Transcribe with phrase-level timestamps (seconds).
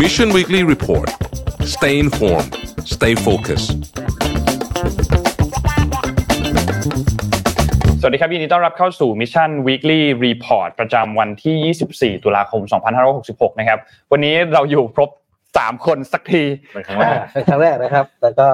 [0.00, 1.08] Mission Weekly Report
[1.74, 2.52] Stay informed
[2.94, 3.70] Stay focused
[8.00, 12.62] สวัสดีครับยินดีต้อนรับเข้าสู่ Mission Weekly Report ประจำวันที่ 24 ตุลาคม
[13.10, 13.78] 2566 นะครับ
[14.12, 15.10] วันนี้เราอยู่ครบ
[15.48, 16.42] 3 คนสักที
[16.72, 18.48] เป็นครั้งแรกเป็นครั้งแรกนะครับ แล้วก็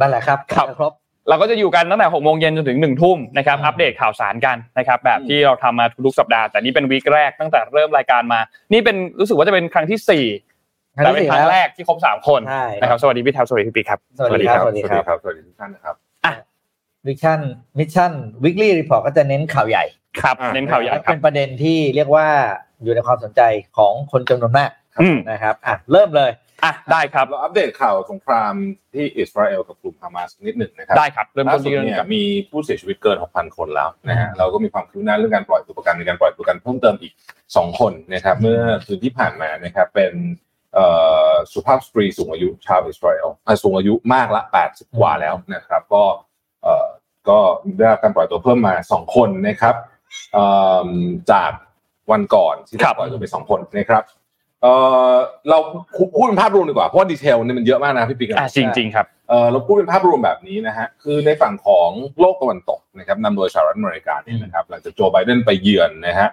[0.00, 0.92] นั่นแหละครับ ครับครบ
[1.28, 8.40] เราก็จะอยู่กันตั้งแต่6โมงเย็นจนถึง1ทุ่มนะครับอัปเดตข่าวสารกันนะครับแบบที่เราทำมาทุกๆสัปดาห์แต่นี่เป็นวีคแรกตั้งแต่เริ่มรายการมา
[8.72, 15.94] นี่เป็นรู้สึกว่าจะเป็นครั้งที่4แต่เป็นครั้งแรกที่ครบ3คนใช่นะครับสวัสดีพี่แทบสวัสดีพี่ปีครับสวัสดีครับสวัสดีครับสวัสดีทุกท่านนะครับ
[17.06, 17.40] Mission
[17.78, 18.12] Mission
[18.44, 19.84] Weekly Report ก็จะเน้นข่าวใหญ่
[20.22, 22.26] ครับอะเน้นข่าวใหญ่ครับเป็นประเด็นที่เรียกว่า
[22.82, 23.40] อยู่ในความสนใจ
[23.76, 24.70] ของคนจำนวนมาก
[25.02, 26.30] อืมนะครับอะเริ่มเลย
[26.64, 28.54] อะได้ครับเราอัปเดตข่าวสงคราม
[28.94, 37.12] ที่อิสราเอลกับกลุ่มฮามาสนิดหนึ่งนะครัได้ครับเริ่มล่าต้นสุดที่เรื่องเนี่ยกับมีผู้เสียชีวิตเกิน 6,000 คนแล้วนะฮะเราก็มีความคืบหน้าเรื่องการปล่อยตัวประกันในการปล่อยตัวประกันเพิ่มเติมอีก
[37.46, 40.12] 2 คนนะครับเมื่อคืนที่ผ่านมานะครับเป็น
[40.74, 40.86] เอ่
[41.30, 46.04] อสุภาพสตรีสูงอายุชาวอิสราเอลอะสูงอายุมากละ 80 กว่าแล้วนะครับ ก็
[46.62, 46.86] เอ่อ
[47.28, 47.38] ก็
[47.78, 49.74] ได้รับการปล่อยตัวเพิ่มมา 2 คนนะครับ
[50.32, 50.44] เอ่
[50.86, 50.90] อ
[51.32, 51.52] จาก
[52.12, 54.02] วันก่อนที่ได้ปล่อยตัวไปสองคนนะครับ
[54.64, 54.70] เอ
[55.12, 55.14] อ
[55.50, 55.58] เรา
[56.16, 66.28] พูดเป็นภาพรวมดีกว่าเพราะว่าดีเทลเนี่ยมันเยอะมากนะพี่ปิ๊กนะอะจริงๆครับเออเราพูดเป็นภาพรวมแบบนี้นะฮะคือในฝั่งของโลกตะวันตกนะครับนำโดยสหรัฐอเมริกาเนี่ยนะครับหลังจากโจไบเดนไปเยือนนะฮะ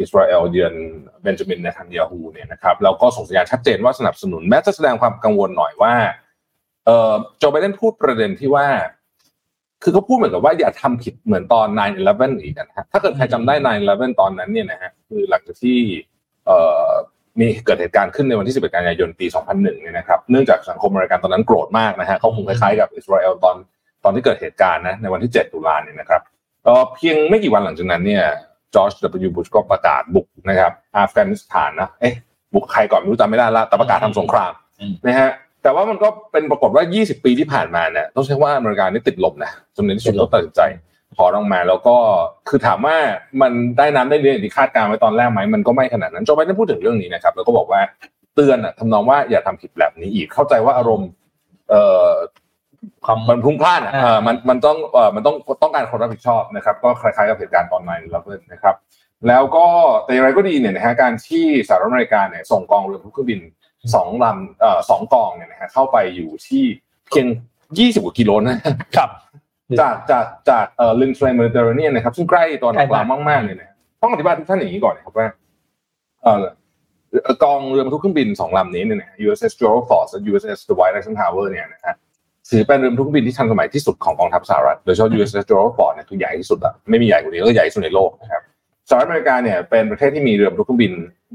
[0.00, 0.74] อิสราเอลเยือน
[1.22, 5.94] เบนจามินเนทันยาฮูเนี่ยนะครับแล้วก็ส่งสัญญาณชัดเจนว่าสนับสนุนแม้จะแสดงความกังวลหน่อยว่า
[6.86, 8.66] เออโจไบเดนพูดประเด็นที่ว่า
[9.82, 11.68] คือเขาพูดเหมือนกับว่าอย่าทำผิดเหมือนตอน
[12.06, 13.54] 9-11 อีกนะฮะถ้าเกิดใครจำได้
[13.88, 15.78] 9-11 ตอนนั้นเนี่ยนะฮะคือหลังจากที่
[16.46, 16.90] เอ่อ
[17.40, 23.56] มีเกิดเหตุการณ์ขึ้นในวันที่ 11 กันยายนปี 2001 เนี่ยนะครับ เนื่องจากสังคมอเมริกันตอนนั้นโกรธมากนะฮะเขาคงคล้ายๆกับอิสราเอลตอน
[24.04, 26.22] ตอนที่เกิดเหตุการณ์นะในวันที่ 7 ตุลาเนี่ยนะครับ
[26.66, 28.24] ก็เพียงไม่กี่วันหลังจากนั้นเนี่ย
[28.74, 28.92] จอร์จ
[29.26, 29.30] W.
[29.34, 32.14] บุชก็ประกาศบุกนะครับอัฟกานิสถานนะเอ๊ะ
[32.54, 35.30] บุกใครก่อนไม่รู้จำไม่ได้ละแต่ประกาศทำสงครามอืมนะฮะ
[35.62, 40.60] แต่ว่ามันก็เป็นปรากฏว่า 20 ปีที่ผ่านมาเนี่ยต้องใช้ว่าอเมริกานี่ติดลมนะจนในที่สุดต้องตัดสินใจ
[41.18, 41.96] ถอนออกมา แล้วก็
[42.48, 42.96] คือถามว่า
[43.40, 47.80] มันได้น้ำได้เรียนอย่างที่คาดการณ์ไว้ตอนแรกไหมมันก็ไม่ขนาดนั้นโจไบเดนพูดถึงเรื่องนี้นะครับแล้วก็บอกว่า
[48.34, 51.08] เตือนอะทำนองว่าอย่าทำผิดแบบนี้อีกเข้าใจว่าอารมณ์
[51.70, 52.10] เอ่อ
[53.04, 58.74] ความมันพลุ่งพล่านอะอ่าเออมันมันต้องเอ่อมันต้องต้องการคนรับผิดชอบนะครับ ก็คล้ายๆกับเหตุการณ์ตอน9 11นะครับ
[59.28, 59.66] แล้วก็
[60.04, 63.40] แต่อย่างไรก็ดีเนี่ยนะฮะการที่สหรัฐอเมริกาเนี่ยส่งกองเรือเครื่องบิน
[63.94, 66.62] สองลำเอ่อสองกองเนี่ยนะฮะเข้าไปอยู่ที่
[67.08, 67.26] เพียง
[67.66, 68.58] 20กว่ากิโลนะ
[68.96, 69.10] ครับ
[69.80, 73.70] จากจากจากเอ่อลิมทะเลเมดิเตอร์เรเนียนนะครับซึ่งใกล้ตอนใกล้กลางมากมากๆเลยนะ
[74.02, 75.26] ต้องอธิบายทุกท่านอย่างนี้ก่อนนะครับว่า
[76.22, 76.44] เอ่อ
[77.42, 81.94] กองเรือบรรทุกเครื่องบินสองลำนี้เนี่ยนะ USS Gerald Ford และ USS Dwight Eisenhower เนี่ยนะฮะ
[82.50, 88.42] ถือเป็นเรือบรรทุกเครื่องบินที่ทันสมัยที่สุดของกองทัพสหรัฐ โดยเฉพาะ USS Gerald Ford เนี่ยคือใหญ่ที่สุดอะไม่มีใหญ่กว่านี้แล้วก็ใหญ่ที่สุดในโลกนะครับ
[88.90, 90.92] สหรัฐอเมริกาเนี่ยเป็นประเทศที่มีเรือบรรทุกเครื่องบิน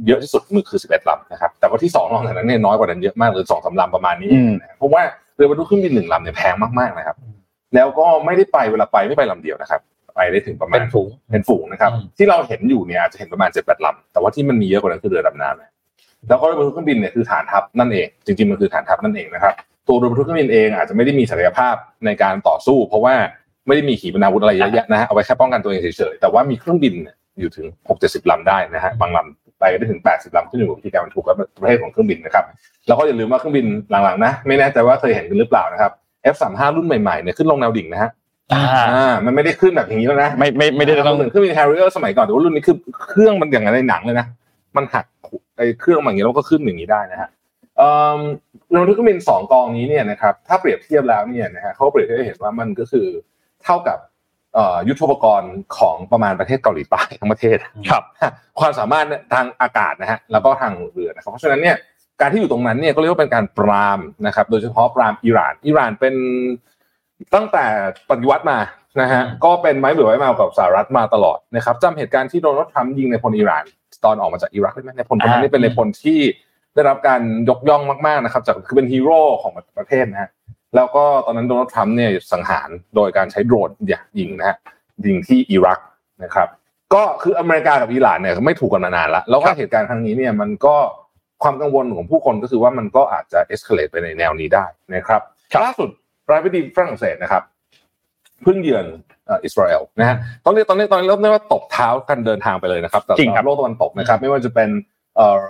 [0.08, 5.04] เยอะที่สุดมือคือ 11ลำนะครับแต่ว่าที่สองรองจากนั้นเนี่ยน้อยกว่านั้นเยอะมากหรือสองสามลำประมาณนี้อืมนะครับเพราะว่า
[5.36, 7.18] เรือบรรทุกเครื่องบินหนึ่งลำเนี่ยแพงมากๆนะครับ
[7.76, 9.82] แล้วก็ไม่ได้ไปเวลาไปไม่ไปลำเดียวนะครับ
[10.16, 15.72] ไปได้ถึงประมาเป็ณนฝูงเป็นฝูงนะครับอืมที่เราเห็นอยู่เนี่ยอาจจะเห็นประมาณเจ็ดแปดลำแต่ว่าที่มันมีเยอะกว่านั้นคือเรือดำน้ำนะ
[16.30, 19.54] แล้วก็เรือบรรทุกเครื่องบินเนี่ยคือฐานทัพนั่นเองจริงๆมันคือฐานทัพนั่นเองนะครับ
[19.88, 21.76] ตัวเรือบรรทุกเครื่องบินเองอาจจะไม่ได้มีศักยภาพ
[22.06, 23.16] ในการต่อสู้ เพราะว่า
[23.68, 32.46] ไม่ได้มีขีปนาวุธอะไรเยอะแยะนะฮะเอาไว้แค่ป้องกันตัวเองเฉยๆแต่ว่ามีเครื่องบินเนี่ยอยู่ถึงหกเจ็ดสิบลำได้นะฮะบางลำไปได้ถึงแปดสิบลำขึ้นอยู่กับวิธีการบรรทุกและประเภทของเครื่องบินนะครับ
[32.88, 33.66] แล้วก็อย่าลืมว่าเครื่องบิน
[34.04, 35.92] หลังๆนะไม่แน่ใจว่าเคยเห็นกันหรือเปล่านะครับ
[36.34, 38.12] F35 รุ่นใหม่ๆเนี่ยขึ้นลงแนวดิ่งนะฮะ
[38.54, 38.64] อ่า
[38.94, 42.78] อ่ามันไม่ได้ขึ้นแบบอย่างนี้แล้วนะไม่ไม่ไม่ได้ต้องต้องเหมือนเครื่องบินแฮร์ริเออร์สมัยก่อนแต่ว่ารุ่นนี้คือ
[43.10, 44.28] เครื่องมันอย่างในหนังเลยนะ
[44.78, 45.06] มันหัก
[45.58, 47.30] ไอ้เครื่องมันอย่างนี้แล้วก็ขึ้นอย่างนี้ได้นะฮะ
[47.78, 48.20] เอ่อ
[48.70, 53.08] เรือเครื่องบินสองกองนี้เนี่ยนะครับถ้าเปรียบเทียบแล้วเนี่ยนะฮะเขาเปรียบเทียบให้เห็นว่ามันก็คือ
[53.64, 54.00] เท่ากับ
[54.56, 57.58] เอ่อยุทโธปกรณ์ของประมาณประเทศเกาหลีใต้ทั้งประเทศ
[57.90, 58.04] ครับ
[58.60, 61.76] ความสามารถทางอากาศนะฮะแล้วก็ทางเรือนะครับเพราะฉะนั้นเนี่ย
[62.24, 66.16] การที่อยู่ตรงนั้นเนี่ยก็เรียกว่าเป็นการปรามนะครับ โดยเฉพาะปรามอิหร่าน อิหร่านเป็น
[67.36, 67.66] ตั้งแต่
[68.10, 68.60] ปฏิวัติมา
[69.02, 73.64] นะฮะก็เป็นไม้เบื่อไม้เมากับสหรัฐมาตลอดนะครับจำเหตุการณ์ที่โดนัลด์ทรัมป์ยิงนายพลอิหร่าน
[74.06, 76.20] ตอนออกมาจากอิรักได้ไหมนายพลคนนั้นอ่านี่เป็นนายพลที่
[76.76, 80.30] ได้รับการยกย่องมากๆนะครับจากคือเป็นฮีโร่ของประเทศนะฮะ
[80.76, 83.70] แล้วก็ตอนนั้นโดนัลด์ทรัมป์เนี่ยสังหารโดยการใช้โดรน
[84.20, 84.58] ยิงนะฮะ
[85.06, 85.80] ยิงที่อิรัก
[86.24, 86.48] นะครับ
[86.94, 90.76] ก็คืออเมริกากับอิหร่านเนี่ยไม่ถูกกันมานานละแล้วก็เหตุการณ์ครั้งนี้เนี่ยมันก็
[91.44, 95.22] ความกังวลของผู้คนก็คือว่ามันก็อาจจะ escalate ไปในแนวนี้ได้นะครับ
[95.66, 95.90] ล่าสุด
[96.26, 97.44] ประธานาธิบดีฝรั่งเศสนะครับ
[98.44, 98.86] เพิ่งเยือน
[99.26, 104.70] เอ่ออิสราเอลนะฮะตอนนี้ตอนนี้ตอนนี้เริ่มได้ว่าตบเท้ากันเดินทางไปเลยนะครับแต่จริงครับโลกตะวันตกนะครับ ไม่ว่าจะเป็น
[105.18, 105.42] เอ่อ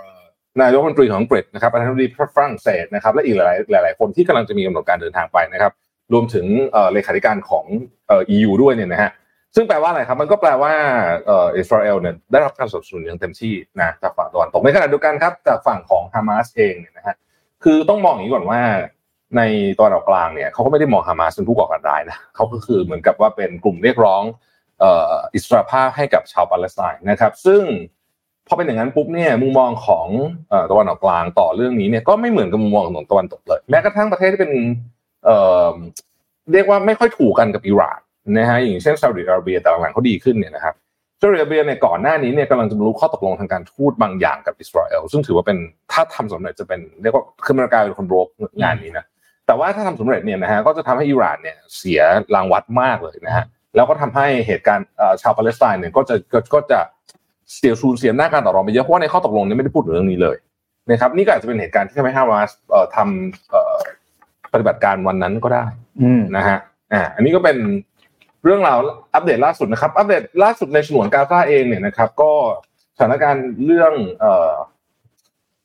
[0.62, 2.06] นายกรัฐมนตรีของอังกฤษนะครับประธานาธิบดี
[2.36, 3.38] ฝรั่งเศสนะครับ และอีกห
[3.74, 5.72] ลายๆหลายๆคนที่กำลังจะมีกำหนดการเดินทางไปนะครับ
[6.12, 7.64] รวมถึงเอ่อเลขาธิการของ
[8.08, 9.10] เอ่อ EU ด้วยเนี่ยนะฮะ
[9.54, 10.72] ซึ่งแปลว่าอะไรครับ มันก็แปลว่า
[11.56, 17.16] อิสราเอลเนี่ยได้รับการสนับสนุนอย่างเต็มที่นะจากฝั่งตะวันตกในขณะเดียวกันครับจากฝั่งของฮามาสเองเนี่ยนะฮะ
[17.64, 18.60] คือต้องมองอย่างนี้ก่อนว่า
[19.36, 19.40] ใน
[19.80, 24.22] ตอนออกกลางเนี่ยเขาก็ไม่ได้มองฮามาสเป็นผู้ก่อการร้ายนะเขาก็คือเหมือนกับว่าเป็นกลุ่มเรียกร้อง
[25.34, 27.62] อิสรภาพให้กับชาวปาเลสไตน์นะครับ ซึ่ง
[28.46, 30.06] พอเป็นอย่างนั้นปุ๊บเนี่ยมุมมองของ
[30.70, 34.52] ตะวันออกกลางต่อเรื่องนี้เนี่ยก็ไม่เหมือนกับมุมมองของตะวันตกเลยแม้กระทั่งประเทศที่เป็น
[35.24, 38.00] เเรียกว่าไม่ค่อยถูกกันกับอิหร่าน
[38.36, 40.74] นะฮะอย่างเช่นซาอุดิอาระเบียแต่หลังๆเขาดีขึ้นเนี่ยนะครับ
[41.20, 45.58] ซาอุดิอาระเบียเนี่ยก่อนหน้านี้เนี่ยกำลังจะบรรลุข้อตกลงทางการทูตบางอย่างกับอิสราเอลซึ่งถือว่าเป็น
[45.92, 48.26] ถ้าทำสำเร็จจะเป็นเรียกว่าคืออเมริกาเป็นคนโรก
[48.62, 49.04] งานนี้นะ
[49.46, 52.00] แต่ว่าถ้าทำสำเร็จเนี่ยนะฮะก็จะทำให้อิหร่านเนี่ยเสีย
[52.34, 53.44] รางวัดมากเลยนะฮะ
[53.76, 56.80] แล้วก็ทำให้เหตุการณ์เอ่อชาวปาเลสไตน์เนี่ยก็จะก็ก็จะ
[57.54, 60.36] เสียสูญเสียหน้าการต่อรองไปเยอะเพราะว่าในข้อตกลงเนี่ยไม่ได้พูดถึงเรื่องนี้เลย
[60.90, 63.74] นะครับนี่ก็อาจจะเป็นเหตุการณ์ที่ทำให้ฮามาสเอ่อทำเอ่อ
[64.52, 65.64] ปฏิบัติการวันนั้นก็ได้
[66.02, 66.58] อืมนะฮะ
[66.92, 67.56] อ่าอันนี้ก็เป็น
[68.44, 68.78] เรื่องราว
[69.14, 72.30] อัปเดตล่าสุดนะครับ อัปเดตล่าสุดในฉนวนกาซาเองเนี่ยนะครับ ก็
[72.96, 74.52] สถานการณ์เรื่องเอ่อ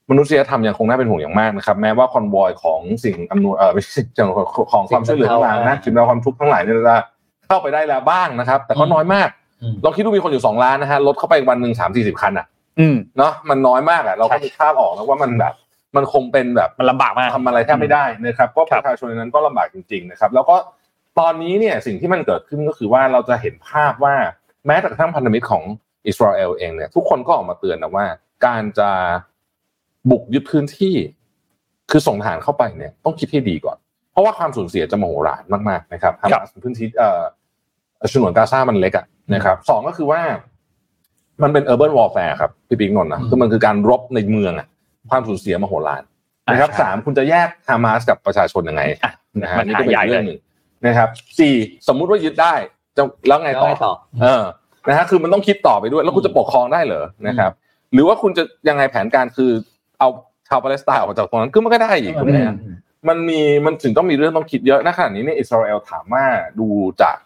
[0.10, 4.08] มนุษยธรรมยังคงน่าเป็นห่วงอย่างมากนะครับ แม้ว่าคอนวอยของสิ่งอำนวยเอ่อไม่ใช่สิ่ง
[4.72, 6.98] ของความช่วยเหลือทั้งหลายนะสิ่งอำนวยความทุกข์ทั้งหลายเนี่ยจะ
[7.48, 9.30] เข้าไปได้แล้วบ้างนะครับ แต่ก็น้อยมาก
[9.62, 12.46] อืมลองคิดดูมีคนอยู่สองล้านนะฮะรถเข้าไปวันหนึ่งสามสี่สิบคันอะ
[12.80, 15.54] อืมเนาะมันน้อยมากอะเราก็ใช่มีภาพออกแล้วว่ามันแบบ
[15.96, 20.56] มันคงเป็นแบบมันลำบากมากทำอะไรแทบไม่ได้นะครับก็คปรับระชาชนในนั้นก็ลำบากจริงๆนะครับ แล้วก็
[21.20, 24.16] ตอนนี้เนี่ยสิ่งที่มันเกิดขึ้นก็คือว่าเราจะเห็นภาพว่า
[24.68, 25.64] แม้แต่กระทั่งพันธมิตรของ
[26.08, 28.06] อิสราเอลเองเนี่ยทุกคนก็ออกมาเตือนนะว่า
[28.46, 28.90] การจะ
[30.10, 30.96] บุกยึดพื้นที่
[31.92, 33.78] คือส่งทหารเข้าไปเนี่ยต้องคิดให้ดีก่อน
[34.12, 37.22] เพราะว่าความสูญเสียจะมโหฬารมากๆนะครับฮามาสพื้นที่เอ่อ
[38.12, 40.22] ฉนวนกาซามันเล็กอะนะครับสองก็คือว่า
[41.44, 44.68] มันเป็น urban warfare ครับพี่ปิ๊กนนท์นะคือมันคือการรบในเมืองอะ
[45.10, 46.04] ความสูญเสียมโหฬาร
[46.52, 49.12] นะครับอ่าใช่สามคุณจะแยกฮามาสกับประชาชนยังไงอะ
[49.42, 50.40] นะฮะมันนี่ก็เป็นหาใหญ่เรื่องหนึ่ง
[50.86, 51.10] นะครับ
[51.40, 51.54] สี่
[51.88, 52.54] สมมุติว่ายึดได้
[52.98, 54.44] จะแล้วไงแล้วต่อไงต่อเออ
[54.88, 57.52] นะฮะคือมันต้องคิดต่อไปด้วย แล้วคุณจะปกครองได้เหรอนะครับ
[57.94, 59.52] หรือว่าคุณจะยังไงแผนการคือ
[60.00, 60.10] เอา
[60.48, 62.56] ชาวปาเลสไตน์ออกมาจากตรงนั้นก็มันก็ได้อีกถูกไหมฮะ
[63.08, 66.24] มันมีมันถึงต้องมีเรื่องต้องคิดเยอะณขณะนี้เนี่ยอิสราเอลถามว่า
[66.60, 66.68] ดู
[67.02, 67.18] จาก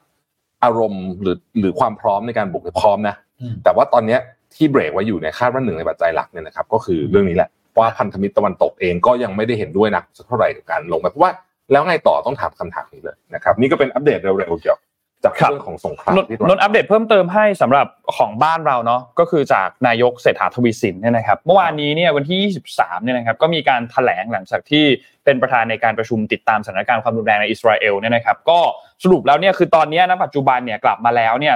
[0.64, 4.20] อารมณ์หรือหรือความพร้อมในการบุกเนี่ยพร้อมนะอืมแต่ว่าตอนเนี้ย
[4.56, 11.32] ที่เบรกไว้อยู่เนี่ยคาดว่าหนึ่งในปัจจัยหลักเนี่ยนะครับ ก็คือเรื่องนี้แหละว่าพันธมิตรตะวันตกเองก็ยังไม่ได้เห็นด้วยนักสักเท่าไหร่กับการลงไปเพราะว่า
[11.72, 14.80] แล้วไงต่อต้องถามคำถามนี้เลยนะครับนี่ก็เป็นอัปเดตเร็วๆเกี่ยว
[15.24, 17.88] จากครับเรื่องของสงครามนนที่ตะวันนนอัปเดตเพิ่มเติมให้สำหรับ
[18.18, 24.86] ของบ้านเราเนาะก็คือจากนายกเศรษฐาทวีสินเนี่ยนะครับ เมื่อวานนี้เนี่ยวันที่ 23เนี่ยนะครับก็มีการแถลงหลังจากที่
[25.26, 28.60] เป็นประธานในการประชุมติดตามสถานการณ์ความรุนแรงในอิสราเอลเนี่ยนะครับ ก็
[29.04, 31.56] สรุปแล้วเนี่ยคือตอนเนี้ยณปัจจุบันเนี่ยกลับมาแล้วเนี่ย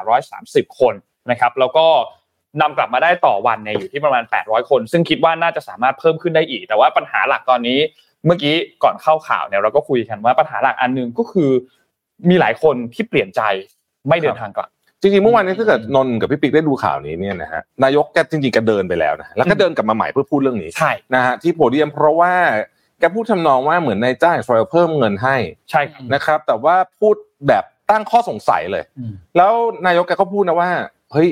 [0.00, 0.94] 3,830 คน
[1.30, 1.86] นะครับแล้วก็
[2.60, 7.78] นำกลับมาได้ต่อวันเนี่ยอยู่ที่ประมาณ 800 คน ซึ่งคิดว่าน่าจะสามารถเพิ่มขึ้นได้อีก แต่ว่าปัญหาหลักตอนนี้
[8.26, 11.50] เมื่อกี้ก่อนเข้าข่าวเนี่ยเราก็คุยกันว่าปัญหาหลักอันหนึงก็คือ
[12.28, 13.42] มีหลายคนที่เปลี่ยนใจ
[14.08, 14.68] ไม่เดินทางกลับ
[15.00, 22.32] จริงๆเมื่อวานนี้ถ้าเกิดนนท์กับพี่ปิ๊กได้ดูข่าวนี้เนี่ยนะฮะนายกแกจริงๆแกเดินไปแล้วนะแล้วก็เดินกลับมาใหม่เพื่อพูดเรื่องนี้ใช่นะฮะที่โพเดียมเพราะว่า
[22.98, 25.36] แกพูดทำนองว่าเหมือนนายจ้างอิสราเอลเพิ่มเงินให้
[25.70, 27.14] ใช่ครับนะครับ แต่ว่าพูด
[27.48, 29.52] แบบตั้งข้อสงสัยเลยอืมแล้ว
[29.86, 30.70] นายกแกก็พูดนะว่า
[31.12, 31.28] เฮ้ย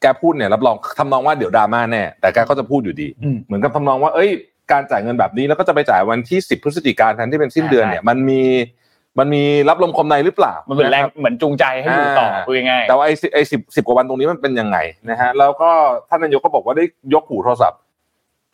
[0.00, 4.30] แกพูดเนี่ยรับรองทำนองว่าเดี๋ยวดราม่าแน่แต่แกก็จะพูดอยู่ดีอืมเหมือนกับทำนองว่า เอ้ย
[4.72, 8.42] การจ่ายเงินแบบนี้แล้วก็จะไปจ่ายวันที่ 10 พฤศจิกายนแทนที่เป็นสิ้นเดือนเนี่ยมันมี
[9.18, 14.78] มันมีรับลมคมในหรือเปล่า มันเป็นแรงะคบเหมือนจูงใจให้อยู่ต่ออ่าพูดง่ายๆแต่ว่าไอ้สิไอ้สิบสิบกว่าวันตรงนี้มันเป็นยังไง
[15.10, 15.70] นะฮะแล้วก็
[16.08, 16.84] ท่านนายกก็บอกว่าได้
[17.14, 17.80] ยกหูโทรศัพท์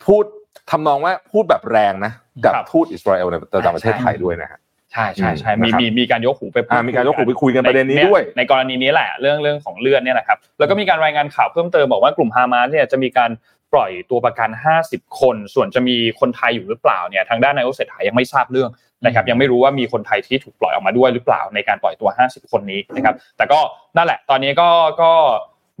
[0.05, 0.23] พูด
[0.71, 2.11] ทำนองว่าพูดแบบแรงนะ
[2.45, 4.59] กับครับทูตอิสราเอลในต่างประเทศไทยด้วยนะฮะ
[4.91, 13.31] ใช่ใช่ใช่อืมมีนะครับมีมีการยกหูไปพูดอ่ามีการยกหูไปคุยกันประเด็นนี้ใด้วย ในกรณีนี้แหละเรื่องเรื่องของเลือดเนี่ยนะครับแล้วก็มีการรายงานข่าวเพิ่มเติมบอกว่ากลุ่มฮามาสเนี่ยจะมีการ
[13.73, 14.49] ปล่อยตัวประกัน
[14.85, 18.69] 50 คน ส่วนจะมีคนไทยอยู่หรือเปล่าเนี่ยทางด้านนายกเศรษฐายังไม่ทราบเรื่อง
[19.05, 23.59] นะครับยังไม่รู้ว่ามีคนไทยที่ถูกปล่อยออกมาด้วยหรือเปล่าในการปล่อยตัว 50 คนนี้นะครับแต่ก็
[23.97, 24.69] นั่นแหละตอนนี้ก็
[25.01, 25.11] ก็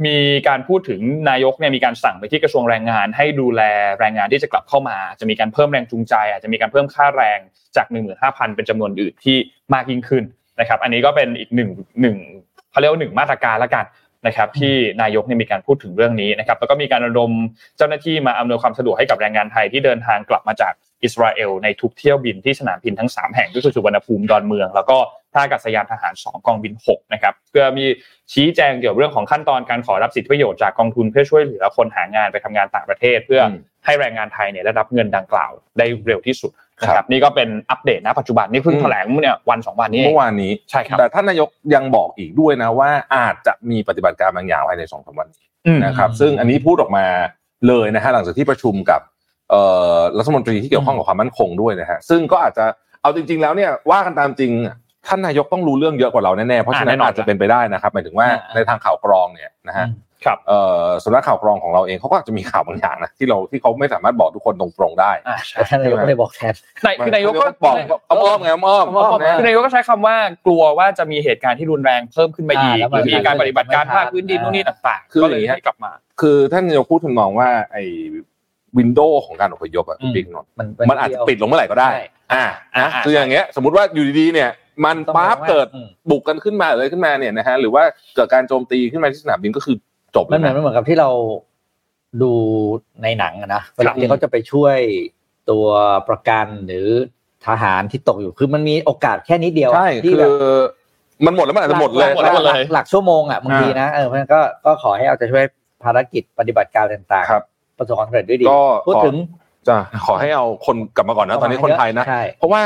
[0.05, 0.17] มี
[0.47, 3.61] การพูดถึงนายกเนี่ยมีการสั่งไปที่กระทรวงแรงงาน ให้ดูแล
[3.99, 7.39] แรงงานที่จะกลับเข้ามา จะมีการเพิ่มแรงจูงใจอาจจะมีการเพิ่มค่าแรง
[7.75, 7.87] จาก
[8.21, 9.37] 15,000 เป็นจำนวนอื่นที่
[9.73, 10.23] มากยิ่งขึ้น
[10.59, 11.69] นะครับ อันนี้ก็เป็นอีกหนึ่ง
[12.01, 12.17] หนึ่ง
[12.71, 13.85] เขาเรียกว่าหนึ่งมาตรการละกัน
[14.27, 17.31] นะครับที่นายกเนี่ยมีการพูดถึงเรื่องนี้นะครับแล้วก็มีการระดม
[17.77, 20.73] เจ้าหน้าที่มาอำนวยความสะดวกให้กับแรงงานไทยที่เดินทางกลับมาจาก
[21.03, 24.97] อิสราเอลในทุกเที่ยวบินที่สนามบินทั้ง 3 แห่งก็คือสุวรรณภูมิดอนเมือง แล้วก็
[25.33, 27.85] ท่าอากาศยานทหาร 2 กองบิน 6 นะครับเพื่อมี
[28.33, 33.53] ชี้แจงเกี่ยวกับเรื่องของขั้นตอนการขอรับสิทธิประโยชน์จากกองทุนเพื่อช่วยเหลือคนหางานไปทำงานต่างประเทศ เพื่ออม
[33.85, 36.51] ให้แรงงานไทยเนี่ยได้รับเงินดังกล่าวได้เร็วที่สุด
[36.81, 47.05] นะคครัรับบนี่ก็เป็นอัปเดตณปัจจุบันนี่เพิ่งอืมแถลงเนี่ยวันสองวันนี้เอเมื่งอวานนี้ใช่ครับแต่ท่านนายกยังบอกอีกด้วยนะว่าอาจจะมีปฏิบัติการบางอย่างภายในสองสามวันนี้อืมนะครับ ซึ่งอันนี้พูดออกมา
[47.67, 49.01] เลยนะฮะหลังจากที่ประชุมกับ
[49.49, 49.61] เอ่
[49.95, 52.65] อรัฐมนตรีที่เกี่ยวข้องกับความมั่นคงด้วยนะฮะซึ่งก็อาจจะ
[53.01, 54.51] เอาจริง ๆ แล้วเนี่ยว่ากันตามจริง
[55.07, 60.10] ท่านนายกต้องรู้เรื่องเยอะกว่าเราแน่ๆเพราะฉะนั้นอ่าแน่นอนอาจจะเป็นไปได้นะครับหมายถึงว่าอ่าในทางข่าวกรองเนี่ยนะฮะครับเอ่อ
[61.03, 67.75] สำนักข่าวกรองของเราเองเขาก็อาจจะมีข่าวบางอย่างนะที่เราที่เขาไม่สามารถบอกทุกคนตรงๆได้อ่าใช่แต่ท่านนายกไม่ได้บอกแทนในคือนายกก็บอก
[68.09, 77.83] อ้อมๆไงอ้อมอ้อมๆๆนะคือนายกก็ใช้คำว่ากลัวว่าจะมีเหตุการณ์ที่รุนแรงเพิ่มขึ้นไปอีกอ่าแล้วหมันรือมีการปฏิบัติการภาคพื้นดินอ่านู่นนี่ต่างๆคือก็อเลย่ายงเงี้ยให้กลับมา คือท่านนายกพูดทำนองว่าไอ้
[78.77, 84.49] วินโดว์ของการอพยพอะอืมบิ๊กนนท์มันมันอาจจะปิดลงเมื่อไหร่ก็ได้ใช่อ่าอ่านะคืออย่างเงี้ย สมมติว่าอยู่ดีๆเนี่ย
[84.85, 87.83] มันต้องปั๊บมองว่าเกิดอืมบุกกันขึ้นมาอะไรขึ้นมาเนี่ยนะฮะหรือว่า
[88.15, 89.75] เกิดการโจมตีขึ้นมาที่สนามบินก็คือ
[90.15, 91.09] จบมันเหมือนนะมันเหมือนกับที่เรา
[92.21, 92.31] ดู
[93.03, 94.77] ในหนังอะนะเวลาครับที่เขาจะไปช่วย
[95.49, 95.65] ตัว
[96.09, 96.87] ประกันหรือ
[97.47, 100.31] ทหารที่ตกอยู่คือมันมีโอกาสแค่นิดเดียวใช่ที่คือแบบ
[101.25, 105.43] มันหมดแล้วมันอาจจะหมดเลยหมดแล้วหมดเลยหลักชั่วโมงอะบางทีนะเออเพราะฉะนั้นก็ก็ขอให้เอาใจช่วย
[105.83, 109.15] ภารกิจปฏิบัติการต่างครับๆประสบความสำเร็จด้วยดีก็พูดถึง
[109.67, 112.61] จะขอให้เอาคนกลับมาก่อนนะตอนนี้คนไทยนะใช่เพราะว่า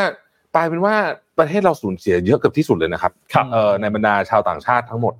[0.56, 0.96] กลายเป็นว่า
[1.40, 5.14] ประเทศเราสูญเสียเยอะเกือบที่สุดเลยนะครับครับเอ่อในบรรดาชาวต่างชาติทั้งหมด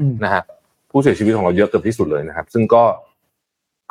[0.00, 0.42] อืมนะฮะ
[0.90, 2.84] ผู้เสียชีวิตของเราเยอะเกือบที่สุดเลยนะครับ ซึ่งก็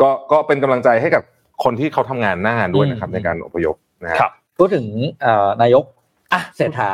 [0.01, 1.23] ก็ก็เป็นกำลังใจให้กับ
[1.63, 4.85] คนที่เขาทำงานหน้างานด้วยนะครับอืมในการอพยพนะฮะครับพูดถึง
[5.21, 5.83] เอ่อนายก
[6.33, 6.91] อะเศรษฐา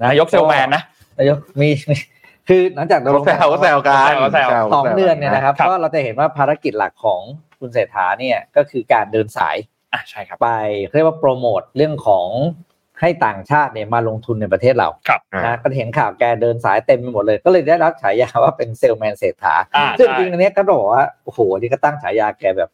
[0.00, 0.82] นะนายกเซลแมนนะ
[1.18, 1.96] นายกมีมี
[2.48, 7.20] คือหลังจากเราลงก็แซวก็แซวกันก็แซวสองเดือนเนี่ยนะครับครับก็เราจะเห็นว่าภารกิจหลักของ
[7.60, 9.56] คุณเศรษฐาเนี่ยก็คือการเดินสาย
[9.92, 10.50] อะใช่ครับไป
[10.96, 12.28] เรียกว่าโปรโมทเรื่องของ
[13.00, 22.70] ให้ต่างชาติเนี่ยมาลงทุนในประเทศเราครับอ่านะก็เห็นข่าวแกเดินสายเต็มไปหมดเลย ก็เลยได้รับฉายาว่าเป็นเซลแมนเศรษฐาอ่าซึ่งใช่จริงๆอันเนี้ยก็บอกว่าโอ้โหนี่ก็ตั้งฉายาแกแบบ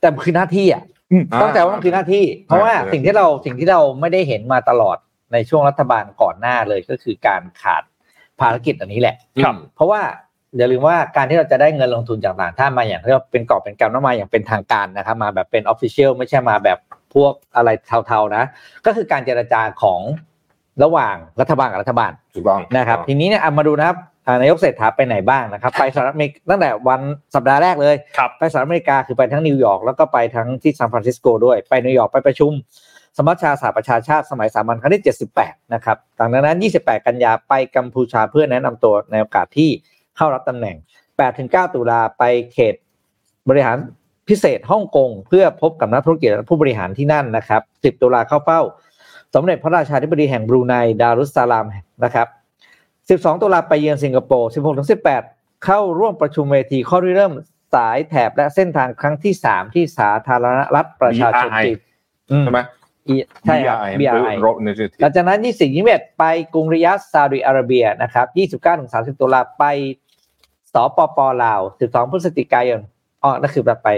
[0.00, 0.84] แต่มันคือหน้าที่อะ
[1.32, 4.96] อ่าต้องเข้าใจว่ามันคือหน้าที่ เพราะว่าใช่สิ่งที่เราสิ่งที่เราไม่ได้เห็นมาตลอด
[5.32, 7.82] ในช่วงรัฐบาลก่อนหน้าเลยก็คือการขาด
[8.40, 10.02] ภารกิจอันนี้แหละครับเพราะว่า
[10.56, 16.78] อย่าลืมว่าการที่เราจะได้เงินลงทุนจากต่างชาติมาอย่างเรียกว่าเป็นกอบเป็นกำแล้วมาอย่างเป็นทางการนะครับมาแบบเป็น official ไม่ใช่มาแบบ
[17.14, 17.68] พวกอะไร
[18.06, 18.44] เทาๆนะ
[18.86, 20.00] ก็คือการเจรจาของ
[20.82, 27.00] ระหว่างรัฐบาลกับรัฐบาลถูกต้องนะครับ ทีนี้เนี่ยเอามาดูนะครับอ่านายกเศรษฐาไปไหนบ้างนะครับไปสหรัฐอเมริกาตั้งแต่วัน
[27.34, 32.52] สัปดาห์แรกเลยครับไปสหรัฐอเมริกาคือไปทั้งนิวยอร์กแล้วก็ไปทั้งที่ซานฟรานซิสโกด้วยไปนิวยอร์กไปประชุม
[33.16, 35.04] สมัชชาสหประชาชาติสมัยสามัญครั้งที่
[35.38, 39.70] 78 นะครับต่อจากนั้น 28 กันยาไปกัมพูชาเพื่อแนะนำตัวในโอกาสที่
[40.16, 40.76] เข้ารับตำแหน่ง
[41.26, 42.74] 8-9 ตุลาไปเขต
[43.48, 43.76] บริหาร
[44.28, 48.60] พิเศษฮ่องกงเพื่อพบกับนักธุรกิจและผู้บริหารที่นั่นนะครับ 10 ตุลาเข้าเฝ้า
[49.34, 51.66] สมเด็จพระราชาธิบดีแห่งบรูไนดารุสซาลาม
[52.04, 52.26] นะครับ
[52.82, 54.50] 12 ตุลาไปเยือนสิงคโปร์
[55.06, 57.32] 16-18 เข้าร่วมประชุมเวทีข้อริเริ่ม
[57.74, 61.78] สายแถบและเส้นทางครั้งที่ 3 ที่สาธารณรัฐประชาชน BRI จีน
[62.30, 62.60] อืมใช่ไหม
[63.08, 63.14] อี
[63.44, 66.24] ใช่ครับ BRI BRI Road Initiative หลังจากนั้น 24 21ไป
[66.54, 68.26] กรุงริยาดซาอุดิอาระเบียนะครับ
[68.74, 69.64] 29-30 ตุลาไป
[70.72, 72.80] สปปลาว 12 พฤศจิกายน
[73.22, 73.88] อ๋อนั่นคือแบบไป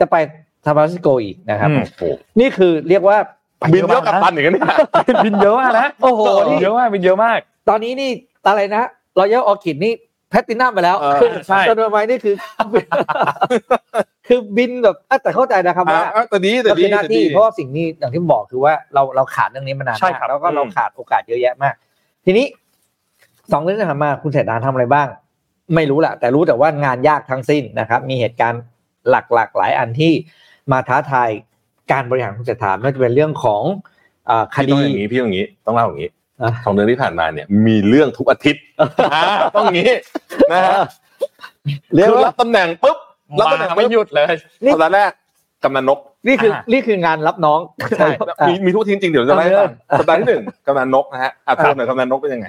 [0.00, 0.16] จะไป
[0.64, 3.16] ซานฟรานซิสโกอีกนะครับอืมโอ้โหนี่คือเรียกว่า
[3.74, 4.56] บินเท่ากับตันอย่างนี้น
[5.24, 7.38] บินเยอะมากนะโอ้โหบินี่นเยอะมากบินเยอะมาก
[7.68, 8.10] ตอนนี้นี่
[8.46, 8.82] อะไรนะ
[9.18, 9.92] รอยัลออคิดนี่
[10.30, 12.34] แพลตตินัมไปแล้วเออคือใช่จนมานี่คือ
[14.26, 21.74] คือบินแบบอะแต่เข้าใจนะครับว่าอะแต่ดีแต่ก็ดีคือหน้าแต่ที่ดีเพราะว่าสิ่งนี้อย่างที่บอกคือว่าเราเราขาดเรื่องนี้มานานใช่มากครับแล้วก็เราอืมขาดโอกาสเยอะแยะมาก
[22.24, 22.46] ทีนี้
[23.52, 25.06] สองเรื่องที่ผ่านมาคุณเศรษฐาทำอะไรบ้าง
[25.74, 28.62] ไม่รู้แหละแต่รู้แต่ว่างานยากทั้งสิ้นนะครับ มีเหตุการณ์
[29.10, 30.12] หลักๆ หลายอันที่
[30.72, 31.30] มาท้าทาย
[31.92, 33.62] การบริหารคุณเศรษฐาไม่ว่าจะเป็นเรื่องของ
[34.26, 36.10] เอ่อคพี่ต้ดีองอย่างนี้พี่ต้องอย่างนี้ ต้องเล่าอย่างนี้
[36.42, 38.62] อะสองเดือนที่ผ่านมาเนี่ย มีเรื่องทุกอาทิตย์
[39.12, 39.22] อ่า
[39.56, 39.92] ต้องอย่างนี้
[40.52, 40.78] นะฮะ
[41.94, 42.98] เรียกคือว่ารับตำแหน่งปุ๊บ
[43.40, 44.26] รับตำแหน่งไม่ปุ๊บหยุดเลย
[44.64, 45.10] นี่สัปดาห์แรก
[45.64, 47.60] กำนันนกนี่คืออ่านี่คืองานรับน้อง
[47.98, 48.08] ใช่
[48.40, 52.46] อะมีมีทุกอาทีจริงๆเดี๋ยวจะไล่ให้ฟังเอาเลยสัปดาห์ที่หนึ่งกำนันนกนะฮะอะถามหน่อยกำนันนกเป็นยังไง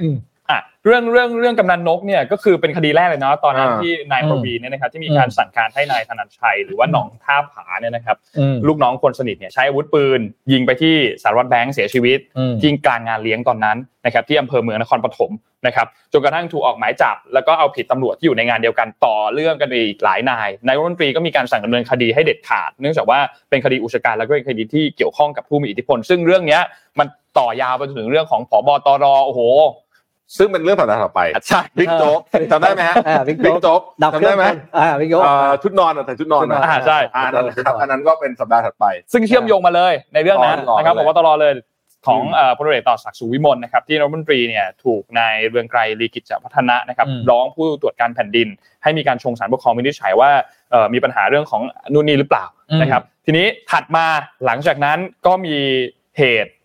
[0.49, 10.19] อืมอะเรื่องเรื่องเรื่องกำนันนกเนี่ยก็คือเป็นคดีแรกเลยเนาะตอนนั้นอ่าที่นายอืมประวีณเนี่ยนะครับที่มีการสั่งการให้นายธนันชัย หรือว่าหนองท่าผาเนี่ยนะครับอืมลูกน้องคนสนิทเนี่ยใช้อาวุธปืน
[10.51, 15.31] ยิงไปที่สารวัตรแบงค์เสียชีวิตอืมที่กลางงานเลี้ยงตอนนั้นนะครับที่อำเภอเมืองนครปฐม
[15.65, 26.61] นะครับจนกระทั่งถูกออกหมายจับ แล้วก็เอาผิดตำรวจที่อยู่ในงานเดียวกันต่อเรื่องกันไปอีกหลายนายนายกรัฐมนตรีก็มีการสั่งดำเนินคดีให้เด็ดขาด เนื่องจากว่าเป็นคดีอุกฉกรรจ์แล้วก็เป็นคดีที่เกี่ยวข้องกับผู้มีอิทธิพล ซึ่งเรื่องเนี้ย
[26.99, 29.41] มันต่อยาวไปจนถึงเรื่องของผบ.ตร.โอ้โห
[30.37, 32.19] ซึ่งเป็นเรื่องสัปดาห์ต่อไปใช่บิ๊กโจ๊ก
[32.51, 34.45] จำได้ไหมฮะอ่าบิ๊กบิ๊กโจ๊กโจ๊กดับเคจำรื่อได้งไหม
[34.77, 41.53] อ่าบิ๊กโจ๊กเอ่อชุดนอนอะแต่ชุดนอนอะอ่าใช่อ่านั่นแหละครับอันนั้นก็เป็นสัปดาห์ถัดไป ซึ่งเชื่อมโยงมาเลยในเรื่องนั้นต่อนะครับเลยผบตรเลย
[42.07, 48.47] ของอืมเอ่อพลเรือเอกต่อศักดิ์สุขวิมลนะครับที่รัฐมนตรีเนี่ยถูกนายเรืองไกรลีกิจพัฒนะนะครับอืมร้องผู้ตรวจการแผ่นดิน
[48.83, 50.31] ให้มีการชงสารปกครองวินิจฉัยว่า
[50.71, 51.61] เอ่อมีปัญหาเรื่องของ
[51.93, 52.45] นู่นนี่หรือเปล่า
[52.81, 54.05] นะครับทีนี้ถัดมา
[54.45, 55.55] หลังจากนั้นก็มี
[56.17, 56.55] เหตุเอ่อ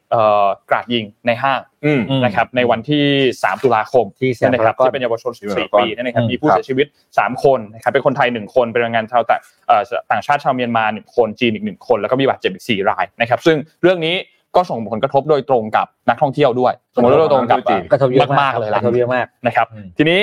[0.71, 3.04] กราดยิงในห้างอืมอืมนะครับในวันที่
[3.37, 14.16] 3 ตุลาคมที่สยามนะพาครัราบกอนที่เป็นเยาวชนที่สยาม14 ปีเนยนะครับอืมมีผู้เสียชีวิต 3 คนนะครับเป็นคนไทย 1 คนเป็นแรงงานชาวต่างเอ่อต่างชาติชาวเมียนมา1คนจีนอีก 1 คน แล้วก็มีบาดเจ็บอีก 4 รายนะครับซึ่งเรื่องนี้
[14.57, 20.21] ก็ส่งผลกระทบโดยตรงกับนักท่องเที่ยวด้วยส่งผลกระทบโดยตรงกับจริงกระทบเยอะมากมากๆเลยกล่ะระทบเยอะมากนะครับอืมทีนี้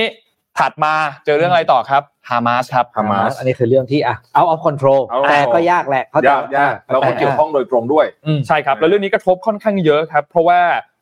[0.60, 0.94] ถัดมา
[1.26, 10.60] เจอเรื่องอะไรต่อครับฮามาสครับฮามาสอันนี้คือเรื่องที่อะเอาออฟคอนโทรล out of แต่ก็ยากแหละเขาจะยากยากแล้วก็เกี่ยวข้องโดยตรงด้วยอืมใช่ครับ แล้วเรื่องนี้กระทบค่อนข้างเยอะครับ เพราะว่า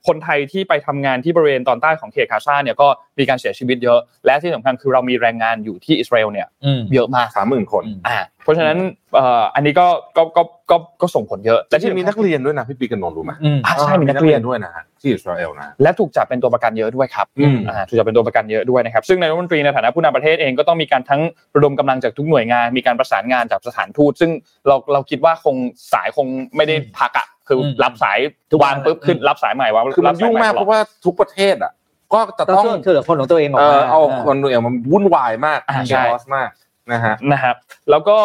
[0.08, 2.88] คนไทยที่ไปทำงานที่บริเวณตอนใต้ของเขตคาซาเนี่ยก็
[3.20, 8.78] มีการเสียชีวิตเยอะ และที่สำคัญคือเรามีแรงงานอยู่ที่อิสราเอลเนี่ยอืมเยอะมากสามหมื่นคนอืมอ่าเพราะฉะนั้น
[9.16, 9.88] เอ่ออันนี้ก็
[10.18, 21.22] ก็ก็ก็ก็ส่งผลเยอะแต่และที่ที่มีนักเรียนด้วยนะพี่ปีกันนนท์รู้ไหมอืมอ่าใช่มีนักเรียนด้วยนะฮะที่อิสราเอลนะและถูกจับเป็นตัวประกันเยอะด้วยครับอืมอ่าถูกจับเป็นตัวประกันเยอะด้วยนะครับซึ่งนายกรัฐมนตรีในฐานะผู้นำประเทศเองก็ต้องมีการทั้ง
[21.56, 24.32] ระดมกำลังจากทุกหน่วยงานมีการประสานงานจากสถานทูตซึ่ง
[24.68, 25.56] เราเราคิดว่าคง
[25.94, 28.18] สายคงไม่ได้พักอะ คืออมรับสาย
[28.51, 31.72] ทุกวันวางปุ๊บขึ้นรับสายใหม่วางคือมันรับสยุ่งใหมากตเพลอดราะว่าทุกประเทศอะ
[32.13, 36.50] ก็จะต้องต้องช่วยช่วยเหลือคนของตัวเองออกเอมาอเอาคนตัวเองมันวุ่นวายมากอ่าใช่คอสมาก
[36.92, 37.56] นะฮะนะครับ
[37.89, 38.18] แล้วก็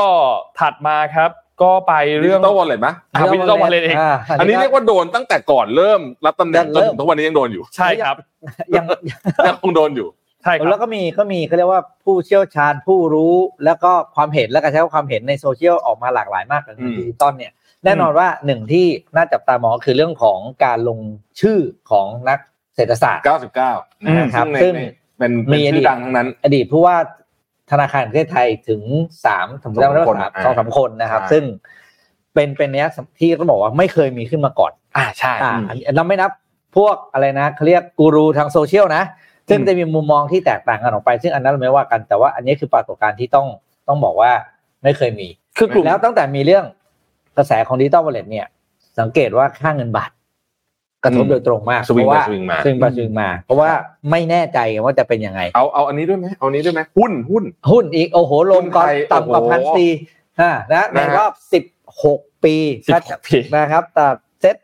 [0.61, 1.31] ถัดมาครับ
[1.63, 8.17] ก็ไปเรื่องดิจิตอลวอลเล็ตไหมอ่า Digital Wallet เองาอันนี้เรียกว่าโดนตั้งแต่ก่อนเริ่มรับตำแหน่งจเริ่นมถึงทุกวันนี้ยังโดนอยู่ใช่ครับ
[8.77, 8.85] ยัง
[9.47, 10.09] ยังคงโดนอยู่
[10.43, 17.53] ใช่คแล้รัวบก็มีก็มีเขาเรียกว่าผู้เชี่ยวชาญผู้รู้แล้วก็ความเห็นและการใช้ความเห็นในโซเชียลออกมาหลากหลายมากในอืมดิจิตอลเนี่ย
[17.85, 18.87] แน่นอนว่าหนึ่งที่
[19.17, 20.99] น่าจับตามองคือเรื่องของการลง
[21.41, 21.59] ชื่อ
[21.91, 22.39] ของนัก
[22.77, 23.25] เศรษฐศาสตร์
[23.65, 24.83] 99 นะฮะครับ ซึ่งในซึ่งใน
[25.19, 26.97] เป็นมีเป็นอดีชื่ตอดังทั้งนั้น อดีตผู้ว่า
[27.71, 28.83] ธนาคารแห่งประเทศไทยถึง
[29.25, 31.45] สามถึงสองได้คนสามอ่าสองสามคนนะครับใช่ซึ่ง
[32.35, 36.31] เป็นเป็นเนี้ยที่ต้องบอกว่าไม่เคยมีขึ้นมาก่อน อ่าใช่อ่าอันนี้เราไม่นับ
[36.77, 39.03] พวกอะไรนะเขาเรียกกูรูทางโซเชียลนะ
[39.49, 43.47] ซึ่งจะมีมุมมองที่แตกต่างกันออกไป ซึ่งอันนั้นเราไม่ว่ากันแต่ว่าอันนี้คือปรากฏการณ์ที่ต้อง
[43.89, 44.33] ต้องบอกว่า
[44.83, 46.65] ไม่เคยมีคือกลุ่มแล้วตั้งแต่มีเรื่อง
[47.37, 48.47] กระแสของดิจิตอลวอลเล็ตเนี่ย
[49.01, 50.11] สังเกตว่าค่าเงินบาท
[51.05, 53.71] กระทบอืมโดยตรงมากสวิงเพราะว่าไปสวิงมาสวิงไปสวิงมา เพราะว่า
[54.11, 59.91] ไม่แน่ใจว่าจะเป็นยังไง เอาเอาอันนี้ด้วยไหมเอาอันนี้ด้วยไหมหุ้นหุ้นหุ้นอีกโอ้โหลงก่อนหุ้นไทยต่ำกว่าโอ้โหพันสี่
[60.41, 61.65] อ่านะในนะฮะรอบสิบ
[62.03, 62.55] หกปี
[62.93, 64.07] 16ปีนะครับแต่
[64.41, 64.57] เซ็ต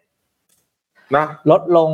[1.16, 1.90] นะลดลง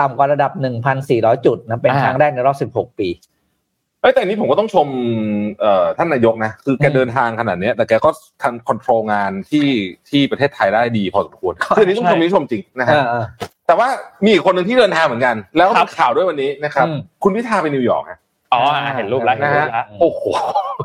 [0.00, 0.52] ต่ำกว่าระดับ
[0.98, 3.08] 1,400 จุดนะเป็นอ่าครั้งแรกในรอบ 16 ปี
[4.02, 4.88] เอ้ยแต่อันนี้ผมก็ต้องชม
[5.60, 8.10] เอ่อท่านนายกนะคือแกอืมเดินทางขนาดเนี้ยแต่แกก็
[8.42, 9.66] ทันคอนโทรลงานที่
[10.08, 13.24] ที่ประเทศไทยได้ดีพอสมควรคืออันนี้ต้องชมอันนี้ชมจริงนะฮะอ่า
[13.66, 13.88] แต่ว่า
[14.24, 18.18] มีอีกคนหนึ่งที่เดินทางเหมือนกัน แล้วก็ครัมีบข่าวด้วยวันนี้นะครับอืมคุณพิธาไปนิวยอร์กฮะ
[18.52, 20.22] อ๋ออ่าเห็นรูปแล้วเห็นนะรูฮะปแล้วโอ้โห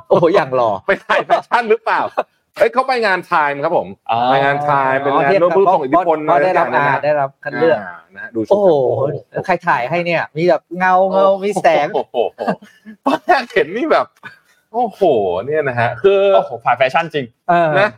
[0.10, 2.02] โอ้โหอย่างหล่อไปถ่ายแฟชั่นหรือเปล่า
[2.58, 12.16] เอ้ยเขาไปงานไทม์ครับผมอ๋อไปงานไทม์เป็นงานทียบโน้ตกับบุ๊กของอิทธิพลเพราะได้รับอะอารอย่างได้รับคัดเลือกานะฮะดูชุดโอ้โหโอ้โหใครถ่ายให้เนี่ย มีแบบเงาเงามีแสงโอ้โห
[13.06, 14.06] ตอนแรกเห็นนี่แบบ
[14.74, 15.02] โอ้โห
[15.46, 17.90] เนี่ยนะฮะ คือโอ้โหฝ่ายแฟชั่นจริงเออนะ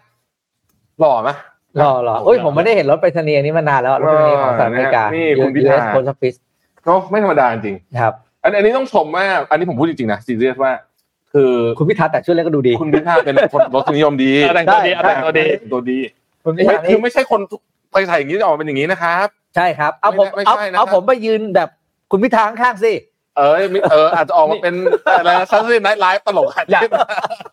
[0.99, 1.29] หล่อไหม
[1.77, 6.37] หล่อหล่อโอ้ยผมไม่ได้เห็นรถไปรษณีย์อันนี้มานานแล้วรถไปรษณีย์ของสหรัฐอเมริกานี่คุณพิธา US Post Office
[6.85, 10.71] เนาะไม่ธรรมดาจริงครับ อันอันนี้ต้องชมมากอันนี้ผมพูดจริงๆนะซีเรียสว่า
[11.33, 15.99] คือคุณพิธาแต่งชุดเล็กก็ดูดี คุณพิธาเป็นคนรสนิยมดีแต่งตัวดีใช่แต่งตัวดีตัวดี
[16.45, 17.41] คุณพิไม่ธาคือนี่ไม่ใช่คน
[17.91, 21.69] ไปใส่อย่างนี้จะออกมาเป็นอย่างนี้นะครับ ใช่ครับ เอาผมไม่เอาใช่นะครับเอาผมไปยืนแบบ
[22.11, 22.93] คุณพิธาข้างๆสิ
[23.37, 24.75] เออไม่เอออาจจะออกมาเป็น
[25.17, 26.83] อะไรนะ Saturday Night Live ตลกอยาก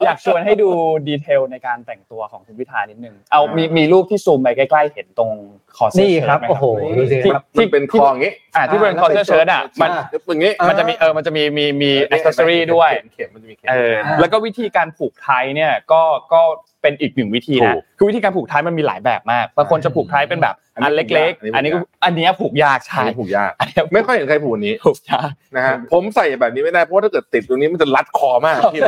[0.05, 0.69] อยากชวนให้ดู
[1.09, 5.31] detail ในการแต่งตัวของคุณพิธานิดนึงเอามีมีรูปที่ซูมไปใกล้ ๆ เห็นตรง
[5.77, 6.65] คอเสื้อนี่เชิ้ตครับไหมโอ้โห
[6.97, 16.41] ดูสิที่ครับที่เป็นคออย่างนี้อ่าที่เป็นอ่าคอเสื้อเชิ้ตอะมันอ่าอย่างนี้มันจะมีเออมันจะมีมีมีอ c เซสซอรี่ด้วยเข็มมันจะมีเข็มเอออ่าแล้วก็วิธีการผูกไทเนี่ยก็ก็
[16.83, 28.81] เป็นอีกหนึ่งวิธีถูนะกคือวิธีการผูกไทมันมีหลายแบบมากบางคนจะผูกไทเป็นแบบอันนี้อันเล็กผูกยากๆ อันนี้ก็อันเนี้ยผูกยากอันใช่นี้ผูกยากอันเนี้ยไม่ค่อยเห็นใครผูกอันนี้ผูกยากนะฮะผมใส่แบบนี้ไม่ได้เพราะว่าถ้าเกิดติดตรงนี้มันจะรัดคอมากพี่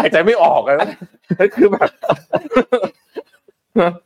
[0.00, 1.88] หายใจไม่ออกอะนั่นคือแบบ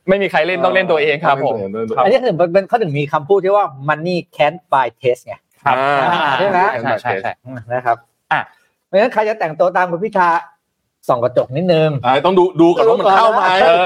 [0.09, 7.31] ไม่มีใครเล่นต้องเล่นตัวเองครับผมเล่นตัวเองครับอันนี้คือเป็นเขาถึงมีคำพูดที่ว่า money can't buy taste ไงครับอ่าใช่ไหมใช่ใช่ใช่
[7.73, 7.97] นะครับ
[8.31, 8.39] อะ
[8.85, 10.29] เพราะฉะนั้นใครจะแต่งตัวตามคุณพิธา
[11.07, 13.85] ส่องกระจกนิดนึงอ่าต้องดูดูก่อนว่ามันเข้าไหมเออ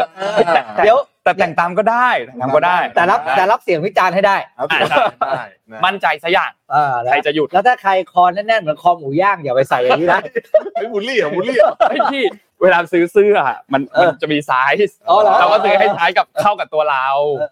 [0.84, 10.22] เดี๋ยวแต่แต่งตามก็ได้แต่งตามก็ได้ แต่รับแต่รับเสียงวิจารณ์ให้ได้เอาสิอ่าได้นะมั่นใจซะอย่างอ่านะใครจะหยุด แล้วถ้าใครคอแน่นๆเหมือนคอหมูย่างอย่าไปใส่อย่างนี้นะ
[10.76, 12.24] ไอ้บูลลี่เหรอะบูลลี่เหรอไอ้ที่
[12.62, 14.52] เวลาซื้อเสื้ออะมันเออมันจะมีไซ
[14.88, 17.08] ส์อ๋อเหรอเราก็ซื้อให้ใช้กับเข้ากับตัวเรา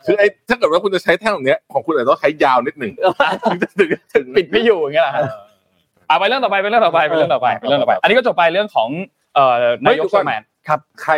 [0.05, 2.93] คือไอ้ถ้าเกิดว่าคุณจะใช้แท่งแบบเนี้ยของคุณอาจจะต้องใช้ยาวนิดหนึ่ง
[3.49, 5.23] ถึงจะถึงถึงปิดไม่อยู่อย่างเงี้ยเหรอฮะ
[6.07, 8.89] เอาไปเรื่องต่อไปไปเรื่องต่อไปไปเรื่องต่อไปไปเรื่องต่อไป อันนี้ก็จบไปเรื่องของ
[9.35, 11.13] เอ่อนายกสแมนครับใคร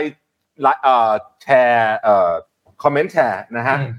[0.61, 1.11] ไลฟ์เอ่อ
[1.43, 2.29] แชร์เอ่อ
[2.83, 3.91] คอมเมนต์แชร์นะฮะอืม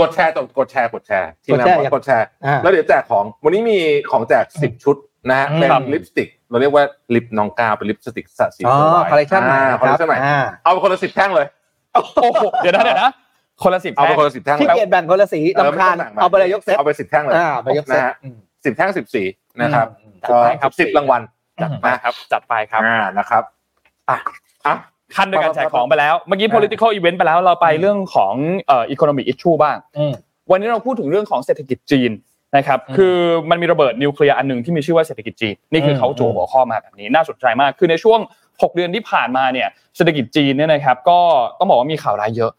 [0.00, 3.78] กดแชร์ต่อกดแชร์กดแชร์ที่กดนะแชร์กดแชร์อ่าแล้วเดี๋ยวแจกของวันนี้มี
[4.10, 4.96] ของแจกสิบชุด
[5.30, 11.46] นะฮะอืมเป็นครับลิปสติก เราเรียกว่าลิปน้องกาวเป็นลิปสติกสัตว์สีอ๋อสวยคอลเลคชันใหม่อ่านะคอลเลคชันใหม่อ่าเอาไปคนละสิบแท่งเลย
[11.94, 12.02] โอ้
[12.34, 13.10] โหเดี๋ยวนะเดี๋ยวนะ
[13.62, 19.22] คนละสิบเอาไปแท่งคนละสิบแท่งที่เลยเกียรแบ่งคนละสีเออลำคาญไม่ต้งแบ่งเอาไปเลยยกเซตเอาไปสิบแท่งเลยอ่าไปยกเซตนะฮะอืมสิบแท่งสิบสี
[19.60, 21.22] นะครับอืมจัดไปครับสิบรางวัล
[21.62, 23.42] จัดไปครับ จัดไปครับอ่านะครับ
[24.10, 24.18] อะ
[24.66, 24.74] อะ
[25.16, 28.34] ขั้นด้วยการแจกของไปแล้ว เมื่อกี้ political event ไปแล้วเราไปเรื่องของ
[28.66, 30.12] เอ่อ economic issue บ้างอืม
[30.50, 32.10] วันนี้เราพูดถึงเรื่องของเศรษฐกิจจีน
[32.56, 33.16] นะครับอืมคือ
[33.50, 41.18] มันมีระเบิดนิวเคลียร์อันหนึ่งที่มีชื่อว่าเศรษฐกิจจีนนี่คือมเขาจูหัวข้อมาแบบนี้น่าสนใจมาก คือในช่วง 6 เดือนที่ผ่านมาเนี่ยเศรษฐกิจจีนเนี่ยนะครับก็
[41.58, 42.52] ต้องบอกว่ามีข่าวร้ายเยอะ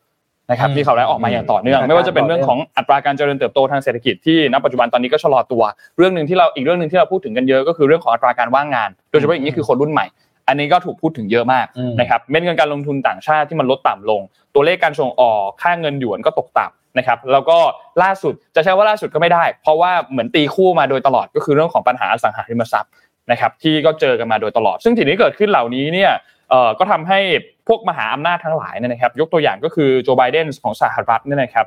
[0.51, 5.63] นะครับอืมมีข่าวร้ายออกมาอย่างต่อเนื่องอืมไม่ว่าจะเป็นเรื่องของอัตราการเจริญเติบโตทางเศรษฐกิจที่ณปัจจุบันตอนนี้ก็ชะลอตัว
[5.97, 10.05] เรื่องหนึ่งที่เราอีกเรื่องหนึ่งที่เราพูดถึงกันเยอะก็คือเรื่องของอัตราการว่างงาน โดยเฉพาะอย่างนี้คือคนรุ่นใหม่
[10.47, 14.21] อันนี้ก็ถูกพูดถึงเยอะมากอืมนะครับเม็ดเงินการลงทุนต่างชาติที่มันลดต่ำลง
[14.55, 17.57] ตัวเลขการส่งออกค่าเงินหยวนก็ตกต่ำ นะครับแล้วก็
[18.03, 22.91] ล่าสุดจะใช้ว่าล่าสุดก็ไม่ได้ เพราะว่าเหมือนตีคู่มาโดยตลอดก็คือเรื่องของปัญหาอสังหาริมทรัพย์
[23.31, 26.11] นะครับที่ก็เจอกันมาโดยตลอด ซึ่งสิ่งที่เกิดขึ้นเหล่านี้เนี่ย
[26.49, 27.19] เอ่อก็ทำให้
[27.67, 31.65] พวกมหาอำนาจทั้งหลายเนี่ยนะครับ ยกตัวอย่างก็คือโจไบเดนของสหรัฐเนี่ยนะครับ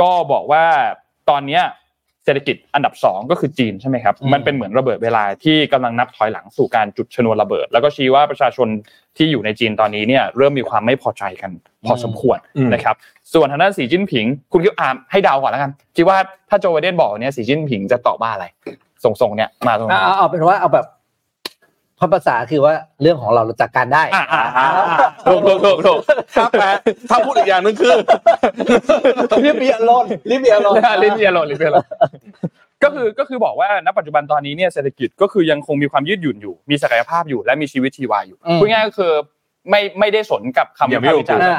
[0.00, 0.64] ก็บอกว่า
[1.30, 1.62] ตอนเนี้ย
[2.24, 8.68] เศรษฐกิจอันดับสองก็คือจีนใช่ไหมครับอืมมันเป็นเหมือนระเบิดเวลาที่กำลังนับถอยหลังสู่การจุดชนวนระเบิด แล้วก็ชี้ว่าประชาชน
[9.16, 11.50] ที่อยู่ในจีนตอนนี้เนี่ยเริ่มมีความไม่พอใจกัน
[11.86, 12.96] พอสมควรอืมนะครับ
[13.34, 18.46] ส่วนทางด้านสีจิ้นผิง คุณคิดอ่าให้เดาก่อนแล้วกันคิดว่าถ้าโจไบเดนบอกเนี่ยสีจิ้นผิงจะตอบว่าอะไร
[19.04, 21.01] ส่งๆเนี่ยมาตรงเอานี้เอาเอาเป็นว่าเอาแบบเพ
[22.02, 24.66] ราะภาษาคือว่าเรื่องของเราเราจัดการได้อ่าอ่าอ่า
[25.26, 26.00] ถูกถูกถูกถูก
[26.36, 26.66] ถ้าแปล
[27.10, 27.94] ถ้าพูดอีกอย่างหนึงคือ
[29.44, 31.76] รีบเบียร์ลนรีบเบียร์ลนลิเบียโลลิเบียโล
[32.82, 39.12] ก็คือก็คือบอกว่าณปัจจุบันตอนนี้เนี่ยเศรษฐกิจก็คือยังคงมีความยืดหยุ่นอยู่ มีศักยภาพอยู่และมีชีวิตชีวาอยู่อืมพูดง่ายๆก็คือ
[39.70, 41.56] ไม่ไม่ได้สนกับคำอย่าไม่วิพากษ์วิจารณ์อยู่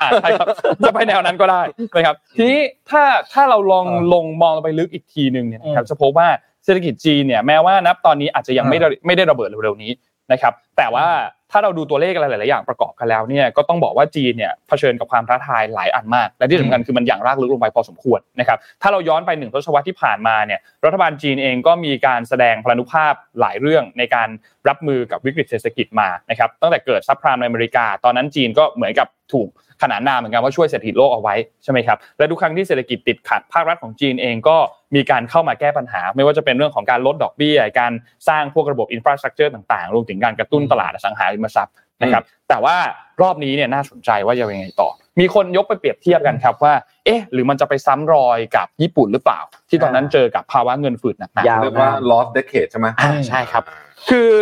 [0.00, 0.48] อ่าใช่ครับ
[0.86, 1.62] จะไปแนวนั้นก็ได้
[1.94, 6.28] นะครับ ทีนี้ถ้าถ้าเราลองเออลงมองไปลึกอีกทีหนึ่งเนี่ยนะครับอืมจะพบว่า
[6.64, 9.92] เศรษฐกิจจีนเนี่ยแม้ว่านับตอนนี้อาจจะยังไม่ได้ไม่ได้ระเบิดเร็วๆนี้
[10.32, 11.06] นะครับแต่ว่า
[11.52, 24.28] ถ้าเราดูตัวเลขอะไรหลาย ๆ อย่างประกอบกันแล้วเนี่ยก็ต้องบอกว่าจีนเนี่ยเผชิญกับความท้าทายหลายอันมาก และที่สำคัญคือมันอย่างรากลึกลงไปพอสมควรนะครับถ้าเราย้อนไปหนึ่งทศวรรษที่ผ่านมาเนี่ยรัฐบาลจีนเองก็มีการแสดงพลานุภาพหลายเรื่องในการ
[24.68, 29.48] รับมือกับวิกฤตเศรษฐกิจมานะครับตั้งแต่เกิดซับพรามในอเมริกา ตอนนั้นจีนก็เหมือนกับถูก
[29.82, 31.34] ขนานนามเหมือนกันว่าช่วยเศรษฐกิจโลกเอาไว้
[31.64, 34.56] ใช่ไหมครับและทุกครั้งที่เศรษฐกิจติดขัดภาครัฐของจีนเองก็
[34.94, 37.92] มีการเข้ามาแก้ปัญหา ไม่ว่าจะเป็นเรื่องของการลดดอกเบี้ย การ
[38.28, 42.76] สร้างพวกระบบ infrastructure ต่างๆรวมถึงการกระตุ้นตลาดอสังหาริมทรัพย์นะครับแต่ว่า
[43.22, 46.74] รอบนี้เนี่ยน่าสนใจว่าจะยังไงต่อ มีคนยกไปเปรียบเทียบกันครับว่า
[47.04, 53.64] เอ๊ะ หรือมันจะไปซ้ำรอยกับญี่ปุ่นหรือเปล่า ที่ตอนนั้นเจอกับภาวะเงินฝืดหนักๆยาวเรียกว่า lost decade ใช่ไหมอ่าใช่ครับ
[54.10, 54.32] คือ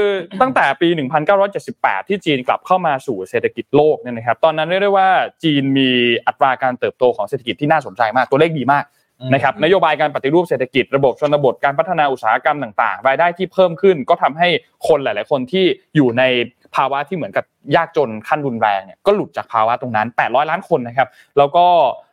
[0.40, 0.88] ตั้งแต่ปี
[1.48, 5.08] 1978 ที่จีนกลับเข้ามาสู่เศรษฐกิจโลกเนี่ยนะครับ ตอนนั้นเรียกได้ว่า
[5.44, 5.90] จีนมี
[6.26, 8.84] อัตราการเติบโตของเศรษฐกิจที่น่าสนใจมาก ตัวเลขดีมาก
[9.34, 14.48] นะครับนโยบายการปฏิรูปเศรษฐกิจระบบชนบทการพัฒนาอุตสาหกรรมต่าง ๆ รายได้ที่เพิ่มขึ้น ก็ทำให้
[14.88, 15.64] คนหลาย ๆ คนที่
[15.96, 16.22] อยู่ใน
[16.76, 17.44] ภาวะที่เหมือนกับ
[17.76, 21.08] ยากจนขั้นรุนแรงเนี่ยก็หลุดจากภาวะตรงนั้น 800 ล้านคนนะครับ
[21.38, 21.66] แล้วก็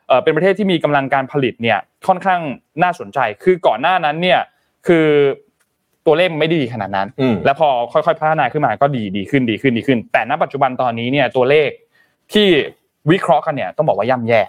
[0.07, 2.41] เอ่อเป็นประเทศที่มีกำลังการผลิตเนี่ยค่อนข้าง
[2.83, 4.39] น่าสนใจ คือก่อนหน้านั้นเนี่ย
[4.87, 5.05] คือ
[6.05, 11.69] ตัวเลขมันไม่ดีขนาดนั้นอืมแล้วพอค่อยๆพัฒนาขึ้นมาก็ดีดีขึ้นดีขึ้นดีขึ้น แต่ณปัจจุบันตอนนี้เนี่ยตัวเลข
[12.33, 12.47] ที่
[13.11, 14.41] วิเคราะห์กันเนี่ยต้องบอกว่าย่ำแย่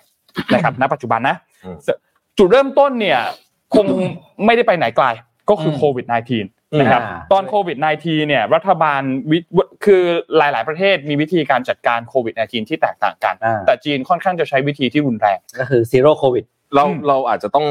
[0.54, 1.76] นะครับณปัจจุบันนะอืม
[2.38, 3.20] จุดเริ่มต้นเนี่ย
[3.74, 3.86] คง
[4.44, 5.06] ไม่ได้ไปไหนไกล
[5.48, 9.38] ก็คือโควิด -19 นะครับอ่าตอนโควิด -19 เนี่ยรัฐบาลวิ
[9.84, 10.02] คือ
[10.36, 17.66] หลาย ๆ ประเทศมีวิธีการจัดการโควิด -19 ที่แตกต่างกันอ่าแต่จีนค่อนข้างจะใช้วิธีที่รุนแรงก็คือ zero COVID เราอืมเราอาจจะต้อง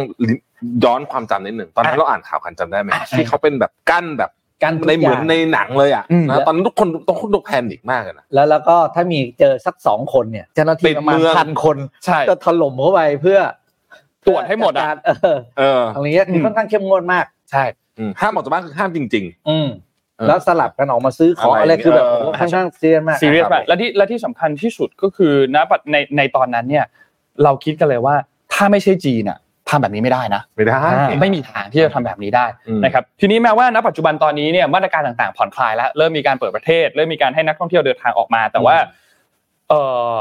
[0.83, 4.31] ย้อนความจำนิดหนึ่งตอนนั้นอะเราอ่านข่าวกันจำได้ไหมอะใช่ที่เขาเป็นแบบกั้นแบบ
[4.63, 13.39] กั้นทุกในเหมือนอย่างในหนังเลยอะอืมนะตอนนั้นทุกคนต้องทุก panic มากเลยนะแล้วแล้วก็ถ้ามีเจอสักสองคนเนี่ยเจ้าหน้าปิที่ปิดเมืองประมาณพันคนใช่จะถล่มเข้าไปเพื่อ
[14.27, 17.80] ตรวจให้หมดอะจัการเออเออตรงนี้คือค่อนข้างเข้มงวดมาก ใช่อืม
[18.21, 19.69] ห้ามออกจากบ้านคือห้ามจริงอืม
[20.17, 26.86] เออแล้วสลับกันออกมาซื้อของอะไรอะไรคือแบบเออโอ้โหค่อนข้างซีเรียสมากซีเรียสครับมากและที่และที่สำคัญที่สุดก็คือณปัจในในตอนนั้นเนี่ย
[27.43, 28.15] เราคิดกันเลยว่า
[28.54, 29.38] ถ้าไม่ใช่จีนอะ
[29.69, 30.84] ทำแบบนี้ไม่ได้นะๆไม่ได้
[31.21, 38.75] ไม่มีทางที่จะทำแบบนี้ได้อืมนะครับทีนี้แม้ว่าณปัจจุบันตอนนี้เนี่ยมาตรการต่างๆผ่อนคลายแล้วเริ่มมีการเปิดประเทศ เริ่มมีการให้นักท่องเที่ยวเดินทางออกมา แต่ว่า
[39.69, 40.15] เอ่อ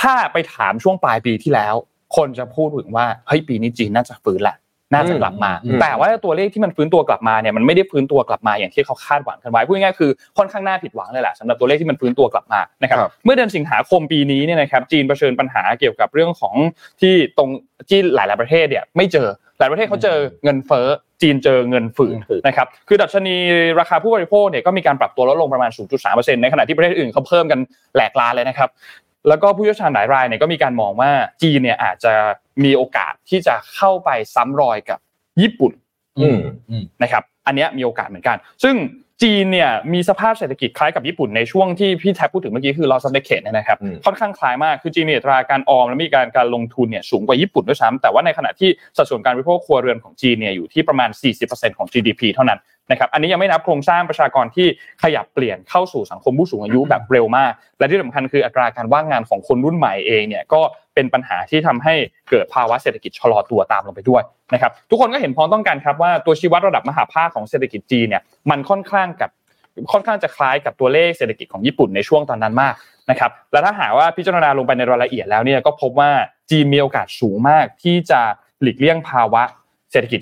[0.00, 1.74] ถ้าไปถามช่วงปลายปีที่แล้ว
[2.16, 4.56] คนจะพูดถึงว่าเฮ้ยปีนี้จีนน่าจะฟื้นแหละ
[4.94, 16.54] น่าจะกลับมาอืมแต่ว่าตัวเลขที่มันฟื้นตัวกลับมาเนี่ยมันไม่ได้ฟื้นตัวกลับมาอย่างที่เขาคาดหวังกันไว้พูดง่ายๆคือค่อนข้างน่าผิดหวังเลยแหละสำหรับตัวเลขที่มันฟื้นตัวกลับมานะครับครับเมื่อเดือนสิงหาคมปีนี้เนี่ยนะครับจีนเผชิญปัญหาเกี่ยวกับเรื่องของ
[17.00, 17.48] ที่ตรง
[17.88, 19.28] ที่หลาย ๆประเทศเนี่ยไม่เจอ
[19.58, 20.86] หลายประเทศเขาเจอเงินเฟ้อ
[21.22, 23.36] จีนเจอเงินฝืดเงินฝืดนะครับคือดัชนี
[23.80, 25.70] ราคาผู้บริโภคเนี่ยก็มีการปรับตัวลดลงประมาณ
[26.02, 27.60] 0.3%ในขณะที่ประเทศอื่นเขาเพิ่มกัน
[27.94, 28.68] แหลกลาเลยนะครับ
[29.28, 31.10] แล้วก็ผู้เชี่ยวชาญหลายรายเนี่ยก็มีการมองว่า
[31.42, 32.12] จีนเนี่ยอาจจะ
[32.64, 34.98] มีโอกาสที่จะเข้าไปซ้ำรอยกับ
[35.40, 35.72] ญี่ปุ่น
[36.20, 36.38] อืม
[36.70, 38.76] อืมนะครับ อันเนี้ยมีโอกาสเหมือนกัน ซึ่ง
[39.22, 51.10] จีนเนี่ยมีสภาพเศรษฐกิจคล้ายกับญี่ปุ่นในช่วงที่พี่แท็บพูดถึงเมื่อกี้คือ loss of decade เนยนะครับอืมค่อนข้างคล้ายมากคือจีนมีอัตราการออมและมีการการลงทุนเนี่ยสูงกว่าญี่ปุ่นด้วยซ้ำแต่ว่าในขณะที่สัดส่วนการบริโภคครัวเรือนของจีนเนี่ยอยู่ที่ประมาณ
[51.44, 52.58] 40%ของ GDP เท่านั้น
[52.90, 54.66] นะครับอันนี้ยังไม่นับโครงสร้างประชากรที่
[55.02, 60.60] ขยับเปลี่ยนเข้าสู่สังคมผู้สูงอายุแบบเร็วมาก และที่สำคัญคืออัตราการว่างงานของคนรุ่นใหม่เองเนี่ยก็
[60.94, 61.94] เป็นปัญหาที่ทำให้
[62.30, 64.22] เกิดภาวะเศรษฐกิจชะลอตัวตามลงไปด้วย
[64.54, 69.30] นะครับทุกคนก็เห็นพ้องต้องกันครับว่าตัวชี้วัดระดับมหาภาคของเศรษฐกิจจีนเนี่ยมันค่อนข้างกับ
[69.92, 72.74] ค่อนข้างจะคล้ายกับตัวเลขเศรษฐกิจของญี่ปุ่นในช่วงตอนนั้นมาก
[73.10, 76.10] นะครับและถ้าหากว่าพิจารณาลงไปในรายละเอียดแล้วเนี่ยก็พบว่า
[76.50, 78.20] จีนมีโอกาสสูงมากที่จะ
[78.62, 79.42] หลีกเลี่ยงภาวะ
[79.92, 80.20] เศรษฐกิจ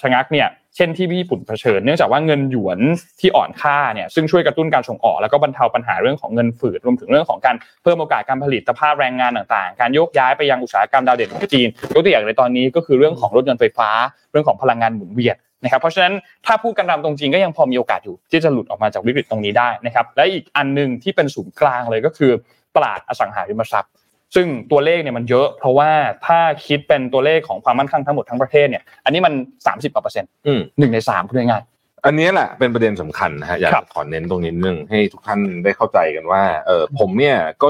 [0.00, 2.78] ชะงักเนี่ย เช่นที่ญี่ปุ่นเผชิญเนื่องจากว่าเงินหยวน
[3.20, 13.90] ที่อ่อนค่าเนี่ยซึ่งช่วยกระตุ้นการส่งออก แล้วก็บรรเทาปัญหาเรื่องของเงินฝืดรวมถึงเรื่องของการเพิ่มโอกาสการผลิตภาพแรงงานต่างๆ การโยกย้ายไปยังอุตสาหกรรมดาวเด่นของจีนยกตัวอย่างในตอนนี้ก็คือเรื่องของรถยนต์ไฟฟ้า
[14.32, 16.14] เรื่องของพลังงานหมุนเวียนนะครับเพราะฉะนั้น
[16.46, 22.32] ถ้าพูดกันตามตรงจริงก็ยังพอมีโอกาสอยู่ ที่จะหลุดออกมาจากวิกฤตตรงนี้ได้นะครับและอีกอันหนึ่งที่เป็นศูนย์กลางเลยก็คือ
[22.76, 23.92] ตลาดอสังหาริมทรัพย์
[24.34, 25.90] ซึ่งตัวเลขเนี่ยมันเยอะ เพราะว่า
[26.26, 29.32] ถ้าคิดเป็นตัวเลขของความมั่นคงทั้งหมดทั้งประเทศเนี่ยอันนี้มัน
[29.64, 30.30] 30กว่าเปอร์เซ็นต์
[30.78, 31.62] หนึ่งในสามพูดง่าย
[32.06, 37.68] อันนี้แหละเป็นประเด็นสำคัญนะฮะอยากขอเน้นตรงนี้นึงให้ทุกท่านได้เข้าใจกันว่าเออผมเนี่ยก็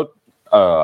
[0.53, 0.81] เออ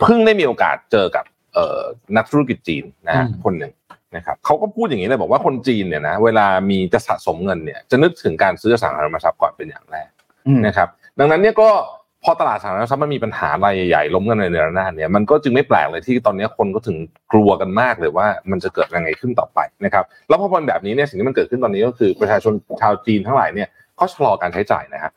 [0.00, 1.24] เพิ่งได้มีโอกาสเจอกับ
[1.54, 1.80] เออ
[2.16, 3.72] นักธุรกิจจีนนะคนหนึ่ง
[4.16, 10.10] นะครับเขาก็พูดอย่างนี้เลยบอกว่าคนจีนเนี่ยนะเวลามีจะสะสมเงินเนี่ยจะนึกถึงการซื้อสังหาริมทรัพย์ก่อนเป็นอย่างแรก
[10.66, 11.70] นะครับ ดังนั้นเนี่ยก็
[12.24, 16.96] พอตลาดสังหาริมทรัพย์มันมีปัญหารายใหญ่ๆล้มกันในเดือนหน้าเนี่ยมันก็จึงไม่แปลกเลยที่ตอนนี้คนก็ถึง
[17.32, 25.12] กลัวกันมากเลยว่ามันจะเกิดยังไงขึ้นต่อไปนะครับแล้วพอเป็นแบบนี้เนี่ยสิ่งที่มันเกิดขึ้นตอนนี้ก็คือประชาชนชาวจีนทั้งหลายเนี่ยเขาชะลอการใช้จ่ายนะครับ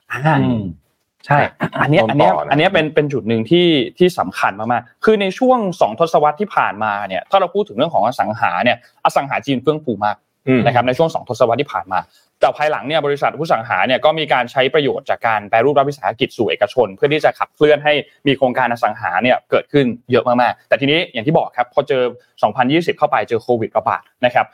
[1.25, 1.39] ใช่
[1.81, 3.67] อันนี้อันนี้อันนี้เป็นเป็นจุดหนึ่งที่
[3.97, 10.17] ที่สำคัญมากๆ คือในช่วงสองทศวรรษที่ผ่านมาเนี่ยถ้าเราพูดถึงเรื่องของอสังหาเนี่ยอสังหาจีนเฟื่องฟูมาก
[10.65, 11.99] นะครับในช่วงสองทศวรรษที่ผ่านมา
[12.39, 17.93] แต่ภายหลังเนี่ยบริษัทผู้สังหาเนี่ยก็มีการใช้ประโยชน์จากการแปรรูปรัฐวิสาหกิจสู่เอกชน เพื่อที่จะขับเคลื่อนให้
[18.27, 22.03] มีโครงการอสังหาเนี่ยเกิดขึ้นเยอะมากๆ แต่ทีนี้อย่างที่บอกครับพอเจอ
[22.51, 24.45] 2020 เข้าไปเจอโควิดระบาดนะครับ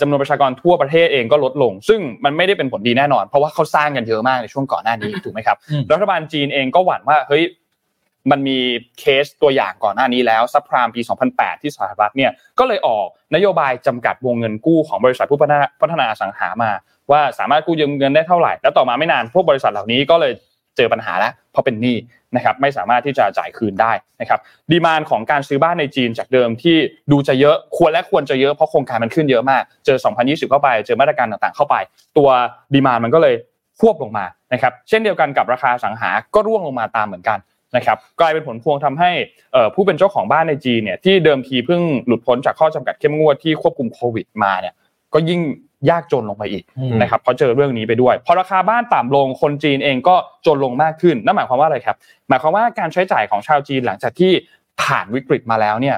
[0.00, 5.56] จำนวนประชากรทั่วประเทศเองก็ลดลง ซึ่งมันไม่ได้เป็นผลดีแน่นอน เพราะว่าเขาสร้างกันเยอะมากในช่วงก่อนหน้านี้ถูกไหมครับ
[5.92, 7.44] รัฐบาลจีนเองก็หวั่นว่าเฮ้ย
[8.30, 8.58] มันมี
[8.98, 11.00] เคสตัวอย่างก่อนหน้านี้แล้วซับพรามปี
[11.32, 15.40] 2008 ที่สหรัฐเนี่ยก็เลยออกนโยบายจำกัดวงเงินกู้ของบริษัทผู้
[15.82, 16.70] พัฒนาสังหามา
[17.12, 20.32] ว่าสามารถกู้ยืมเงินได้เท่าไหร่ แล้วต่อมาไม่นานพวกบริษัทเหล่านี้ก็เลย
[20.76, 21.96] เจอปัญหาแล้วเพราะเป็นหนี้
[22.36, 26.76] นะครับไม่สามารถที่จะจ่ายคืนได้นะครับดีมานของการซื้อบ้านในจีนจากเดิมที่
[27.10, 31.76] ดูจะเยอะควรและควรจะเยอะเพราะโครงการมันขึ้นเยอะมาก เจอ 2020 เข้าไปเจอมาตรการต่างๆ เข้าไป
[32.16, 32.28] ตัว
[32.74, 33.34] ดีมานมันก็เลย
[33.80, 37.38] ควบลงมานะครับเช่นเดียวกันกับราคาสังหาก็ร่วงลงมาตามเหมือนกัน
[37.76, 39.10] นะครับกลายเป็นผลพวงทำให้
[39.74, 44.74] ผู้เป็นเจ้าของบ้านในจีนเนี่ยที่เดิมทีเพิ่งหลุดพ้นจากข้อจำกัดเข้มงวดที่ควบคุมโควิดมาเนี่ย
[45.14, 45.40] ก็ยิ่ง
[45.90, 46.64] ยากจนลงไปอีก
[47.00, 50.14] นะครับเพราะเจอเรื่องนี้ไปด้วยพอราคาบ้านต่ำลงคนจีนเองก็
[50.46, 51.96] จนลงมากขึ้นนั่นหมายความว่าอะไรครับ
[52.28, 54.32] หมายความว่าการใช้จ่ายของชาวจีนหลังจากที่
[54.82, 55.96] ผ่านวิกฤตมาแล้วเนี่ย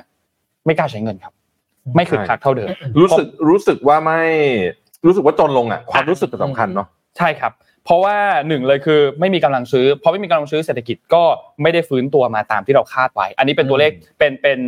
[0.67, 1.33] ไม่กล้าใช้เงินครับ
[1.97, 2.69] ไม่คึกคักเท่าเดิม
[3.01, 4.21] รู้สึกรู้สึกว่าไม่
[5.07, 6.87] รู้สึกว่าจนลงอะความรู้สึกสำคัญเนาะ
[7.19, 7.53] ใช่ครับ
[7.85, 8.17] เพราะว่า
[8.49, 11.23] หนึ่งเลยคือไม่มีกำลังซื้อพอไม่มีกำลังซื้อเศรษฐกิจก็
[11.63, 14.59] ไม่ได้ฟื้นตัวมาตามที่เราคาดไว้ อันนี้เป็นตัวเลขเป็นเป็น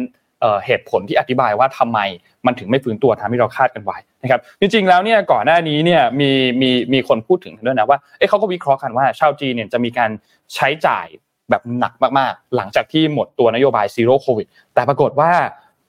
[0.67, 1.99] เหตุผลที่อธิบายว่าทำไม
[2.47, 6.31] มันถึงไม่ฟื้นตัวทำให้เราคาดกันไว้นะครับจริงๆแล้วเนี่ยก่อนหน้านี้เนี่ยมี
[6.63, 10.11] มีมีคนพูดถึงด้วยนะว่าเอ้เขาก็วิเคราะห์กันว่าชาวจีนเนี่ยจะมีการ
[10.55, 11.07] ใช้จ่าย
[11.51, 15.31] แบบหนักมากๆ หลังจากที่หมดตัวนโยบาย zero COVID แต่ปรากฏว่า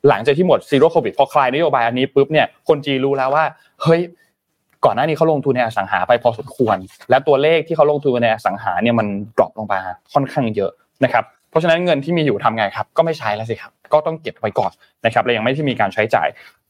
[0.09, 3.45] หลังจากที่หมด zero COVID พอคลายนโยบายอันนี้ปุ๊บเนี่ยคนจีนรู้แล้วว่า
[3.83, 4.01] เฮ้ย
[4.85, 6.77] ก่อนหน้านี้เขาลงทุนในอสังหาไปพอสมควร
[7.09, 9.79] และตัวเลขที่เขาลงทุนในอสังหาเนี่ยมันดรอปลงมา
[10.13, 10.71] ค่อนข้างเยอะ
[11.03, 11.23] นะครับ
[11.55, 14.71] ราะฉะนั้นเงินที่มีอยู่ทำไงครับก็ไม่ใช้แล้วสิครับก็ต้องเก็บไว้ก่อน
[15.05, 16.27] นะครับและยังไม่ที่มีการใช้จ่าย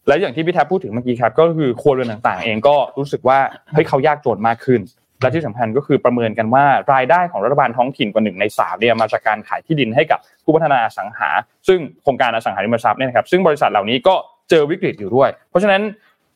[0.08, 3.40] และอย่างที่พี่แทบพูดถึงเมื่อกี้ครับ ก็คือครัวเรือนต่างๆ เองก็รู้สึกว่า
[3.74, 4.82] เฮ้ยเขายากจนมากขึ้น
[5.22, 11.30] และที่สำคัญก็คือประเมินกันว่ารายได้ของรัฐบาลท้องถิ่นกว่าหนึ่งในสามเนี่ยมาจากการขายที่ดินให้กับผู้พัฒนาสังหา
[11.68, 14.16] ซึ่งโครงการอสังหาริมทรัพย์เนี่ยครับซึ่งบริษัทเหล่านี้ก็
[14.50, 15.82] เจอวิกฤตอยู่ด้วย เพราะฉะนั้น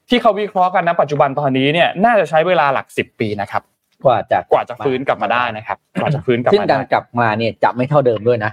[0.10, 3.64] ที่เขาวิเคราะห์กันณปัจจุบันตอนนี้เนี่ยน่าจะใช้เวลาหลักสิบปีนะครับ
[4.06, 8.52] กว่าจะกว่าจะฟื้นกลับมาได้นะครับ กว่าจะฟื้นกลับมาซึ่งการกลับมาเนี่ยจะไม่เท่าเดิมด้วยนะ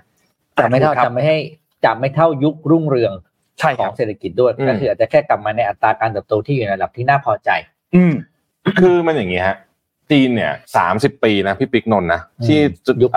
[0.63, 1.39] จะไม่เท่าจะไม่ให้
[1.85, 3.13] จะไม่เท่ายุครุ่งเรือง
[3.81, 7.51] ของเศรษฐกิจด้วยก็คืออาจจะแค่กลับมาในอัตราการเติบโตที่อยู่ในระดับที่น่าพอใจ
[7.95, 8.15] อืม
[8.81, 9.57] คือมันอย่างนี้ฮะ
[10.11, 12.59] จีนเนี่ยสามสิบปีนะพี่ปิ๊กนนท์นะที่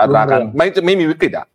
[0.00, 1.46] อัตราการไม่จะไม่มีวิกฤตอะ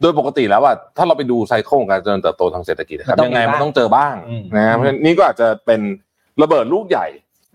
[0.00, 4.14] โดยปกติแล้วว่าถ้าเราไปดูไซเคิลของการเจริญเติบโตทางเศรษฐกิจครับยังไงมันต้องเจอบ้าง
[4.56, 5.80] นะเพราะนี่ก็อาจจะเป็น
[6.42, 7.06] ระเบิดลูกใหญ่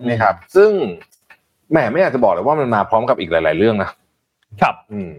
[0.09, 0.71] นะครับ ซึ่ง
[1.71, 3.91] แหมไม่อยากจะบอกเลยว่ามันมาพร้อมกับอีกหลาย ๆ เรื่องนะ
[4.61, 5.11] ครับ อืม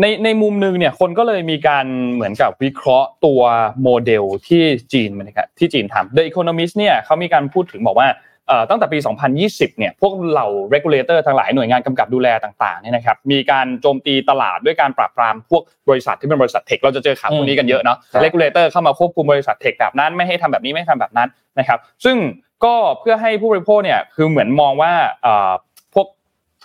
[0.00, 3.40] ในในมุมหนึ่งเนี่ยคนก็เลยมีการเหมือนกับวิเคราะห์ตัว
[3.82, 8.08] โมเดลที่จีนนะครับที่จีนทำ The Economist เนี่ยเขามีการพูดถึงบอกว่า
[8.48, 8.98] เอ่อตั้งแต่ปี
[9.38, 22.16] 2020 เนี่ยพวกเหล่า regulator ทั้งหลายหน่วยงานกำกับดูแลต่างๆเนี่ยนะครับมีการโจมตีตลาดด้วยการปราบปรามพวกบริษัทที่เป็นบริษัท tech เราจะเจอข่าวพวกนี้กันเยอะเนาะครับ regulator เข้ามาควบคุมบริษัท tech แบบนั้น ไม่ให้ทำแบบนี้ไม่ให้ทำแบบนั้นนะครับซึ่ง
[22.64, 24.92] ก็เพื่อให้ผู้บริโภคเนี่ยคือเหมือนมองว่า
[25.22, 25.71] เอ่อพวก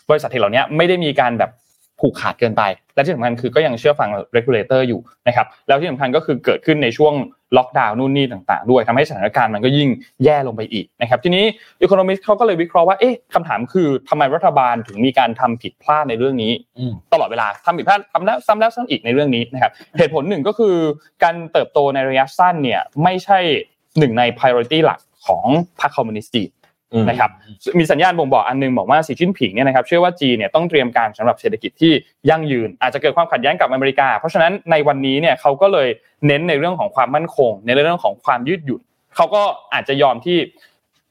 [0.09, 1.51] บริษัท tech เหล่านี้ไม่ได้มีการแบบ
[1.99, 2.63] ผูกขาดเกินไป
[2.95, 7.13] และที่สำคัญคือก็ยังเชื่อฟัง regulator อยู่นะครับแล้วที่สำคัญก็คือเกิดขึ้นในช่วง
[7.57, 9.89] ล็อกดาวน์นู่นนี่ต่าง ๆ ด้วยทำให้สถานการณ์มันก็ยิ่ง
[10.23, 11.43] แย่ลงไปอีกนะครับทีนี้
[11.81, 20.75] Economist เขาก็เลยวิเคราะห์ว่าเอ๊ะคำถามคือทำไมรัฐบาลถึงมีการทำผิดพลาดในเรื่องนี้อืมตลอดเวลาทำผิดพลาดทำแล้วซ้ำแล้วซ้ำอีกในเรื่องนี้นะครับเหตุผลหนึ่งก็คือ
[21.23, 23.39] การเติบโตในระยะสั้นเนี่ยไม่ใช่
[23.99, 25.45] หนึ่งใน priority หลักของ
[25.81, 26.56] พรรคคอมมิวนิสต์จีนอืม
[27.09, 27.29] นะครับ
[27.79, 31.93] มีสัญญาณบ่งบอกอันหนึงบอกว่าสีจิ้นผิงเนี่ยนะครับเชื่อว่าจีนเนี่ยต้องเตรียมการสำหรับเศรษฐกิจที่
[32.29, 35.87] ยั่งยืน อาจจะเกิดความขัดแย้งกับอเมริกา เพราะฉะนั้นในวันนี้เนี่ยเขาก็เลย
[36.27, 38.81] เน้นในเรื่องของความมั่นคง ในเรื่องของความยืดหยุ่น
[39.15, 40.37] เขาก็อาจจะยอมที่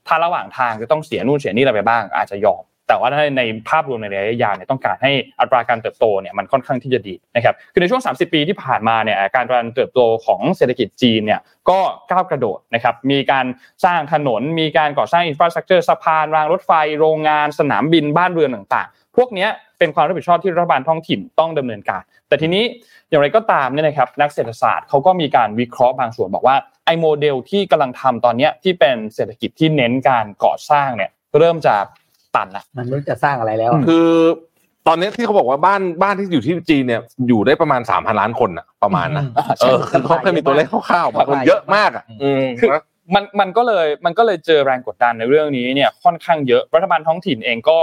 [0.06, 11.78] ถ้าระหว่างทางจะต้องเสียนู่นเสียนี่อะไรไปบ้าง อาจจะยอม แต่ว่าในภาพรวมในระยะยาวเนี่ยต้องการให้อัตราการเติบโตเนี่ยมันค่อนข้างที่จะดีนะครับคือในช่วง 30 ปีที่ผ่านมาเนี่ยการการเติบโตของเศรษฐกิจจีนเนี่ยก็
[12.10, 13.46] ก้าวกระโดดนะครับมีการ
[13.84, 22.64] สร้างถนน มีการก่อสร้างอินฟราสตรักเจอร์สะพานรางรถไฟ โรงงานสนามบินบ้านเรือนต่างๆ พวกนี้เป็นความรับผิดชอบที่รัฐบาลท้องถิ่นต้องดำเนินการ แต่ทีนี้
[23.08, 31.74] อย่างไรก็ตามเนี่ยนะครับนักเศรษฐศาสตร์เขาก็มีการวิเคราะห์บางส่วนบอกว่าไอ้โมเดลที่กำลังทำตอนนี้ที่เป็นเศรษฐกิจที่เน้นการก่อสร้างเนี่ยเริ่มจะ
[32.36, 34.08] ตันละมันไม่รู้จะสร้างอะไรแล้วอะคือ
[34.86, 39.24] ตอนนี้ที่เขาบอกว่าบ้านบ้านที่อยู่ที่จีนเนี่ยอยู่ได้ประมาณสามพันล้านคนอะประมาณนะ
[39.60, 42.70] เออคือเขาแค่มีตัวเลขคร่าวๆมันเยอะมากอะอืมคือ
[43.14, 47.78] มันมันก็เลยมันก็เลยเจอแรงกดดันในเรื่องนี้เนี่ยค่อนข้างเยอะรัฐบาลท้องถิ่นเองก็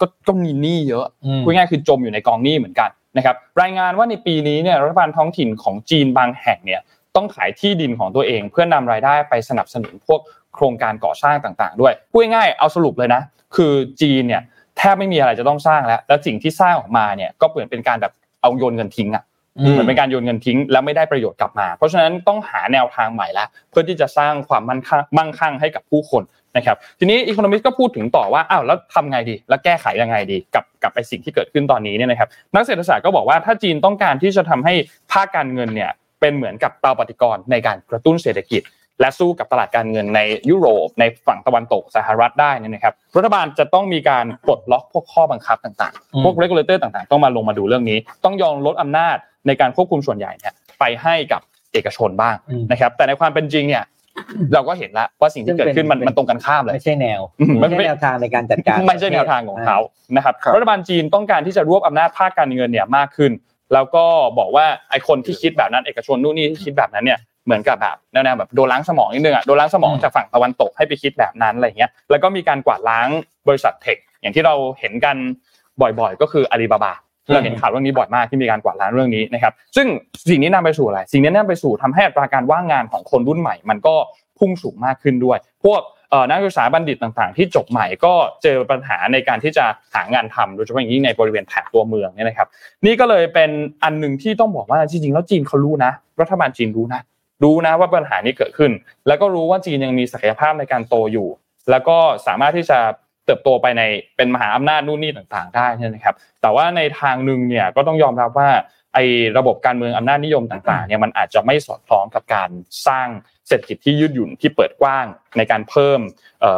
[0.00, 6.80] ก็ก็มีหนี้เยอะอืมพูดง่ายๆคือจมอยู่ในกองหนี้เหมือนกันนะครับรายงานว่าในปีนี้เนี่ยรัฐบาลท้องถิ่นของจีนบางแห่งเนี่ย
[7.16, 10.20] ต้องขายที่ดินของตัวเอง เพื่อนำรายได้ไปสนับสนุนพวก
[10.54, 13.22] โครงการก่อสร้างต่าง ๆ ด้วยพูดง่ายๆเอาสรุปเลยนะ
[13.56, 14.42] คือจีนเนี่ย
[14.76, 19.24] แทบไม่มีอะไรจะต้องสร้างแล้ว แล้วสิ่งที่สร้างออกมาเนี่ยก็เหมือนเป็นการแบบเอาโยนเงินทิ้งอะ
[19.58, 26.22] อืมเหมือนเป็นการโยนเงินทิ้งแล้วไม่ได้ประโยชน์กลับมา เพราะฉะนั้นต้องหาแนวทางใหม่ละเพื่อที่จะสร้างความมั่นคงมั่งคั่งให้กับผู้คน
[26.56, 34.74] นะครับทีนี้อีโคโนมิสก็พูดถึงต่อว่าอ้าวแล้วทำไงดี แล้วแก้ไขยังไงดีกับกับไอสิ่งที่เกิดขึ้นตอนนี้เนี่ยนะครับนักเศรษฐศาสตร์ก็บอกว่าถ้าจีนต้องการที่จะทำให้
[35.12, 38.62] ภาคการเงินเนี่ยเป็นเหมือนกับเตาปฏิกรณ์ในการกระตุ้นเศรษฐกิจ
[39.00, 51.40] และสู้กับตลาดการเงินในยุโรป ในฝั่งตะวันตกสหรัฐได้เนี่ยนะครับรัฐบาลจะต้องมีการปลดล็อกพวกข้อบังคับต่างอืมๆพวก regulator ต่างๆ ต้องมาลงมาดูเรื่องนี้ ต้องยอมลดอำนาจในการควบคุมส่วนใหญ่เนี่ยไปให้กับ
[51.72, 53.84] เอกชนบ้างอืมนะครับ แต่ในความเป็นจริงเนี่ย
[54.54, 59.78] เราก็เห็นแล้วว่าสิ่งที่เกิดขึ้นมันเป็นมันตรงกันข้ามเลยไม่ใช่แนวอืมไม่ใช่แนวทางในการจัดการไม่ใช่แนวทางของเขา
[60.16, 63.32] นะครับครับรัฐบาลจีนต้องการที่จะรวบอำนาจภาคการเงินเนี่ยมากขึ้น
[63.72, 64.04] แล้วก็
[64.38, 73.08] บอกว่าไอ้คนที่คิดแบบนั้นเอกชนนู่นนี่ที่คิดแบบนั้นเนี่ย เหมือนกับแบบแนวๆแบบโดนล้างสมองนิดนึงอะโดนล้างสมองจากฝั่งตะวันตกให้ไปคิดแบบนั้นอะไรเงี้ยแล้วก็มีการกวาดล้าง
[73.48, 75.16] บริษัทเทคอย่างที่เราเห็นกัน
[75.80, 76.92] บ่อยๆ ก็คืออาลีบาบา
[77.32, 79.86] เราเห็นข่าวเรื่องนี้บ่อยมากที่มีการกวาดล้างเรื่องนี้นะครับซึ่ง
[80.30, 83.94] สิ่งนี้นำไปสู่อะไรสิ่งนี้นำไปสู่ทำให้อัตราการว่างงานของคนรุ่นใหม่ มันก็
[84.38, 92.48] พุ่งสูงมากขึ้นด้วย พวกเอ่อนักศึกษาบัณฑิตต่างๆ ที่จบใหม่ก็เจอปัญหาในการที่จะหางานทำโดยเฉพาะอย่างยิ่งในบริเวณแถบตัวเมืองเนี่ยนะครับ
[92.86, 93.50] นี่ก็เลยเป็น
[93.84, 97.00] อันหนึ่งที่ต้องบอกว่าจริงๆแล้วจีนเขารู้นะ รัฐบาลจีนรู้นะ
[97.42, 98.72] รู้นะว่าปัญหานี้เกิดขึ้น
[99.06, 101.28] แล้วก็รู้ว่าจีนยังมีศักยภาพในการโตอยู่
[101.70, 102.78] แล้วก็สามารถที่จะ
[103.26, 103.82] เติบโตไปใน
[104.16, 108.50] เป็นมหาอำนาจนู่นนี่ต่างๆ ได้นะครับ แต่ว่าในทางหนึ่งเนี่ยก็ต้องยอมรับว่า
[108.94, 109.04] ไอ้
[109.38, 112.50] ระบบการเมืองอำนาจนิยมต่างๆเนี่ยมันอาจจะไม่สอดคล้องกับการ
[112.86, 113.08] สร้าง
[113.48, 116.00] เศรษฐกิจที่ยืดหยุ่นที่เปิดกว้าง ในการเพิ่ม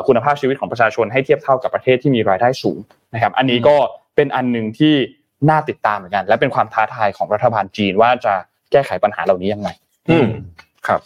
[0.07, 2.79] คุณภาพชีวิตของประชาชนให้เทียบเท่ากับประเทศที่มีรายได้สูง
[3.15, 3.77] นะครับ อันนี้ก็
[4.17, 4.95] เป็นอันหนึ่งที่
[5.51, 8.35] น่าติดตามเหมือนกัน และเป็นความท้าทายของรัฐบาลจีนว่าจะ
[8.73, 9.69] แก้ไขปัญหาเหล่านี้ยังไง
[10.11, 10.27] อืม
[10.89, 11.01] ครับ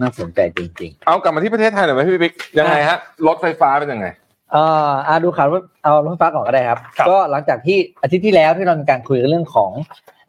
[0.00, 5.48] น่าสนใจจริงเอากลับมาที่ประเทศไทยหน่อยไหมพี่บิ๊กยังไงฮะรถไฟฟ้าเป็นยังไงๆเอ่ออาดูข่าว
[5.84, 9.70] เอารถไฟฟ้าก่อนก็ได้ครับครับ ก็หลังจากที่อาทิตย์ที่แล้วที่เรามีการคุยกันเรื่องของ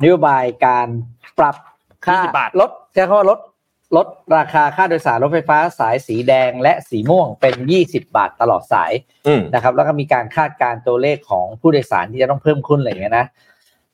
[0.01, 0.87] นโยบายการ
[1.39, 1.55] ปรับ
[2.05, 3.39] ค่า20บาทลดใช้คำว่าลด
[3.97, 8.91] ลดราคาค่าโดยสารรถไฟฟ้าสายสีแดงและสีม่วงเป็น 20 บาทตลอดสาย
[9.27, 13.25] อืมนะครับ แล้วก็มีการคาดการณ์ตัวเลขของผู้โดยสารที่จะต้องเพิ่มขึ้นอะไรอย่างเงี้ยนะ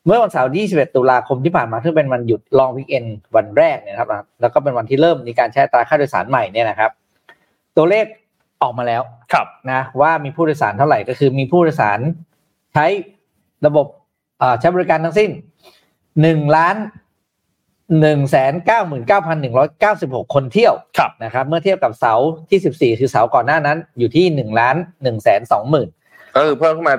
[0.06, 3.04] เมื่อวันเสาร์ที่21ตุลาคมที่ผ่านมาซึ่งเป็นวันหยุดลองวิกเอน
[3.36, 4.08] วันแรกเนี่ยนะครับ
[4.40, 6.90] แล้วก็เป็นวันที่เริ่มมีการใช้อัตราค่าโดยสารใหม่เนี่ยนะครับ
[7.76, 8.04] ตัวเลข
[8.62, 12.00] ออกมาแล้วครับนะว่ามีผู้โดยสารเท่าไหร่ก็คือมีผู้โดยสาร
[12.74, 12.86] ใช้
[13.66, 13.86] ระบบ
[14.38, 15.30] เอ่อใช้บริการทั้งสิ้น
[16.22, 16.76] หนึ่งล้าน
[18.00, 25.88] หนึ่งแสนเก้าหมื่นเก้าพันหนึ่งร้อยเก้าสิบหกคนเที่ยวครับนะครับ เมื่อเทียบกับเสาร์ที่สิบสี่คือเสาร์ก่อนหน้านั้น อยู่ที่หนึ่งล้านหนึ่งแสนสองหมื่น
[26.36, 26.96] ก็คือเพิ่มขึ้นมา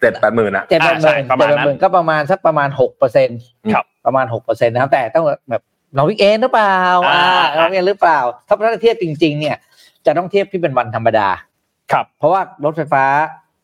[0.00, 3.40] เจ็ดแปดหมื่นอะเจ็ดแปดหอ่าใช่ประมาณเจ็ดแปดนั้นหมื่นนั้นก็ประมาณสักประมาณหกเปอร์เซ็นต์
[3.74, 5.62] ครับประมาณหกเปอร์เซ็นต์นะครับแต่ต้องแบบ
[5.96, 6.76] long weekend หรือเปล่า
[7.10, 7.24] อ่า
[7.54, 9.56] อ่าลองวิกเอนหรือเปล่า ถ้าถ้าเทียบจริง ๆ เนี่ย
[10.06, 11.28] จะต้องเทียบที่เป็นวันธรรมดา
[11.92, 13.04] ครับ เพราะว่ารถไฟฟ้า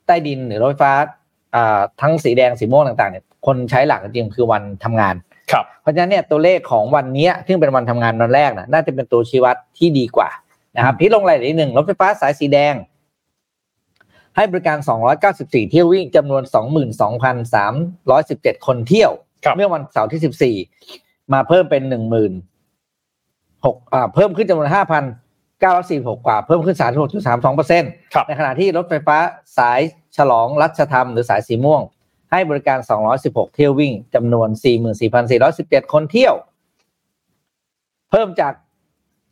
[0.07, 0.93] ใต้ดินหรือรถไฟฟ้า
[1.55, 5.15] อ่าทั้งสีแดงสีม่วงต่างๆเนี่ยคนใช้หลักจริงๆคือวันทำงาน
[5.53, 10.29] ครับเพราะฉะนั้นเนี่ยตัวเลขของวันเนี้ยซึ่งเป็นวันทำงานวันแรกนะน่าจะเป็นตัวชี้วัดที่ดีกว่า
[10.77, 12.75] นะครับที่ลงรายละเอียดนิดหนึ่งรถไฟฟ้าสายสีแดง
[14.37, 14.79] ให้บริการ
[15.25, 16.43] 294 เที่ยววิ่งจำนวน
[17.75, 19.13] 22,317 คนเที่ยว
[19.45, 20.55] ครับเมื่อวันเสาร์ที่
[20.95, 22.33] 14 มาเพิ่มเป็น1 0 0 0
[23.65, 24.69] 6อ่าเพิ่มขึ้นจำนวน
[25.27, 26.77] 5,946 กว่า เพิ่มขึ้น
[27.17, 29.17] 36.32เปอร์เซ็นต์ครับในขณะที่รถไฟฟ้า
[29.59, 29.81] สาย
[30.17, 31.83] ฉลองรัชธรรมหรือสายสีม่วง
[32.33, 32.79] ให้บริการ
[33.17, 34.49] 216 เที่ยววิ่งจำนวน
[35.21, 36.35] 44,417 คนเที่ยว
[38.11, 38.53] เพิ่มจาก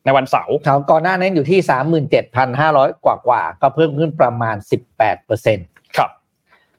[0.04, 1.58] ในวันเสาร์แถวก่อนหน้านั้นอยู่ที่
[2.32, 4.56] 37,500 กว่ากว่าๆก็เพิ่มขึ้นประมาณ
[4.92, 6.10] 18เปอร์เซ็นต์ครับ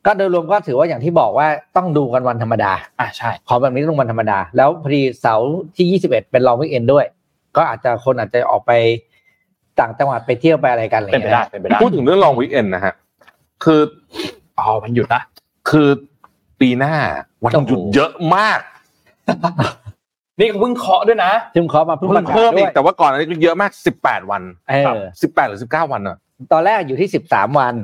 [0.05, 7.05] ก็โดยรวมก็ถือว่าอย่างที่บอกว่าต้องดูกันวันธรรมดา อ่าใช่ ขอแบบนี้ต้องวันธรรมดา แล้วพอดีเสาร์ที่ 21 เป็นลองวิกเอนด้วย
[7.57, 8.71] ก็อาจจะคนอาจจะออกไป
[9.80, 12.93] ต่างจังหวัดไปเที่ยวไปอะไรกันอะไรเป็นไปเงี้ยได้เป็นไปได้พูดถึงเรื่องลองวีคเอนนะฮะ
[13.63, 13.82] คือ
[14.57, 15.21] อ๋อมันหยุดนะ
[15.69, 15.89] คือ
[16.59, 16.95] ปีหน้า
[17.43, 18.59] วันหยุดเยอะมาก
[20.39, 23.71] นี่ก็เพิ่งเคาะด้วยนะซึ่งขอมาเพิ่งเพิ่ปมระกาศเพิ่มด้อีวกยแต่ว่าก่อนอันนี้ก็เยอะมาก
[24.01, 26.17] 18 วันเออ18 หรือ 19 วันอะ
[26.51, 27.75] ตอนแรกอยู่ที่ 13 วัน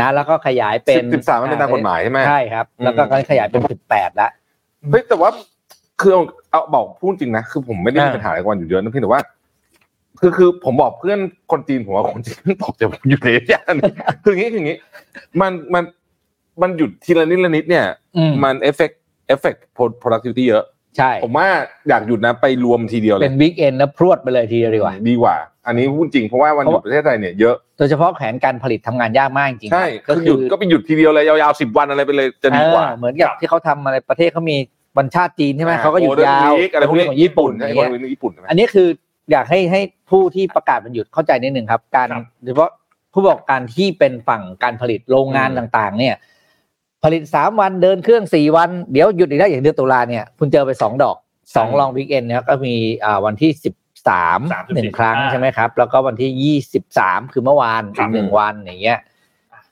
[0.00, 4.30] นะแล้วก็ขยายเป็น13มันเป็นตามกฎหมายใช่ไหมใช่ครับ แล้วก็อืมขยายเป็น 18แล้ว
[4.90, 5.30] เฮ้ยแต่ว่า
[6.00, 9.22] คือเอาเอาบอกพูดจริงนะคือผมไม่ได้มีอ่าปัญหาอะไรกับวันหยุดเยอะนะเพียงแต่ว่า
[10.20, 11.18] คือคือผมบอกเพื่อน
[11.50, 13.74] คนจีนผมว่าคนจีนตกใจผมอยู่ในย่าน
[14.22, 14.78] คืออย่างนี้คืออย่างนี้
[15.40, 15.84] มันมัน
[16.62, 17.86] มันหยุดทีละนิดละนิดเนี่ย
[18.16, 18.90] อืมมันเอฟเฟก
[19.26, 19.54] เอฟเฟก
[20.02, 20.64] productivity เยอะ
[20.96, 21.48] ใช่ผมว่า
[21.88, 25.36] อยากหยุดนะไปรวมทีเดียวเลยเป็น weekend แล้วพรวดไปเลยทีเดียวดีกว่า ดีกว่า
[25.66, 34.56] อันนี้พูดจริงเพราะว่าวันหยุดประเทศไทยเนี่ยเยอะ โดยเฉพาะแผนการผลิตทำงานยากมากจริงๆใช่ก็คือหยุดก็ไปหยุดทีเดียวเลยยาวๆสิบวันอะไรไปเลยจะดีกว่าเออเหมือนกับที่เขาทำอะไรประเทศเขามี
[34.98, 38.88] วันชาติจีนใช่ไหมเขาก็หยุด Golden ยาว Week อะไรพวกนี้ของญี่ปุ่นใช่อย่างคเงี้นยญี่ปุ่นใช่ไหมอันนี้คือ
[39.32, 39.80] อยากให้ให้
[40.10, 42.70] ผู้ที่ประกาศวันหยุดเข้าใจนิดหนึ่งครับ การครับโดยเฉพาะ
[43.12, 46.14] ผู้ประกอบการที่เป็นฝั่งการผลิตโรงงานอืมต่างๆ เนี่ย
[47.04, 51.16] ผลิตสามวันเดินเครื่องสี่วัน เดี๋ยวหยุดอีกแล้วอย่างเดือนตุลาเนี่ยคุณเจอไปสองดอก
[51.56, 52.74] สองลองวิกเอนเนี่ยก็มี
[53.04, 53.74] อ่าวันที่สิบ
[54.08, 54.40] สาม
[54.74, 58.98] หนึ่งครั้งใช่ไหมครับ แล้วก็วันที่ยี่สิบสามคือเมื่อวานอีกหนึ่งวันอย่างเงี้ย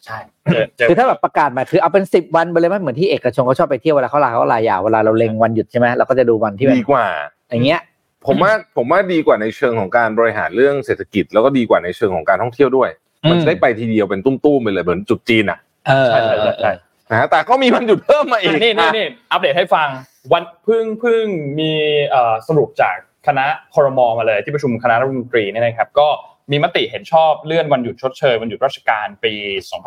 [0.05, 0.19] ใช่
[0.53, 7.07] เจอเจอคือถ้าแบบประกาศมาคือเอาเป็นสิบวันไปเลยไหมเหมือนที่เอกชนเขาชอบไปเที่ยวเวลาเขาลาเขาลายาวเวลาเราเล็งวันหยุดใช่ไหมเราก็จะดูวันที่แบบดีกว่า
[7.51, 7.81] อย่างเงี้ย
[8.27, 12.91] ผมว่าผมว่าดีกว่าในเชิงของการบริหารเรื่องเศรษฐกิจ แล้วก็ดีกว่าในเชิงของการท่องเที่ยวด้วย
[13.31, 15.59] มันอืมจะได้ไปทีเดียวเป็นตุ้มๆไปเลยเหมือนจุดจีนอะ
[15.89, 16.73] เออใช่ใช่ใช่ใช่
[17.11, 19.89] นะฮะแต่ก็มีวันหยุดเพิ่มมาอีกนี่นี่นี่อัปเดตให้ฟัง
[20.33, 21.25] วันเพิ่งเพิ่ง
[21.59, 21.73] มี
[22.09, 22.97] เอ่อสรุปจาก
[23.27, 26.09] คณะคอรมอมาเลยที่ประชุมคณะรัฐมนตรีเนี่ยนะครับ ก็
[26.51, 29.33] มีมติเห็นชอบเลื่อนวันหยุดชดเชยวันหยุดราชการปี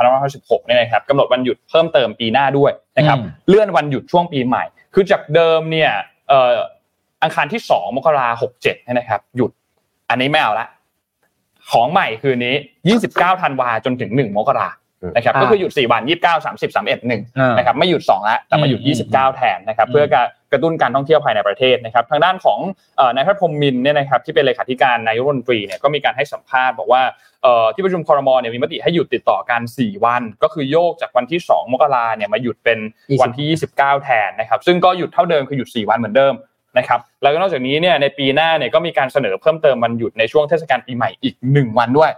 [0.08, 4.64] 2566เนี่ยนะครับกำหนดวันหยุดเพิ่มเติมปีหน้าด้วยนะครับอืมเลื่อนวันหยุดช่วงปีใหม่
[4.94, 5.92] คือจากเดิมเนี่ย
[6.30, 6.56] เอ่อ
[7.24, 9.52] อังคารที่ 2 มกราคม67เนี่ยนะครับ หยุด
[10.10, 10.68] อันนี้ไม่เอาละ
[11.72, 12.56] ของใหม่คืนนี้
[12.98, 14.70] 29ธันวาจนถึง 1 มกรา
[15.16, 22.60] นะครับอ่าก็คือหยุด 4 วัน 29 30 31 1อ่านะครับไม่หยุด2แล้วแต่มาหยุดอืม29 แทนนะครับอืมเพื่อการกระตุ้นการท่องเที่ยวภายในประเทศนะครับทางด้านของ
[22.98, 27.02] เอ่อนายแพทย์พรหมมินทร์เนี่ยนะครับที่เป็นเลขาธิการนายกรัฐมนตรีเนี่ยก็มีการให้สัมภาษณ์บอกว่า
[27.44, 32.80] เอ่อที่ประชุมคอรมอเนี่ยมีมติให้หยุดติดต่อกัน 4 วัน ก็คือโยกจากวันที่ 2 มกราเนี่ยมาหยุดเป็น
[33.22, 36.34] วันที่ 29 แทนนะครับซึ่งก็หยุดเท่าเดิมคือหยุด 4 วันเหมือนเดิม
[36.80, 42.12] นะครับแล้วก็นอกจากนี้เนี่ยในปีหน้าเนี่ยก็มีการเสนอเพิ่มเติมวันหยุดในช่วงเทศกาลปีใหม่อีก 1 วันด้วย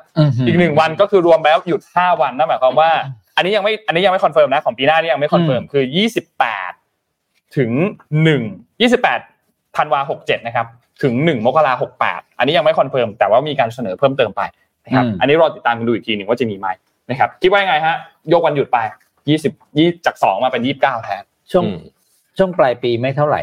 [0.48, 2.90] อีกหนึ่งวันก็คือรวมแล้วหยุด 5 วันนั่นหมายความว่า
[3.36, 5.84] อันนี้ยังไม่อันนี้ยังไม่ confirm นะของปีหน้านี่ยังไม่ confirm คือ
[6.70, 7.72] 28 ถึง
[8.30, 10.68] 1 28ธันวา67นะครับ
[11.04, 11.74] ถึง 1 มกรา
[12.06, 14.42] 68 อันนี้ยังไม่ confirm แต่ว่ามีการเสนอเพิ่มเติมไป
[14.86, 16.68] นะครับอืมอันนี้รอติดตามกันดูอีกทีหนึ่งว่าจะมีไหม
[17.10, 17.96] นะครับคิดว่ายังไงฮะ
[18.34, 18.78] ยกวันหยุดไป
[19.28, 21.80] 20 20 จาก2มาเป็น 29แทนช่วงอืม
[22.38, 23.42] ช่วงปลายปีไม่เท่าไหร่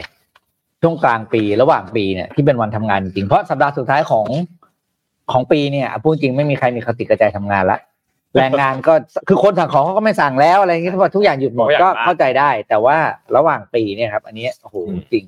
[0.82, 4.26] ช่วงกลางปีระหว่างปีเนี่ยที่เป็นวันทำงานจริงเพราะสัปดาห์สุดท้ายของ
[5.32, 7.78] ของปีเนี่ยพูดจริงไม่มีใครมีคติกระจายทำงานละ
[8.36, 8.94] แรงงานก็
[9.28, 12.96] คือคนสั่งของเขาก็ไม่สั่งแล้วอะไรอย่างเงี้ยเพราะทุกอย่างหยุดหมดเขาอยากก็มาเข้าใจได้ แต่ว่า
[13.36, 14.76] ระหว่างปีเนี่ยครับ อันนี้โอ้โห
[15.12, 15.24] จริง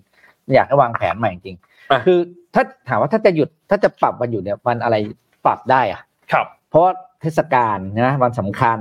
[0.54, 1.56] อยากให้วางแผนใหม่จริง
[1.90, 2.18] อะคือ
[2.54, 4.96] ถ้าถามว่าถ้าจะหยุดถ้าจะปรับวันหยุดเนี่ยวันอะไร
[5.44, 6.00] ปรับได้อะ
[6.32, 8.78] ครับ เพราะว่าเทศกาลนะวันสำคัญ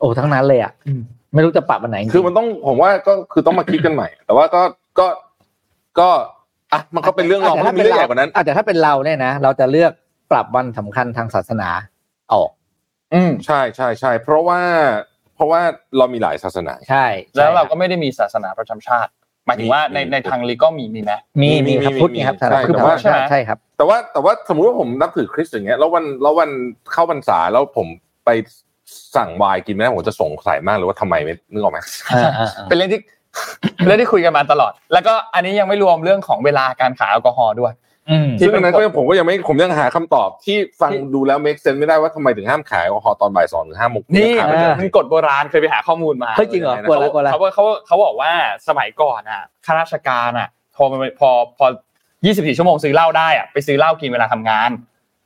[0.00, 1.00] โอ้ทั้งนั้นเลยอะอืม
[1.34, 4.62] ไม่รู้จะปรับวันไหนจริงๆคือมันต้องผมว่าก็คือต้องมาคิดกันใหม่ แต่ว่าก็
[4.98, 5.06] ก็
[6.00, 6.08] ก็
[6.72, 9.92] อะมันก็เป็นเรื่องรองเพราะมันมีเรื่องใหญ่กว่านั้นอาจจะถ้าเป็นเราเนี่ยนะเราจะเลือก
[10.30, 11.68] ปรับวันสำคัญทางศาสนา
[12.32, 12.50] ออก
[13.14, 14.60] อืมใช่ใช่ใช่เพราะว่า
[15.34, 15.60] เพราะว่า
[15.96, 19.10] เรามีหลายศาสนาใช่ แล้วเราใช่คก็บไม่ได้มีศาสนาประจำชาติ
[19.46, 26.50] หมายถึงว่าในมีในทางลีก็มีมีไหมมีมีมีครับมีพุทธมีนี่ครับใช่สารพุทธแต่ว่าใช่ใช่ครับ แต่ว่าแต่ว่าสมมุติว่าผมนับถือคริสต์อย่างเงี้ยแล้ววันแล้ววัน
[26.92, 27.86] เข้าพรรษาแล้วผม
[28.24, 28.30] ไป
[29.16, 31.78] สั่งไวน์กินไม่ได้ผมจะสงสัยมากเลยว่าทำไมไม่นึกออกไหม
[32.08, 33.00] อ่าอ่าอ่าเป็นเรื่องที่
[33.84, 37.74] เรื่องที่คุยกันมาตลอด แล้วก็อันนี้ยังไม่รวมเรื่องของเวลาการขายแอลกอฮอล์ด้วย
[38.10, 48.30] อืมซึ่งอันนั้นก็ยังผมก็ยังไม่ผมยังหาคำตอบที่ฟังดูแล้ว make sense ไม่ได้ว่าทำไมถึงห้ามขายแอลกอฮอล์ตอนบ่ายสองถึงห้าโมงนี่หามันไม่เจอมันกฎโบราณเคยไปหาข้อมูลมาเฮ้ยจริงเหรอกลัวแล้วกลัวแล้วเขาเขาเขาบอกว่า
[48.68, 50.84] สมัยก่อนอะข้าราชการอะพอ
[51.20, 51.66] พอพอ
[52.16, 54.70] 24 ชั่วโมงซื้อเหล้าได้อะไปซื้อเหล้ากินเวลาทำงาน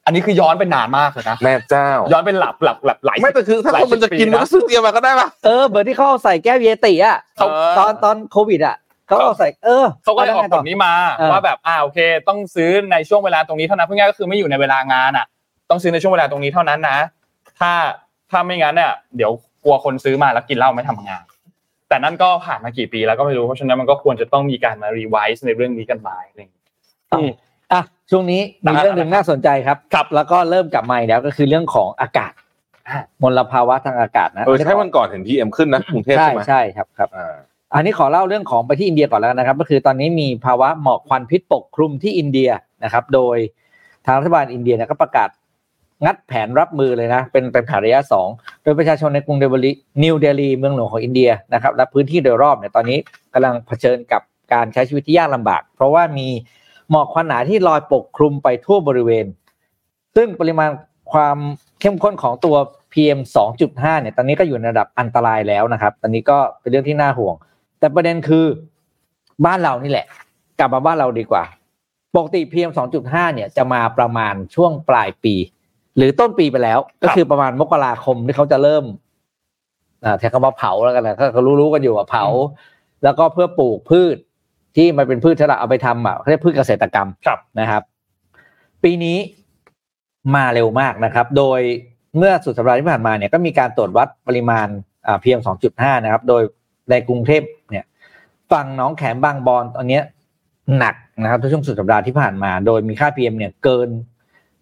[0.04, 7.46] อันนี้คือย้อนไปนานมากเลยนะแม่เจ้า ย้อนเป็นหลับหลับหลับหลายไม่แต่คือถ้าคนมันจะกินมันก็ซื้อเตรียมมาก็ได้ป่ะเออเหมือนที่เขาเอาใส่แก้วเยติอะเขา
[7.78, 8.76] ตอนตอนโควิดอะ
[9.06, 11.98] เขาเอาใส่เออเขาก็เลยออกแวไงกต่ฎนี้มาเออว่าแบบอ่าโอเค
[12.28, 15.26] ต้องซื้อในช่วงเวลาตรงนี้เท่านั้นเพื่อง่ายก็คือไม่อยู่ในเวลางานอะ
[15.70, 16.98] ต้องซื้อในช่วงเวลาตรงนี้เท่านั้นนะ
[17.60, 17.72] ถ้า
[18.30, 19.32] ถ้าไม่งั้นเนี่ยเดี๋ยว
[19.64, 21.22] กลัวคนซื้อมาแล้วกินเหล้าไม่ทำงาน
[21.88, 26.66] แต่นั่นก็ผ่านมากี่ปีแล้วก็ไม่รู้เพราะฉะนั้นมันก็ควรจะต้องมีการมารีไวซ์ในเรื่องนี้กันมาอะไรอย่างเงี้ย
[27.10, 27.18] อะ
[28.10, 32.32] ช่วงนี้มีเรื่องหนึ่งน่าสนใจครับครับ แล้วก็เริ่มกลับมาอีกแล้วก็คือเรื่องของอากาศ
[32.88, 37.34] อะมลภาวะทางอากาศนะเออใช่วันก่อนเห็น PM ขึ้นนะกรุงเทพใช่ใช่ไหมใช่ครับครับอ่า
[37.74, 42.50] อันนี้ขอเล่าเรื่องของไปที่อินเดียก่อนแล้วกันนะครับ ก็คือตอนนี้มีภาวะหมอกควันพิษปกคลุมที่อินเดีย
[42.84, 43.36] นะครับ โดย
[44.06, 45.28] ทางรัฐบาลอินเดียเนี่ยก็ประกาศ
[46.04, 48.28] งัดแผนรับมือเลยนะ เป็นเป็นแผนระยะสอง
[48.62, 52.98] โดยประชาชนในกรุงเดลีนิวเดลีเมืองหลวงของอินเดียนะครับและพื้นที่โดยรอบเนี่ยตอนนี้
[53.32, 56.28] กำลังเผชิญกับการใช้ชีวิตที่ยากลำบาก เพราะว่ามี
[56.90, 59.26] หมอกควันหนาที่ลอยปกคลุมไปทั่วบริเวณ
[60.16, 60.70] ซึ่งปริมาณ
[61.12, 61.36] ความ
[61.80, 62.56] เข้มข้นของตัว
[62.92, 63.20] PM
[63.60, 67.34] 2.5 เนี่ย ตอนนี้ก็อยู่ในระดับอันตรายแล้วนะครับ ตอนนี้ก็เป็นเรื่องที่น่าห่วง
[67.78, 68.44] แต่ประเด็นคือ
[69.46, 70.06] บ้านเรานี่แหละ
[70.58, 71.44] กลับมาบ้านเราดีกว่า
[72.16, 72.70] ปกติ PM
[73.02, 75.34] 2.5 เนี่ยจะมาประมาณช่วงปลายปี
[75.96, 78.84] หรือต้นปีไปแล้ว ก็คือประมาณมกราคมที่เขาจะเริ่ม
[80.04, 82.26] อ่าแทนคำว่าเผาแล้วกันนะก็เขารู้ๆกันอยู่ว่าเผา
[83.04, 84.16] แล้วก็เพื่อปลูกพืช
[84.76, 87.82] ที่มันเป็นพืชที่เราเอาไปทำอะเขาเรียกพืชเกษตรกรรมครับนะครับ
[88.82, 89.18] ปีนี้
[90.34, 91.60] มาเร็วมากนะครับ โดย
[92.16, 94.66] เมื่อสุดสัปดาห์ที่ผ่านมาเนี่ยก็มีการตรวจวัดปริมาณ
[95.06, 95.40] อ่า PM
[95.72, 96.42] 2.5นะครับ โดย
[96.90, 97.84] ในกรุงเทพเนี่ย
[98.52, 100.02] ฝั่งหน้องแขมบางบอนตอนเนี้ย
[100.78, 103.88] หนักนะครับในช่วงสุดสัปดาห์ที่ผ่านมา โดยมีค่า PM เนี่ยเกิน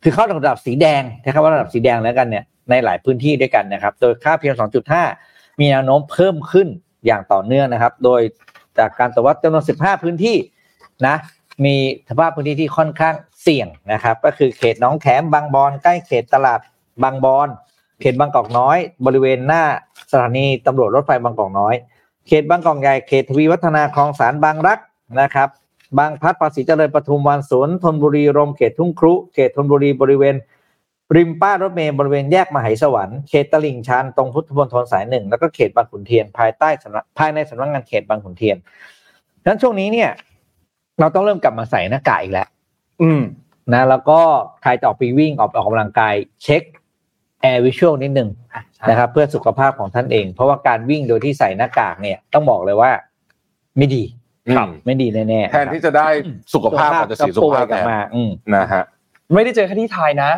[0.03, 4.57] คือเข้าระดับสีแดงใช้คำว่าระดับสีแดงแล้วกันเนี่ยในหลายพื้นที่ด้วยกันนะครับ โดยค่า PM
[5.09, 6.69] 2.5 มีแนวโน้มเพิ่มขึ้น
[7.07, 8.21] อย่างต่อเนื่องนะครับ โดย
[8.79, 10.37] จากการตรวจวัดจำนวน 15 พื้นที่
[11.07, 11.17] นะ
[11.65, 11.77] มี
[12.09, 16.61] สภาพพื้นที่ที่ค่อนข้างเสี่ยงนะครับ ก็คือเขตหน้องแขมบางบอนใกล้เขตตลาด
[17.03, 17.49] บางบอน
[18.01, 19.63] เขตบางกอกน้อย บริเวณหน้า
[20.11, 21.75] สถานีตำรวจรถไฟบางกอกน้อย
[22.27, 24.79] เขตบางกอกใหญ่เขตทวีวัฒนาคลองสารบางรัก
[25.21, 25.49] นะครับ
[25.99, 30.35] บางพัดภาษีเจริญปทุมวันสวนธนบุรีรมเขตทุ่งครุ เขตธนบุรีบริเวณ
[31.17, 38.57] ริมป้ายรถเมล์บริเวณแยกมหาสวรรค์เขตตลิ่งชันตรงพุทธมณฑลสายหนึ่งแล้วก็เขตบางขุนเทียนภายใต้สำนักภายในสำนักงานเขตบางขุนเทียน
[39.43, 40.11] ดังนั้นช่วงนี้เนี่ย
[41.01, 42.49] เราต้องเริ่มกลับมาใส่หน้ากากอีกแล้ว
[43.03, 43.23] อืม
[43.73, 44.21] นะ แล้วก็
[44.63, 46.63] ใครจะออกไปวิ่งออกไปออกกำลังกาย เช็ค
[47.43, 48.29] AirVisual นิดนึง
[48.89, 52.91] นะครับ เพื่อสุขภาพของท่านเอง เพราะว่าการวิ่งโดยที่ใส่หน้ากากเนี่ย ต้องบอกเลยว่า
[53.79, 54.05] ไม่ดี
[54.57, 56.09] ครับไม่ดีแน่ๆแทนที่จะได้
[56.55, 58.85] สุขภาพอาจจะเสียสุขภาพแทนกลับมาอืมนะฮะ
[59.35, 60.31] ไม่ได้เจอแค่ที่ไทยนะ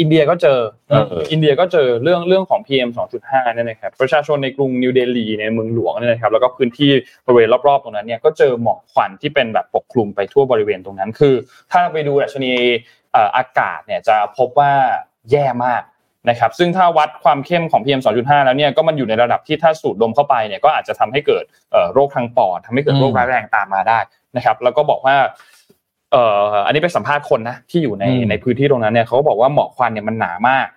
[0.00, 0.58] อินเดียก็เจอ
[0.88, 2.90] เอออินเดียก็เจอเรื่องเรื่องของ PM
[3.22, 6.90] 2.5เนี่ยนะครับ ประชาชนในกรุงนิวเดลีในเมืองหลวงเนี่ยนะครับ แล้วก็พื้นที่
[7.26, 11.34] บริเวณรอบๆตรงนั้นเนี่ย ก็เจอหมอกควันที่เป็นแบบปกคลุมไปทั่วบริเวณตรงนั้น คือ
[11.70, 12.52] ถ้าเราไปดูดัชนี
[13.12, 14.72] เอ่ออากาศเนี่ยจะพบว่า
[15.30, 15.82] แย่มาก
[16.30, 23.98] นะครับ ซึ่งถ้าวัดความเข้มของ PM 2.5 แล้วเนี่ย ก็มันอยู่ในระดับที่ถ้าสูดดมเข้าไปเนี่ย ก็อาจจะทำให้เกิดเอ่อโรคทางปอดทำให้เกิดโรคร้ายแรงตามมาได้
[24.36, 25.16] นะครับ แล้วก็บอกว่า
[25.73, 30.68] เอ่ออันนี้เป็นสัมภาษณ์คนนะที่อยู่ในอืมในพื้นที่ตรงนั้นเนี่ยเขาก็บอกว่าหมอกควันเนี่ยมันหนามาก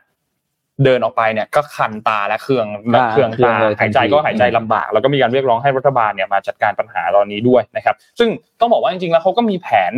[0.84, 8.30] เดินออกไปเนี่ยก็คันตาและเคืองและเคืองตาเลยหายใจก็หายใจลำบาก แล้วก็มีการเรียกร้องให้รัฐบาลเนี่ยมาจัดการปัญหาตอนนี้ด้วยนะครับ ซึ่ง
[8.60, 9.94] ต้องบอกว่าจริงๆแล้วเขาก็มีแผน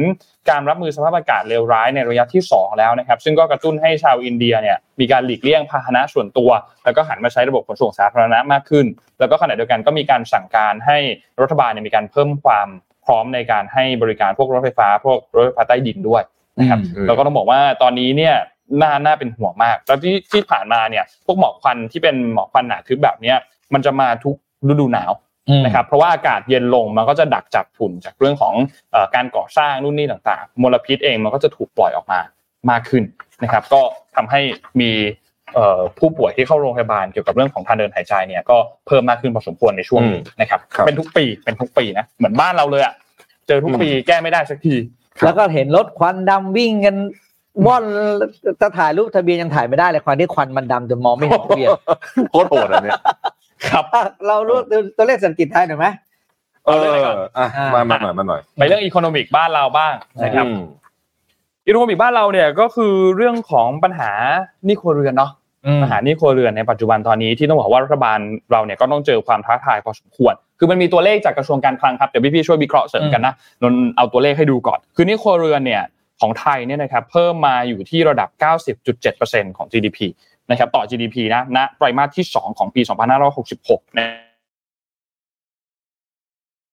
[0.49, 6.49] การรับมือสภาพอากาศเลวร้ายในระยะที่สองแล้วนะครับ ซึ่งก็กระตุ้นให้ชาวอินเดียเนี่ยมีการหลีกเลี่ยงพาหนะส่วนตัว
[6.85, 8.85] แล้วก็หันมาใช้ระบบขนส่งสาธารณะมากขึ้น
[9.19, 10.97] แล้วก็ขณะเดียวกันก็มีการสั่งการให้
[11.41, 16.23] รัฐบาลเนี่ยมีการเพิ่มความพ ร้อมในการให้บริการพวกรถไฟฟ้า พวกรถไฟฟ้าใต้ดินด้วย
[16.59, 18.35] นะครับอืมแล้วก็ต้องบอกว่าตอนนี้เนี่ย
[18.81, 23.37] น่าน่าเป็นห่วงมาก แล้วที่ที่ผ่านมาเนี่ยพวกหมอกควันที่เป็นหมอกควันหนาทึบแบบเนี้ย
[23.73, 24.35] มันจะมาทุก
[24.69, 25.11] ฤดูหนาว
[25.49, 28.53] อืมนะครับเพราะว่าอากาศเย็นลงมันก็จะดักจับฝุ่นจากเรื่องของ
[28.91, 32.19] เอ่อการก่อสร้างนู่นนี่ต่างๆ มลพิษเองมันก็จะถูกปล่อยออกมา
[32.69, 33.03] มากขึ้น
[33.43, 33.81] นะครับ ก็
[34.15, 34.41] ทำให้
[34.81, 35.28] มีเอ่อ
[35.99, 42.93] ผู้ป่วยที่เข้าโรงพยาบาลเกี่ยวกับเรื่องของทางเดินหายใจเนี่ยก็เพิ่มมากขึ้นพอสมควรในช่วงนี้นะครับครับเป็นทุกปีเป็นทุกปีนะเหมือนบ้านเราเลยอะ
[43.47, 44.75] เจอทุกปีแก้ไม่ได้สักที
[45.25, 46.95] แล้วก็เห็นรถควันดำวิ่งกัน
[47.65, 47.83] ว่อน
[48.61, 51.69] จะถ่ายรูปทะเบียนยังถ่ายไม่ได้เลยควันที่ควันมันดำจนมองไม่เห็นทะเบียน
[52.31, 52.99] โคตรโหดอันเนี้ย
[53.67, 54.57] ครับอะเรารู้
[54.97, 55.87] ตัวเลขเศรษฐกิจไทยหน่อยไหม
[56.65, 59.93] เอเอาเลยก่อนออะมามาหน่อยมาหน่อยไปเรื่องอีโคโนมิกบ้านเราบ้าง
[60.23, 60.45] นะครับ
[61.67, 64.11] อืมอีโคโนมิกบ้านเราเนี่ยก็คือเรื่องของปัญหา
[64.65, 65.31] หนี้ครัวเรือนเนาะ
[65.81, 68.19] ปัญหาหนี้ครัวเรือนในปัจจุบันตอนนี้ที่ต้องบอกว่ารัฐบาล
[68.51, 75.83] เราเนี่ยก็ต้องเจอความท้าทายพอสมควรคือมันมีตัวเลขจากกระทรวงการคลังครับเดี๋ยวพี่ๆช่วยวิเคราะห์เสริมกันนะนนท์เอาตัวเลขให้ดูก่อน คือหนี้ครัวเรือนเนี่ย
[76.21, 78.29] ของไทยเนี่ยนะครับเพิ่มมาอยู่ที่ระดับ
[78.93, 79.99] 90.7%ของ GDP
[80.51, 82.81] นะครับต่อ GDP นะณไตรมาสที่ 2 ของปี
[83.39, 84.07] 2566นะ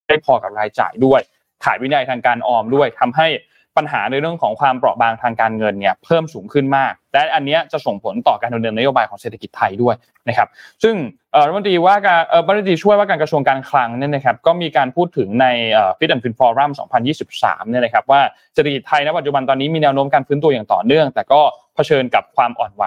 [0.09, 1.21] ได้พอกับรายจ่ายด้วย
[1.65, 3.27] ขายวินัยทางการออมด้วยทำให้
[3.77, 9.95] ปัญหาในเรื่องของความเปราะบางทางการเงินเนี่ยเพิ่มสูงขึ้นมาก และอันเนี้ยจะส่งผลต่อการดำเนินนโยบายของเศรษฐกิจไทยด้วย
[10.29, 10.49] นะครับ
[10.83, 10.95] ซึ่ง
[11.33, 16.71] เอ่อรัฐมนตรีว่าการเอ่อรัฐมนตรีช่วยว่าการกระทรวงการคลังเนี่ยนะครับก็มีการพูดถึงในเอ่อ Fit and Fin Forum
[17.21, 18.21] 2023เนี่ยนะครับว่า
[18.55, 21.41] เศรษฐกิจไทยณปัจจุบันตอนนี้มีแนวโน้มการฟื้นตัวอย่างต่อเนื่อง แต่ก็
[21.75, 22.85] เผชิญกับความอ่อนไหว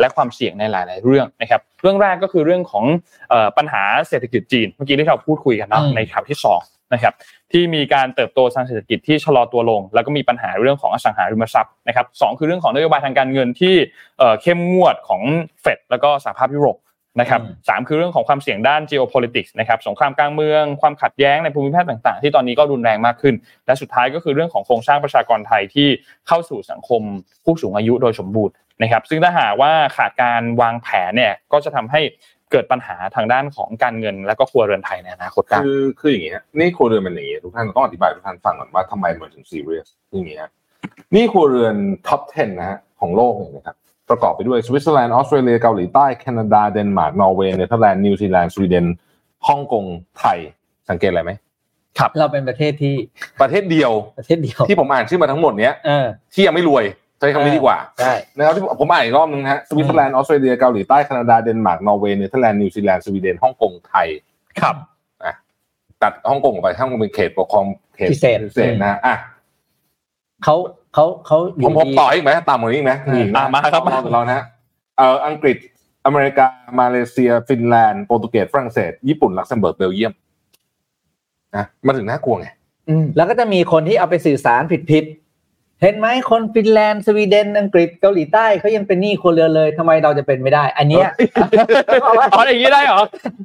[0.00, 2.84] และความเสี่ยงในหลาย ๆ เรื่องนะครับเรื่องแรกก็คือเรื่องของ
[3.30, 6.60] เอ่อปัญหาเศรษฐกิจจีน เมื่อกี้ที่เราพูดคุยกันเนาะอืมในข่าวที่สอง
[6.94, 7.14] นะครับ
[7.52, 13.74] ที่มีการเติบโตทางเศรษฐกิจที่ชะลอตัวลง แล้วก็มีปัญหาเรื่องของอสังหาริมทรัพย์นะครับสองคือเรื่องของนโยบายทางการเงินที่
[14.18, 15.22] เอ่อเข้มงวดของ
[15.60, 16.76] เฟดแล้วก็สหภาพยุโรป
[17.20, 23.34] นะครับอืมสามคือเรื่องของความเสี่ยงด้าน geopolitics นะครับสงครามกลางเมือง ความขัดแย้งในภูมิภาคต่างๆ ที่ตอนนี้ก็รุนแรงมากขึ้น
[23.66, 25.88] และสุดท้ายก็คือเรื่องของโครงสร้างประชากรไทยที่
[26.28, 27.02] เข้าสู่สังคม
[27.44, 32.00] ผู้สูงอายุโดยสมบูรณ์นะครับซึ่งถ้าหากว่าขาดการวางแผนเนี่ยก็จะทำให้
[32.52, 40.40] เกิดปัญหาทางด้านของการเงินและก็ครัวเรือนไทยในอนาคตได้คือคืออย่างเงี้ยนี่ครัวเรือนเป็นอย่างเงี้ยทุกท่านต้องอธิบายทุกท่านฟังก่อนว่าทำไมมันถึงซีเรียสอย่างเงี้ย
[41.14, 41.76] หนี้ครัวเรือน
[42.06, 43.76] top 10 นะฮะของโลกเนี่ยนะครับ
[44.10, 48.84] ประกอบไปด้วยสวิตเซอร์แลนด์ออสเตรเลียเกาหลีใต้แคนาดาเดนมาร์กนอร์เวย์เนเธอร์แลนด์นิวซีแลนด์สวีเดน
[49.48, 49.84] ฮ่องกง
[50.18, 50.38] ไทย
[50.90, 51.32] สังเกตอะไรไหม
[52.18, 52.94] เราเป็นประเทศที่
[53.40, 56.84] ประเทศเดียวประเทศเดียวที่ผมอ่านชื่อมาทั้งหมดเนี้ยเออที่ยังไม่รวย
[57.18, 64.08] ใช้คำนี้ดีกว่าใช่นะครับที่ผมอ่านอีกรอบนึงนะฮะสวิตเซอร์แลนด์ออสเตรเลียเกาหลีใต้แคนาดาเดนมาร์กนอร์เวย์เนเธอร์แลนด์นิวซีแลนด์สวีเดนฮ่องกงไทย
[64.60, 64.74] ครับ
[65.24, 65.34] อะ
[66.02, 69.16] ตัดฮ่องกงออกไปฮ่องกงเป็นเขตปกครองเขตพิเศษพิเศษนะอะ
[70.44, 70.56] เขา
[70.94, 74.44] เขาเขาอผยู่มผมดีต่ออีกไหมตามกว่านี้อีกไหมอืมอีกนะอะมาครับมาเรานะฮะ
[74.96, 75.56] เอ่ออังกฤษ
[76.06, 76.46] อเมริกา
[76.80, 80.12] มาเลเซีย ฟินแลนด์โปรตุเกสฝรั่งเศส ญี่ปุ่นลักเซมเบิร์กเบลเยียม
[81.56, 82.48] นะมาถึงน่ากลัวไง
[83.16, 85.25] แล้วก็จะมีคนที่เอาไปสื่อสารผิดผิดๆ
[85.82, 91.08] เห็นไหมคนฟินแลนด์สวีเดนอังกฤษเกาหลีใต้เขายังเป็นหนี้คนเรือนเลยทำไมเราจะเป็นไม่ได้ อันเนี้ย
[92.34, 93.00] อ๋ออย่างนี้ได้เหรอ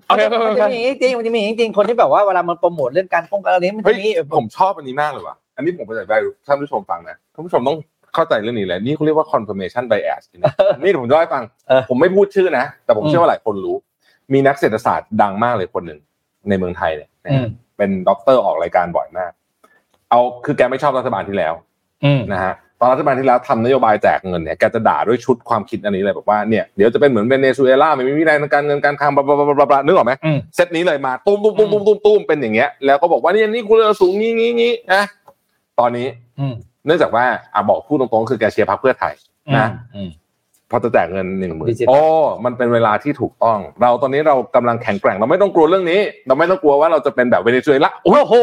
[0.07, 6.17] โอเคโอเคโอเคมันจะมีจริงๆมันจะมีจริงๆคนที่แบบว่าเวลามันโปรโมทเรื่องการป้องกันอะไรนี้เฮ้ยมันจะมีผมชอบอันนี้มากเลยว่ะอันนี้ผมไปจากได้
[6.47, 7.77] ท่านผู้ชมฟังนะท่านผู้ชมต้อง
[8.15, 11.43] เข้าใจเรื่องนี้เลยนี่เขาเรียกว่า confirmation bias นะนี่เดี๋ยวผมจะเล่าให้ฟัง
[11.89, 13.75] ผมไม่พูดชื่อนะ แต่ผมเชื่อว่าหลายคนรู้
[14.33, 15.99] มีนักเศรษฐศาสตร์ดังมากเลยคนหนึ่ง
[16.49, 19.31] ในเมืองไทยเนี่ยนะฮะอืมเป็นด็อกเตอร์ออกรายการบ่อยมาก
[20.09, 21.70] เอาคือแกไม่ชอบรัฐบาลที่แล้วอืม
[22.31, 35.03] นะฮะตอนรัฐบาลที่แล้วทำนโยบายแจกเงินเนี่ยแกจะด่าด้วยชุดความคิดอันนี้เลยบอกว่าเนี่ยเดี๋ยวจะเป็นเหมือนเวเนซุเอลาไม่มีวินัยทางการเงินการคลัง blah blah blah blah blah นึกออกไหมอืมเซตนี้เลยมาตุ้มตุ้มตุ้มตุ้มตุ้มตุ้มเป็นอย่างเงี้ยแล้วก็บอกว่านี่หนี้ครัวเรือนสูงงี้งี้งี้นะ
[35.79, 36.07] ตอนนี้
[36.39, 36.53] อืม
[36.85, 39.13] เนื่องจากว่าอะบอกพูดตรงๆคือแกเชียร์พรรคเพื่อไทย
[39.57, 40.09] นะอืม
[40.69, 41.99] พอจะแจกเงินหนึ่งหมื่นดิจิทัลโอ้
[42.45, 48.33] มันเป็นเวลาที่ถูกต้อง เราตอนนี้เรากำลังแข็งแกร่ง เราไม่ต้องกลัวเรื่องนี้ เราไม่ต้องกลัวว่าเราจะเป็นแบบเวเนซุเอลาโอ้โห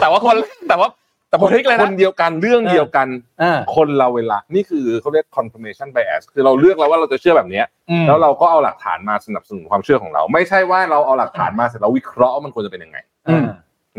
[0.00, 0.36] แต่ว่าคน
[0.68, 0.88] แต่ว่า
[1.30, 3.08] แต่คนที่เลยคนะนเดียวกันเรื่องเดียวกัน
[3.42, 13.46] อ่าคนเราเวลา นี่คือเขาเรียก confirmation bias คือเราเลือกแล้วว่าเราจะเชื่อแบบเนี้ยอืมแล้วเราก็เอาหลักฐานมาสนับสนุนความเชื่อของเรา ไม่ใช่ว่าเราเอาหลักฐานมาเสร็จแล้ววิเคราะห์ว่ามันควรจะเป็นยังไงอืม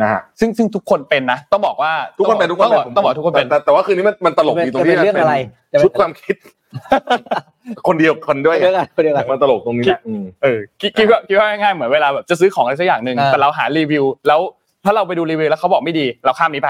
[0.01, 5.35] นะฮะซึ่งซึ่งทุกคนเป็นนะต้องบอกว่าทุกคนเป็นทุกคนต้องเป็บอกต้องบอกทุกคนเป็นแต่แต่ว่าคืนนี้มันมันตลกดีตรงที่จะเป็นเรื่องอะไร
[5.73, 6.35] จะเป็นชุดความคิด
[7.87, 14.39] คนเดียวคนด้วยเรื่องอะไรเรื่องอะไรมันตลกตรงนี้แหละอืมเออคิดคิดว่าคิดว่าง่ายๆเหมือนเวลาแบบจะซื้อของอะไรสักอย่างหนึ่งอ่าแต่เราหารีวิว แล้ว
[14.85, 16.69] ถ้าเราไปดูรีวิวแล้วเขาบอกไม่ดี เราข้ามนี้ไป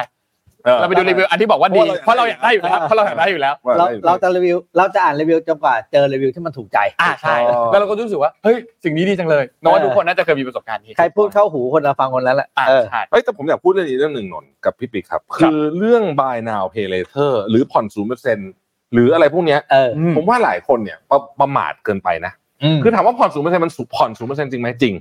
[0.66, 18.52] เออเราไปดูรีวิวอันที่บอกว่าดีเพราะเราอยากได้อยู่แล้วเพราะเราอยากได้อยู่แล้วว่าเราได้เราจะรีวิวเราจะอ่านรีวิวจนกว่าเจอรีวิวที่มันถูกใจอ่าใช่อ๋อแล้วเราก็รู้สึกว่าเฮ้ยสิ่งนี้ดีจังเลยน้องว่าทุกคนน่าจะเคยมีประสบการณ์นี้ใครพูดเข้าหูคนเราฟังคนนั้นแหละอ่าเออใช่เอ้ยแต่ผมอยากพูดเรื่องนี้เรื่องหนึ่งหนนกับพี่ปิ๊กครับ คือเรื่อง buy now pay later หรือผ่อนศูนย์เปอร์เซ็นต์
[18.94, 22.34] หรืออะไรพวกเนี้ยเออผมว่าหลายคนเนี่ยประประมาทเกินไปนะ
[22.64, 24.94] อืมคือถามว่าผ่อนศูนย์เปอร์เซ็นต์มันสูผ่อนศูนย์เปอร์เซ็นต์จริงไหมจริง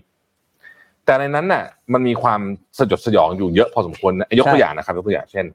[1.11, 2.41] แต่ในนั้นน่ะมันมีความ
[2.79, 5.47] สยดสยองอยู่เยอะพอสมควรนะยกตัวอย่างนะครับยกตัวอย่างเช่น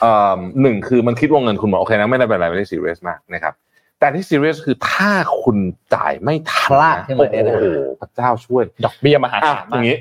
[0.00, 3.54] เอ่อหนึ่งคือมันคิดวงเงินคุณบอกโอเคนะไม่ได้เป็นอะไรไม่ได้ซีเรียสมากนะครับ
[3.98, 5.10] แต่ที่ซีเรียสคือถ้า
[5.42, 5.56] คุณ
[5.94, 7.66] จ่ายไม่ทันพลาดขึ้นมาเนี่ยนะโอ้โห
[8.00, 9.96] พระเจ้าช่วย ดอกเบี้ยมหาอะศาลอมากย่างนี้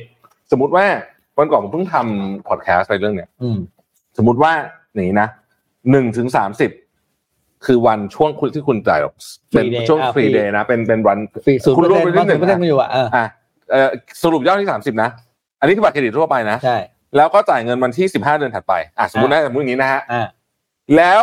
[0.51, 0.85] สมมติว่า
[1.37, 3.57] วันก่อนผมเพิ่งทำพอดแคสต์ไปเรื่องเนี้ยอืม
[4.17, 4.51] สมมติว่า
[4.93, 5.29] อย่างนี้นะ
[5.91, 6.71] หนึ่งถึงสามสิบ
[7.65, 8.99] คือวันช่วงคุณที่คุณจ่าย
[9.51, 13.27] เป็น Free day ช่วงอ่าฟรี free เดย์นะเป็นเป็นวันฟรีศูนย์คุณเปอร์รวมเซ็นไปต์เรื่ว่าองหศูนึ่นย์เปอร์เซ็นต์มันอยู่อะเอออะเอ่อ
[14.23, 15.09] สรุปยอดที่สามสิบนะ
[15.59, 16.77] อันนี้คือบัตรเครดิตทั่วไปนะใช่
[17.17, 20.27] แล้วก็จ่ายเงินวันที่สิบห้าเดือนถัดไปอะสมมตินะสมมติอย่างนี้นะฮะอ่า
[20.97, 21.21] แล้ว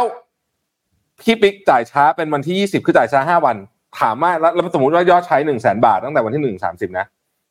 [1.20, 3.56] พี่ปิ๊กจ่ายช้าเป็นวันที่ยี่สิบคือจ่ายช้าห้าวัน
[4.00, 7.06] ถามว่าแล้วแล้วสมมติว่ายอดใช้หนึ่งแสนบาทตั้งแต่วันที่หนึ่งสามสิบนะ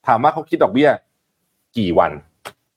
[0.07, 0.89] ถามว่าเขาคิดดอกเบี้ย
[1.77, 2.11] กี่วัน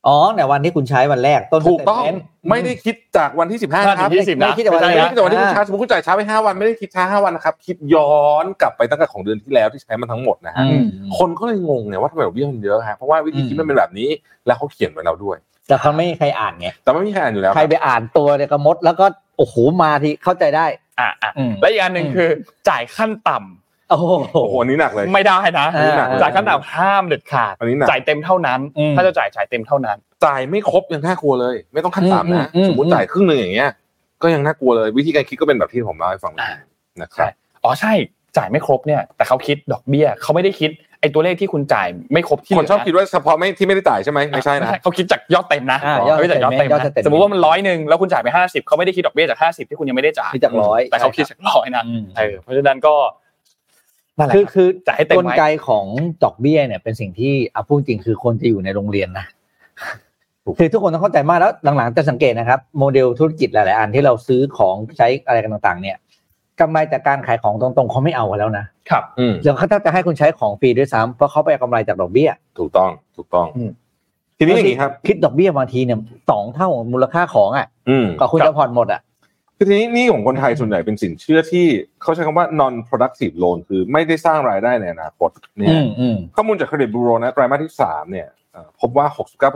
[0.06, 10.84] อ๋อในวันที่คุณใช้วันแรกต้นถูกต้องสเตทเมนต์ไม่ได้คิดจากวันที่สิบห้าถ้าคถึรับงยี่สิบนะไม่คิดแต่วันไม่แรใช่ไม่นะได้คิดจากวันที่คุณอ่าช้าสมมติคุณจ่ายช้าไปห้าวันไม่ได้คิดช้าห้าวันนะครับคิดย้อนกลับไปตั้งแต่ของเดือนที่แล้วที่ใช้มันทั้งหมดนะฮะอืม
[11.18, 14.08] คนก็เลยงงไงว่าทำไมดอกเบี้ยมันเยอะฮะเพราะว่าวิธีคิดมันเป็นแบบนี้
[14.46, 15.36] แล้วเขาเขียนไว้แล้วด้วย
[15.68, 19.06] แต่เขาไม่มีใครอ่านไงแต่ไม่มีใครอ่านอยู่แล้วใครไปอ่านตัวเนี่ยก็มดแล้วก็
[19.38, 20.66] โอ้โหมาทีเข้าใจได้
[21.00, 22.28] อะอะอืมและอีกอันหนึ่งอืมคือ
[22.68, 33.70] จ่ายขั้นต่ำ โอ้โหโอ้โหอันนี้หนักเลย ไม่ได้นะอ่าจ่ายขั้นต่ำห้ามเด็ดขาดอันนี้หนักจ่ายเต็มเท่านั้นอืมถ้าจะจ่ายจ่ายเต็มเท่านั้น จ่ายไม่ครบยังน่ากลัวเลย ไม่ต้องขั้นต่ำนะอืมอืมสมมติจ่ายครึ่งหนึ่งอย่างเงี้ย
[34.22, 36.56] ก็ยังน่ากลัวเลย วิธีการคิดก็เป็นแบบที่ผมเล่าให้ฟังเมื่อกี้
[37.02, 37.30] นะครับ
[37.64, 37.92] อ๋อใช่
[38.36, 40.70] จ่ายไม่ครบเนี่ย แต่เขาคิดดอกเบี้ยเขาไม่ได้คิด
[41.00, 53.24] ไอ้ตัวเลขที่คุณจ่ายไม่ครบที่คนชอบคิดว่าเฉพาะไม่ที่ไม่ได้จ่ายใช่ไหมไม่ใช่นะเขาคิดจากยอดเต็มนะอ่ายอดเขาคิดจากยอดเต็มยอดนะเต็มสมมติว่ามันร้อยหนึ่งแล้วคุณจ่ายไปห้าสิบเขาไม่ได้คิดดอกเบี้ยจากห้าสิบที่คุณยังไม่ได้จ่ายคิดจากร้อยแต่เขาคิดจากร้อยนะอืมเออเพราะฉะนั้นก็นั่นแหละ
[54.34, 55.84] คือรับคือจ่ายให้เต็มกไว้ลไกของ
[56.24, 59.26] ดอกเบี้ยเนี่ย เป็นสิ่งที่เอาพูดจริงคือคนจะอยู่ในโรงเรียนนะ
[60.44, 65.96] ถูกคือทุกคนต้องเข้าใจมากแล้วหลังๆจะสังเกตนะครับ โมเดลธุรกิจหลายๆอันที่เราซื้อของใช้อะไรกันต่าง ๆ เนี่ย
[66.60, 73.70] กำไรจากการขายของตรงๆเขาไม่เอากันแล้วนะครับอืมเดี๋ยวเขาจะให้คุณใช้ของฟรีด้วยซ้ำเพราะเขาไปเอากำไรจากดอกเบี้ย ถูกต้องถูกต้องอืม
[74.38, 75.98] ทีนี้อย่างนี้ครับ คิดดอกเบี้ยบางทีเนี่ย
[76.30, 79.00] สองเท่าของมูลค่าของอะอืมก็คุณจะผ่อนหมดอะ
[79.56, 81.66] คือทีนี้หนี่ของคนไทยส่วนใหญ่เป็นสินเชื่อที่
[82.02, 89.06] เขาใช้คำว่า non productive loan คือไม่ได้สร้างรายได้ในอนาคตเนี่อืยมอืมข้อมูลจากเครดิตบูโรนะไตรมาสที่3เนี่ยเอ่อพบว่า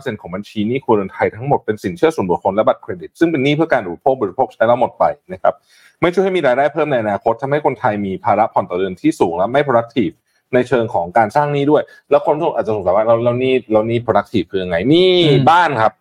[0.06, 5.54] 69%ของบัญชีหนี้ครัวเรือนไทยทั้งหมดเป็นสินเชื่อส่วนบุคคลและบัตรเครดิต ซึ่งเป็นหนี้เพื่อการอุปโภคบริโภคใช้แล้วหมดไปนะครับ
[6.00, 10.14] ไม่ช่วยให้มีรายได้เพิ่มในอนาคตทำให้คนไทยมีภาระผ่อนต่อเดือนที่สูงและไม่ productive
[10.54, 15.92] ในเชิงของการสร้างหนี้ด้วย แล้วคนอาจจะสงสัยว่าเราเรานี่เรานี่ productive คือยังไงหนี่อืมบ้านครับ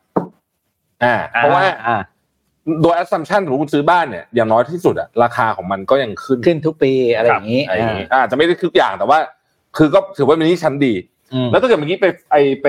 [1.03, 1.97] อ่า เพราะว่าอ่า
[2.81, 9.19] โดย assumption สมมติคุณซื้อบ้านเนี่ยอย่างน้อยที่สุดอะราคาของมันก็ยังขึ้นขึ้นทุกปีอะไรอย่างนี้อะไรอย่างนี้อาจจะไม่ได้ทุกอย่างแต่ว่า
[9.77, 10.93] คือก็ถือว่าเป็นหนี้ชั้นดี
[11.33, 12.67] อืมแล้วถ้าเกิดเมื่อกี้ไปไอไป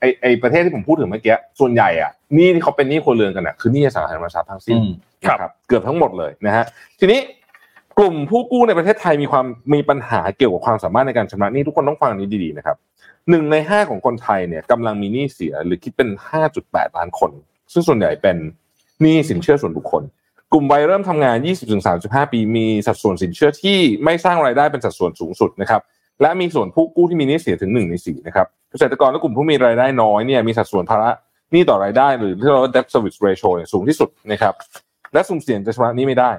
[0.00, 4.90] ไอไอประเทศที่ผมพูดถึงเมื่อกี้ส่วนใหญ่อะหนี้ที่เขาเป็นหนี้ครัวเรือนกันอะคือหนี้อสังหาริมทรัพย์ทั้งสิ้นอืม
[5.22, 6.64] นะครับ เกือบทั้งหมดเลยนะฮะ
[7.00, 7.20] ทีนี้
[7.98, 12.76] กลุ่มผู้กู้ในประเทศไทยมีความมีปัญหาเกี่ยวกับความสามารถในการชำระหนี้ทุกคนต้องฟังอันนี้ดีๆนะครับ
[13.30, 16.08] หนึ่งในห้าของคนไทยเนี่ยกำลังมีหนี้เสียหรือคิดเป็น
[16.52, 17.30] 5.8ล้านคน
[17.72, 18.65] ซึ่งส่วนใหญ่เป็นห
[19.04, 20.02] นี้สินเชื่อส่วนบุคคล
[20.52, 21.36] กลุ่มวัยเริ่มทำงาน
[21.84, 25.80] 20-35 ปี มีสัดส่วนสินเชื่อที่ไม่สร้างรายได้เป็นสัดส่วนสูงสุดนะครับ
[26.22, 31.10] และมีส่วนผู้กู้ที่มีหนี้เสียถึง1ใน4นะครับเกษตรกรและกลุ่มผู้มีรายได้น้อยเนี่ยมีสัดส่วนภาระ
[31.52, 34.54] หนี้ต่อรายได้ หรือที่เราเรียกว่า debt service ratio เนี่ยสูงที่สุดนะครับ
[35.12, 36.30] และสุ่มเสี่ยงจะชำระหนี้ไม่ได้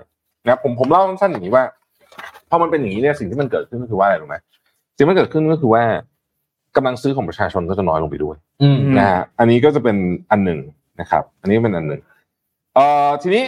[0.44, 1.64] นะครับผมผมเล่าสั้นๆอย่างนี้ว่า
[2.50, 4.36] พอมันเป็นอย่างนี้เนี่ยสิ่งที่มันเกิดขึ้นก็คือว่าอะไรรู้ไหม
[4.96, 5.84] สิ่งที่มันเกิดขึ้นก็คือว่า
[6.76, 9.98] กำลังซื้อของประชาชนก็จะน้อยลงไปด้วยอืมนะฮะอันนี้ก็จะเป็น
[10.32, 10.60] อันหนึ่ง
[11.02, 12.02] นะครับ อันนี้เป็นอันหนึ่ง
[12.78, 13.44] เอ่อทีนี้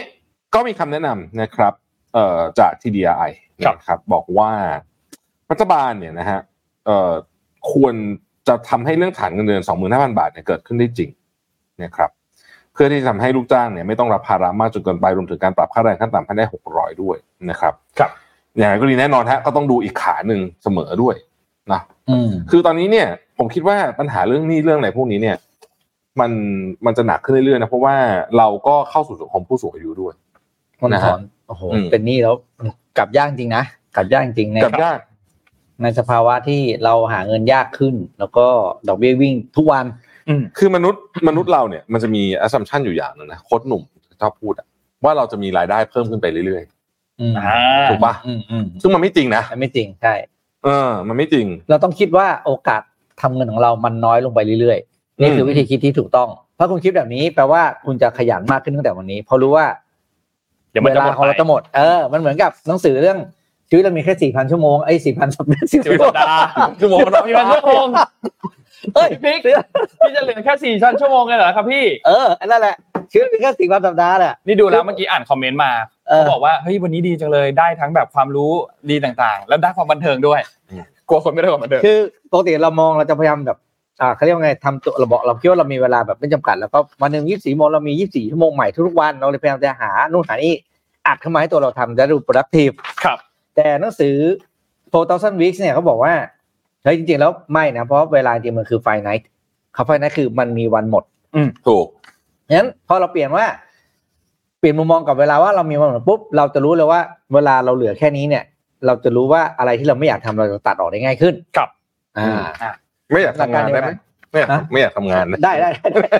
[0.54, 1.72] ก็มีคำแนะนำนะครับ
[2.14, 3.30] เอ่อจาก TDI
[3.62, 4.50] นะครับบอกว่า
[5.50, 6.40] รัฐบาลเนี่ยนะฮะ
[6.86, 7.12] เอ่อ
[7.72, 7.94] ควร
[8.48, 11.10] จะทำให้เรื่องฐานเงินเดือน 25,000 บาทเนี่ยเกิดขึ้นได้จริง
[11.82, 12.10] นะครับ
[12.72, 17.16] เพื่อที่จะทำให้ลูกจ้างเนี่ยไม่ต้องรับภาระมากจนเกินไปรวมถึงการปรับค่าแรงขั้นต่ำให้ได้ 600 ด้วย
[17.50, 18.10] นะครับ ครับ
[18.56, 21.16] อย่างไรก็ดีแน่นอนฮะก็ต้องดูอีกขาหนึ่งเสมอด้วย
[21.72, 23.06] นะอืมคือตอนนี้เนี่ย
[23.38, 25.36] ผมคิดว่าปัญหาเรื่องหนี้เรื่องอะไรพวกนี้เนี่ย
[26.20, 26.30] มัน
[26.86, 27.96] มันจะหนักขึ้นเรื่อยๆนะเพราะว่า
[28.38, 30.14] เราก็เข้าสู่สังคมผู้สูงอายุด้วย
[30.80, 32.34] คนนะถฮะอนโอ้โหอืมเป็นหนี้แล้ว
[32.98, 33.64] กลับยากจริงนะ
[33.96, 34.98] กลับยากจริงในกับยาก
[35.82, 38.46] ในสภาวะที่เราหาเงินยากขึ้น แล้วก็
[38.88, 39.84] ดอกเบี้ยวิ่งทุกวัน
[40.28, 43.82] อืมคือมนุษย์มนุษย์เราเนี่ยมันจะมี assumption อยู่อย่างหนึ่งนะโค้ดหนุ่ม
[44.20, 44.66] ชอบพูดอะ
[45.04, 46.62] ว่าเราจะมีรายได้เพิ่มขึ้นไปเรื่อย
[47.20, 50.14] อืมอ่าๆถูกปะอืมอืมซึ่งมันไม่จริงนะอันไม่จริงใช่
[50.64, 52.82] เออ มันไม่จริง เราต้องคิดว่าโอกาส
[53.20, 54.89] ทำเงินของเรามันน้อยลงไปเรื่อยๆ
[55.20, 59.66] นี่คือวิธีคิดที่ถูกต้อง ถ้าคุณคิดแบบนี้แปลว่าคุณจะขยันมากขึ้นตั้งแต่วันนี้เพราะรู้ว่า
[60.70, 63.18] เดี๋ยวมันเวจะหลามดของเราจะหมด เออ มันเหมือนกับหนังสือเรื่อง
[63.68, 66.48] ชีวิตเรามีแค่สี่พันชั่วโมงไอ้สี่พันสัปดาห์สิบสัปดาห์
[66.80, 67.86] ชั่วโมงละพี่วันชั่วโมง
[68.94, 69.56] เฮ้ยพี่ปิ๊ก
[70.00, 72.76] พี่จะเหลือแค่สี่ชั่นชั่วโมงเลยเหรอครับพี่เอออันนั่นแหละ
[73.12, 75.72] ชีวิตมีแค่สี่พันสัปดาห์แหละนี่ดูแล้วเมื่อกี้อ่านคอมเมนต์มา
[76.08, 78.52] เออเขาบอกว่าเฮ้ยวันนี้ดีจังเลยได้ทั้งแบบความรู้
[78.90, 80.40] ดีต่างๆ แล้วได้ความบันเทิงด้วย
[80.70, 81.98] อืมกลัวคนไม่ได้ความบันเทิงคือ
[82.32, 83.58] ปกติเรามองเราจะพยายามแบบ
[84.00, 90.54] อ่าเขาเรียกว่าไงทำตัวเราบอกเราคิดว่าเรามีเวลาแบบไม่จำกัดแล้วก็วันหนึ่งยี่สิบสี่โมงเรามียี่สิบสี่ชั่วโมงใหม่ทุกๆวันเราเลยพยายามจะหานู่นหานี่
[91.06, 92.74] อัดเข้ามาให้ตัวเราทำจะดู productive
[93.04, 93.18] ครับ
[93.56, 94.16] แต่หนังสือ
[94.92, 96.12] 4,000 weeks เนี่ยเขาบอกว่า
[96.82, 99.24] เฮ้ยจริงๆแล้วไม่นะเพราะเวลาจริงมันคือ finite
[99.74, 101.04] เขา finite คือมันมีวันหมด
[101.66, 101.86] ถูก
[102.52, 103.44] งั้นพอเราเปลี่ยนว่า
[104.58, 107.00] เปลี่ยนมุมมองกับเวลาว่าเรามีวันหมดปุ๊บเราจะรู้เลยว่า
[107.34, 108.44] เวลาเราเหลือแค่นี้เนี่ย
[108.86, 111.68] เราจะรู้ว่าอะไรที่เราไม่อยากทำเราจะตัดออกได้ง่ายขึ้น ครับ
[112.18, 112.72] อ่า
[113.12, 113.90] ไม่อยากทำงานได้ไหม
[114.30, 115.70] ไม่อยากฮะไม่อยากทำงานนะได้ได้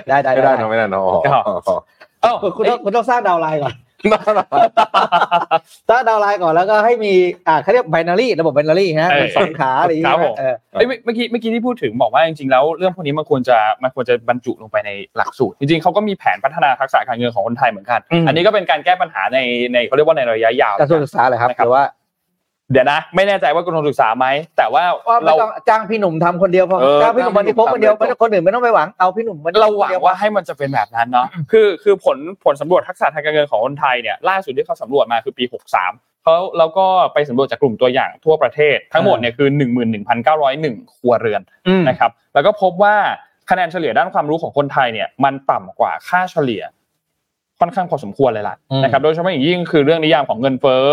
[0.09, 1.77] ได้ได้ไม่ได้เนอะไม่ได้เนอะอ๋อครับอ๋อ
[2.21, 3.75] เอ้าคุณคุณต้องคุณต้องสร้างดาวน์ไลน์ก่อน
[4.11, 4.47] น่ารัก
[5.89, 7.13] สร้างดาวน์ไลน์ก่อนแล้วก็ให้มี
[7.47, 19.39] อ่าเขาเรียก binary ระบบ binary ฮะเออเป็นสองขาอะไรอย่างครัเงี้บผมยเออเอ้ยเมื่อเมื่อกี้เมื่อกี้ที่พูดถึงบอกว่าจริงๆแล้วเรื่องพวกนี้มันควรจะมันควรจะบรรจุลงไปในหลักสูตร จริงๆเขาก็มีแผนพัฒนาทักษะการเงินของคนไทยเหมือนกันอืมอันนี้ก็เป็นการแก้ปัญหาใน
[19.73, 21.83] ในเขาเรียกว่าในระยะยาวกระทรวงศึกษาเลยครับนะครับหรือว่า
[22.71, 24.25] เดี๋ยวนะ ไม่แน่ใจว่ากระทรวงศึกษาไหม
[24.57, 35.43] แต่ว่าว่าไม่เราต้องจ้างพี่หนุ่มทำคนเดียวพอเออจ้างพี่หนุ่มวันที่พบคนเดียวจ้างพี่หนุ่มไม่ต้องคนอื่นไม่ต้องไปหวังเอาพี่หนุ่มวันเราหวังว่าให้มันจะเป็นแบบนั้นเนาะคือคือผลผลสำรวจทักษะทางการเงินของคนไทยเนี่ยล่าสุดที่เขาสำรวจมาคือปี
[35.83, 39.47] 63เขาแล้วก็ไปสำรวจจากกลุ่มตัวอย่างทั่วประเทศทั้งหมดเนี่ยคือ
[40.21, 42.95] 11,901 ครัวเรือนอืมนะครับแล้วก็พบว่า
[43.49, 46.63] คะแนนเฉลี่ยด้านความรู้ของคนไทยเนี่ยมันต่ำกว่าค่าเฉลี่ย
[47.59, 50.83] ค่อนข้างพอสมควรเลยล่ะอืมนะครับโดยเฉพาะอย่างยิ่งคือเรื่องนิยามของเงินเฟ้อ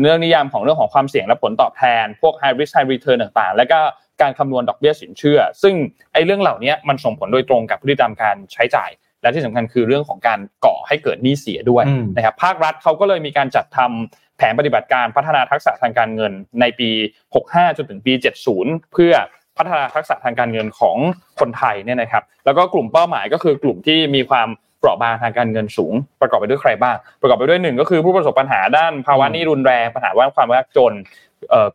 [0.00, 3.80] เรื่องนิยามของเรื่องของความเสี่ยงและผลตอบแทน พวก high risk high return ต่างๆ แล้วก็
[4.22, 5.74] การคำนวณดอกเบี้ยสินเชื่อ ซึ่ง
[6.12, 8.90] ไอ้เรื่องเหล่านี้มันส่งผลโดยตรงกับพฤติกรรมการใช้จ่าย
[9.22, 16.90] และที่สำคัญคือเรื่องของการก่อให้เกิดหนี้เสียด้วยอืมนะครับภาครัฐเขาก็เลยมีการจัดทำแผนปฏิบัติการพัฒนาทักษะทางการเงินในปี
[17.34, 18.12] 65 จนถึงปี
[18.52, 19.12] 70 เพื่อ
[19.58, 20.96] พัฒนาทักษะทางการเงินของ
[21.40, 24.48] คนไทยเนี่ยนะครับ แล้วก็กลุ่มเป้าหมายก็คือกลุ่มที่มีความ
[24.80, 30.92] เปราะบางทางการเงินสูง ประกอบไปด้วยใครบ้าง ประกอบไปด้วยหนึ่งก็คือผู้ประสบปัญหาด้านภาวะนี้รุนแรงปัญหาว่าความยากจน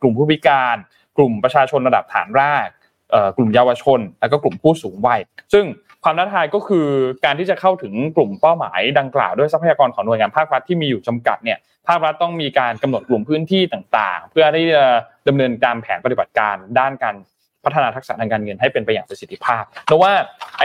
[0.01, 0.77] กลุ่มผู้พิการ
[1.17, 2.69] กลุ่มประชาชนระดับฐานราก
[3.37, 5.19] กลุ่มเยาวชน แล้วก็กลุ่มผู้สูงวัย
[5.53, 5.65] ซึ่ง
[6.03, 6.87] ความท้าทายก็คือ
[7.25, 14.83] การที่จะเข้าถึงกลุ่มเป้าหมายดังกล่าวด้วยทรัพยากรของหน่วยงานภาครัฐที่มีอยู่จำกัดเนี่ยภาครัฐต้องมีการกำหนดกลุ่มพื้นที่ต่างๆ เพื่อที่จะ
[15.27, 17.15] ดำเนินตามแผนปฏิบัติการด้านการ
[17.63, 20.11] พัฒนาทักษะทางการเงินให้เป็นไปอย่างประสิทธิภาพเพราะว่า
[20.59, 20.63] ไอ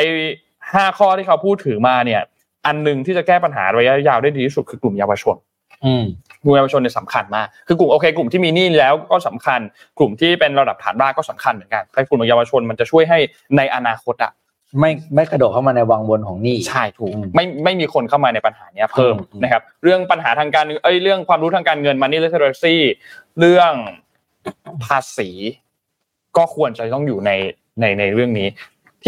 [0.75, 2.23] ห้าข้อที่เขาพูดถือมาเนี่ย
[2.67, 5.37] อันหนึ่งที่จะแก้ปัญหาระยะยาวได้ดีที่สุดคือกลุ่มเยาวชน
[5.85, 6.05] อืม
[6.43, 9.61] กลุ่มเยาวชนเนี่ยสำคัญมาก คือกลุ่มโอเค กลุ่มที่มีหนี้แล้วก็สำคัญ
[9.99, 13.19] กลุ่มที่เป็นระดับฐานรากก็สำคัญเหมือนกันแต่กลุ่มเยาวชนมันจะช่วยให้
[13.57, 14.33] ในอนาคตอะ
[14.81, 22.77] ไม่ไม่กระโดดเข้ามาในวังวนของหนี้ใช่ถูกอืมไม่ไม่มีคนเข้ามาในปัญหาเนี้ยเพิ่มอืมนะครับ เรื่องปัญหาทางการเอ้ยเรื่องความรู้ทางการเงิน money literacy
[23.41, 23.73] เรื่อง
[24.85, 25.31] ภาษี
[26.37, 27.31] ก็ควรจะต้องอยู่ใน
[27.81, 28.49] ในในเรื่องนี้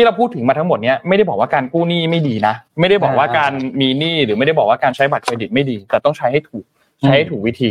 [0.01, 6.65] ที่เราพูดถึงมาทั้งหมดเนี้ยไม่ได้บอกว่าการกู้หนี้ไม่ดีนะไม่ได้บอกว่าการมีหนี้หรือไม่ได้บอกว่าการใช้บัตรเครดิตไม่ดี แต่ต้องใช้ให้ถูก
[7.01, 7.71] ใช้ให้ถูกวิธี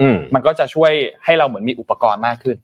[0.00, 0.92] อืมมันก็จะช่วย
[1.24, 2.56] ให้เราเหมือนมีอุปกรณ์มากขึ้น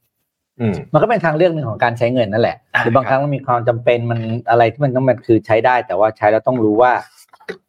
[0.60, 6.92] อืมมันก็เป็นทางเลือกหนึ่งของการใช้เงินนั่นแหละอ่าหรือบางครั้งมันมีความจำเป็นมันอะไรที่มันต้องมันคือใช้ได้ แต่ว่าใช้แล้วต้องรู้ว่า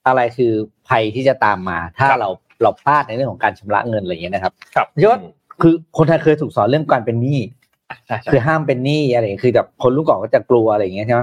[0.07, 0.51] อะไรคือ
[0.87, 2.29] ภัยที่จะตามมา ถ้าเรา
[2.61, 5.19] เราพลาดในเรื่องของการชำระเงินอะไรอย่างเงี้ยนะครับครับเชื่อว่า
[5.61, 7.62] คือคนไทยเคยถูกสอนเรื่องการเป็นหนี้ใช่ใช่
[8.31, 11.21] คือห้ามเป็นหนี้อะไรอย่างเงี้ยคือแบบคนรุ่นก่อนก็จะกลัวอะไรอย่างเงี้ยใช่ไหม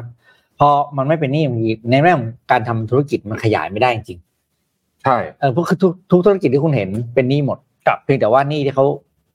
[0.59, 4.19] พอมันไม่เป็นหนี้มันมีในแง่ของการทำธุรกิจมันขยายไม่ได้จริง
[5.05, 8.87] ใช่ๆเออพวกคือทุกทุกธุรกิจที่คุณเห็นเป็นหนี้หมดครับเพียงแต่ว่าหนี้ที่เขา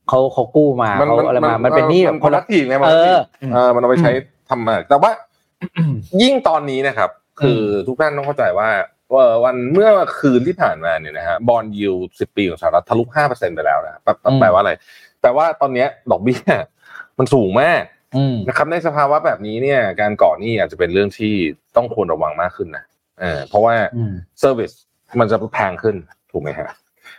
[0.10, 3.18] เขาเขากู้มาเขาอะไรมา มันเป็นหนี้แบบคนละทีไงมันเออ
[3.54, 4.12] เออมันเอาไปใช้
[4.50, 5.12] ทำมาแต่ว่า
[6.22, 7.10] ยิ่งตอนนี้นะครับ
[7.40, 8.70] คือทุกท่านต้องเข้าใจว่า
[9.12, 14.72] เอ่อวันเมื่อคืนที่ผ่านมาเนี่ยนะฮะ bond yield สิบปีของสหรัฐทะลุห้าเปอร์เซ็นต์ไปแล้วนะแปลอืมแปลว่าอะไร
[15.22, 16.42] แปลว่าตอนเนี้ยดอกเบี้ย
[17.20, 17.82] มันสูงมาก
[18.16, 21.34] อืมนะครับในสภาวะแบบนี้เนี่ย การก่อหนี้อาจจะเป็นเรื่องที่
[21.76, 22.84] ต้องควรระวังมากขึ้นนะ
[23.20, 24.72] เออเพราะว่าอืม service
[25.20, 25.96] มันจะแพงขึ้น
[26.32, 26.70] ถูกไหมฮะ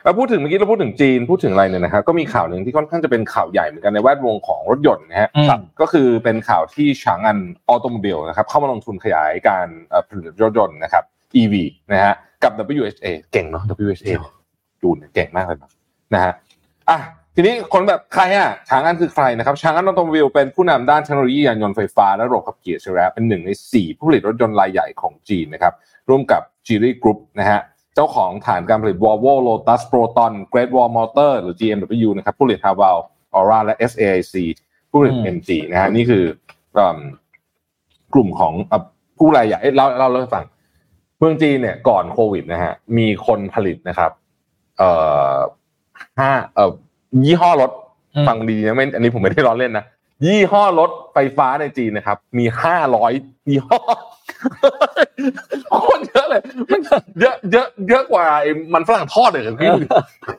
[0.05, 7.39] แล้วพูดถึงเมื่อกี้เราพูดถึงจีนพูดถึงอะไรเนี่ยนะครับก็มีข่าวหนึ่งที่ค่อนข้างจะเป็นข่าวใหญ่เหมือนกันในแวดวงของรถยนต์นะฮะอืมครับก็คือเป็นข่าวที่ฉางอัน
[7.69, 11.05] Automobile นะครับเข้ามาลงทุนขยายการเอ่อผลิตรถยนต์นะครับ
[11.41, 11.55] EV
[11.93, 14.11] นะฮะกับ WHA เก่งเนาะ WHA
[14.83, 15.59] ดูเนี่ยเก่งมากเลย
[16.15, 16.33] นะฮะ
[16.91, 16.99] อะ
[17.39, 25.75] ทีนี้คนแบบใครอะฉางอันคือใครนะครับฉางอัน Automobile เป็นผู้นำด้านเทคโนโลยียานยนต์ไฟฟ้าและระบบขับขี่อัจฉริยะเป็นหนึ่งในสี่ผู้ผลิตรถยนต์รายใหญ่ของจีนนะครับ
[26.09, 27.61] ร่วมกับ Geely Group นะฮะ
[27.95, 32.97] เจ้าของฐานการผลิต Volvo Lotus Proton Great Wall Motor หรือ GWM นะครับผู้ผลิต Haval
[33.39, 34.35] Ora และ SAIC
[34.91, 36.25] ผู้ผลิตอืม MG นะฮะนี่คือ
[36.75, 36.99] เอิ่ม
[38.15, 38.83] กลุ่มของเอ่อ
[39.19, 40.45] ผู้รายใหญ่เอ้ยเราเราเล่าให้ฟัง
[41.19, 44.11] เมืองจีนเนี่ยก่อนโควิดนะฮะมีคนผลิตนะครับ
[44.79, 44.91] เอ่
[45.35, 45.37] อ
[46.21, 46.73] ห้าเอ่อ
[47.25, 47.71] ยี่ห้อรถ
[48.17, 49.85] อืมฟังดีนะไม่อันนี้ผมไม่ได้ล้อเล่นนะ
[50.27, 53.13] ยี่ห้อรถไฟฟ้าในจีนนะครับ มีห้าร้อย
[53.49, 53.81] ยี่ห้อ
[55.73, 56.81] โคตรเยอะเลยมัน
[57.21, 59.71] เยอะเยอะเยอะกว่าไอ้มันฝรั่งทอดเลยครับพี่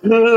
[0.05, 0.27] คือ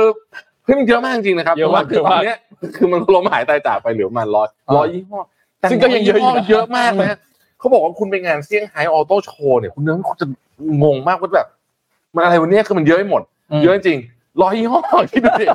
[0.64, 2.38] เฮ้ยมันเยอะมากจริงๆนะครับเยอะมากคือตอนเนี้ย
[2.76, 5.20] คือมันล้มหายตายจากไปเหลือประมาณร้อยร้อยยี่ห้อ
[5.60, 7.18] แต่ซึ่งก็ยังเยอะอยู่นะเยอะมากนะ
[7.58, 10.26] เขาบอกว่าคุณไปงานเซี่ยงไฮ้ Auto Show เนี่ยคุณเนื้อคุณจะ
[10.82, 11.48] งงมากว่าแบบ
[12.14, 13.22] มันอะไรวันนี้คือมันเยอะไปหมด
[13.64, 13.98] เยอะจริง
[14.42, 14.80] ร้อยยี่ห้อ
[15.12, 15.46] คิดดูดิ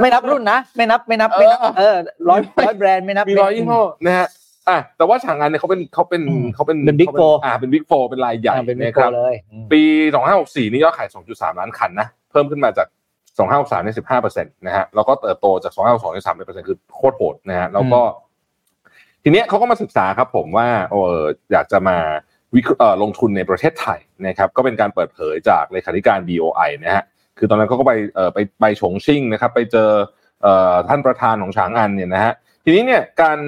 [0.00, 1.96] ไม่นับรุ่นนะ ไม่นับไม่นับไม่นับเออ
[2.28, 4.28] ร้อยร้อยแบรนด์ไม่นับมีร้อยยี่ห้อนะฮะ
[4.68, 9.82] อะแต่ว่าฉางอันเนี่ยเขาเป็นเขาเป็นอืมเขาเป็นเป็น Big ขา Four อ่าเป็น Big Four เป็นรายใหญ่อ่าเป็นมินะโคครับเลยอืมปี
[10.26, 12.88] 2564นี่ยอดขาย2.3ล้านคันนะเพิ่มขึ้นมาจาก
[13.36, 18.00] 2563ใน15เปอร์เซ็นต์นะฮะแล้วก็เติบโตจาก2562ใน3เปอร์เซ็นต์คือโคตรโหดนะฮะแล้วก็
[19.24, 21.22] ทีเนี้ยเขาก็มาศึกษาครับผมว่าเออ
[21.52, 21.98] อยากจะมา
[22.56, 27.04] วิเคราะห์เอ่อลงทุนในประเทศไทยนะครับก็เป็นการเปิดเผยจากเลขาธิการ BOI นะฮะ
[27.38, 29.90] คือตอนนั้นเขาก็ไปเอ่อไปไปฉงชิ่งนะครับ ไปเจอ
[30.42, 32.34] เอ่อท่านประธานของฉางอันเนี่ยนะฮะ
[32.64, 33.40] ทีนี้เนี่ยการ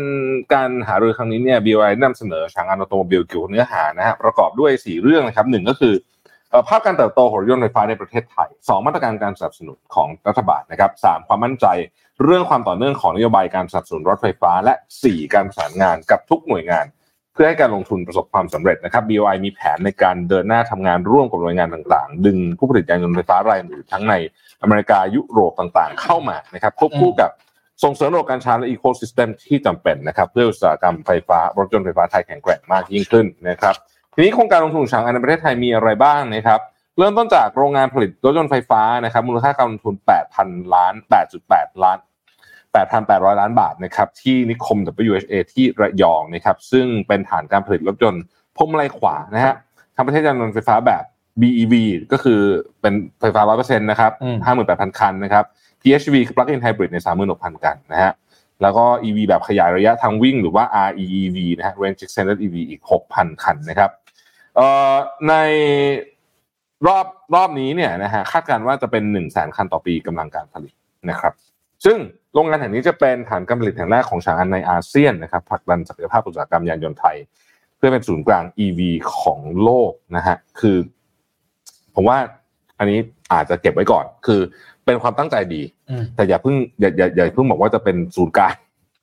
[0.55, 5.95] การหารือครั้งนี้เนี่ย BOI นำเสนอฉางอัน Automobile เกี่ยวกับเนื้อหานะฮะประกอบด้วย 4 เรื่องนะครับหนึ่งก็คือ
[6.53, 11.67] สภาพการเติบโตของรถยนต์ไฟฟ้าในประเทศไทยสองมาตรการการสนับสนุนของรัฐบาลนะครับสามความมั่นใจ
[12.25, 16.87] เรื่องความต่อเนื่องของนโยบายการสนับสนุนรถไฟฟ้า และสี่การประสานงานกับทุกหน่วยงาน
[17.41, 24.15] เพื่อให้การลงทุนประสบความสำเร็จนะครับ BOI มีแผนในการเดินหน้าทำงานร่วมกับหน่วยงานต่างๆ ดึงผู้ผลิตยานยนต์ไฟฟ้ารายอื่นทั้งใน
[24.63, 27.31] อเมริกายุโรปต่างๆ เข้ามานะครับควบคู่กับ
[27.85, 33.75] ส่งเสริมระบบการชาร์จและ ecosystem ที่จำเป็นนะครับ เพื่ออุตสาหกรรมไฟฟ้ารถยนต์ไฟฟ้าไทยแข็งแกร่งมากยิ่งขึ้นนะครับ
[34.15, 36.61] ทีนี้โครงการลงทุนฉางอันในประเทศไทยมีอะไรบ้างนะครับ
[36.99, 39.95] เริ่มต้นจากโรงงานผลิตรถยนต์ไฟฟ้านะครับมูลค่าการลงทุน
[40.35, 40.95] 8,000 ล้าน
[41.39, 41.99] 8.8 ล้าน
[42.87, 48.23] 8,800 ล้านบาทนะครับที่นิคม WHA ที่ระยองนะครับซึ่งเป็นฐานการผลิตรถยนต์
[48.57, 49.55] พวงมาลัยขวานะฮะ
[49.97, 51.05] ทำประเทศยานยนต์ไฟฟ้าแบบ
[51.41, 51.75] BEV
[52.13, 52.41] ก็คือ
[52.81, 54.37] เป็นไฟฟ้า 100%นะครับอืม
[54.69, 55.45] 58,000 คันนะครับ
[55.81, 56.99] PHEV คือ Plug-in Hybrid ใน
[57.31, 58.13] 36,000กันนะฮะ
[58.63, 63.91] แล้วก็ EV แบบขยายระยะทางวิ่งหรือว่า REEV นะฮะ Range Extended EV อีก 6,000 คันนะครับ
[64.57, 64.95] เอ่อ
[65.29, 65.35] ใน
[66.87, 70.75] รอบรอบนี้เนี่ยนะฮะคาดการณ์ว่าจะเป็น 1 0 0 0 0แคันต่อปีกำลังการผลิต
[71.11, 71.33] นะครับ
[71.85, 71.97] ซึ่ง
[72.35, 77.17] โรงงานแห่งนี้จะเป็นฐานการผลิตแห่งแรกของชางอันในอาเซียนนะครับผลักดันศักยภาพอุตสาหกรรมยานยนต์ไทย
[77.77, 78.81] เพื่อเป็นศูนย์กลาง EV
[79.19, 80.77] ของโลกนะฮะคือ
[81.95, 82.19] ผมว่า
[82.79, 82.99] อันนี้
[83.33, 84.41] อาจจะเก็บไว้ก่อน คือ
[84.85, 88.55] เป็นความตั้งใจดีอืมแต่อย่าเพิ่งอย่าอย่าอย่าเพิ่งบอกว่าจะเป็นศูนย์กลาง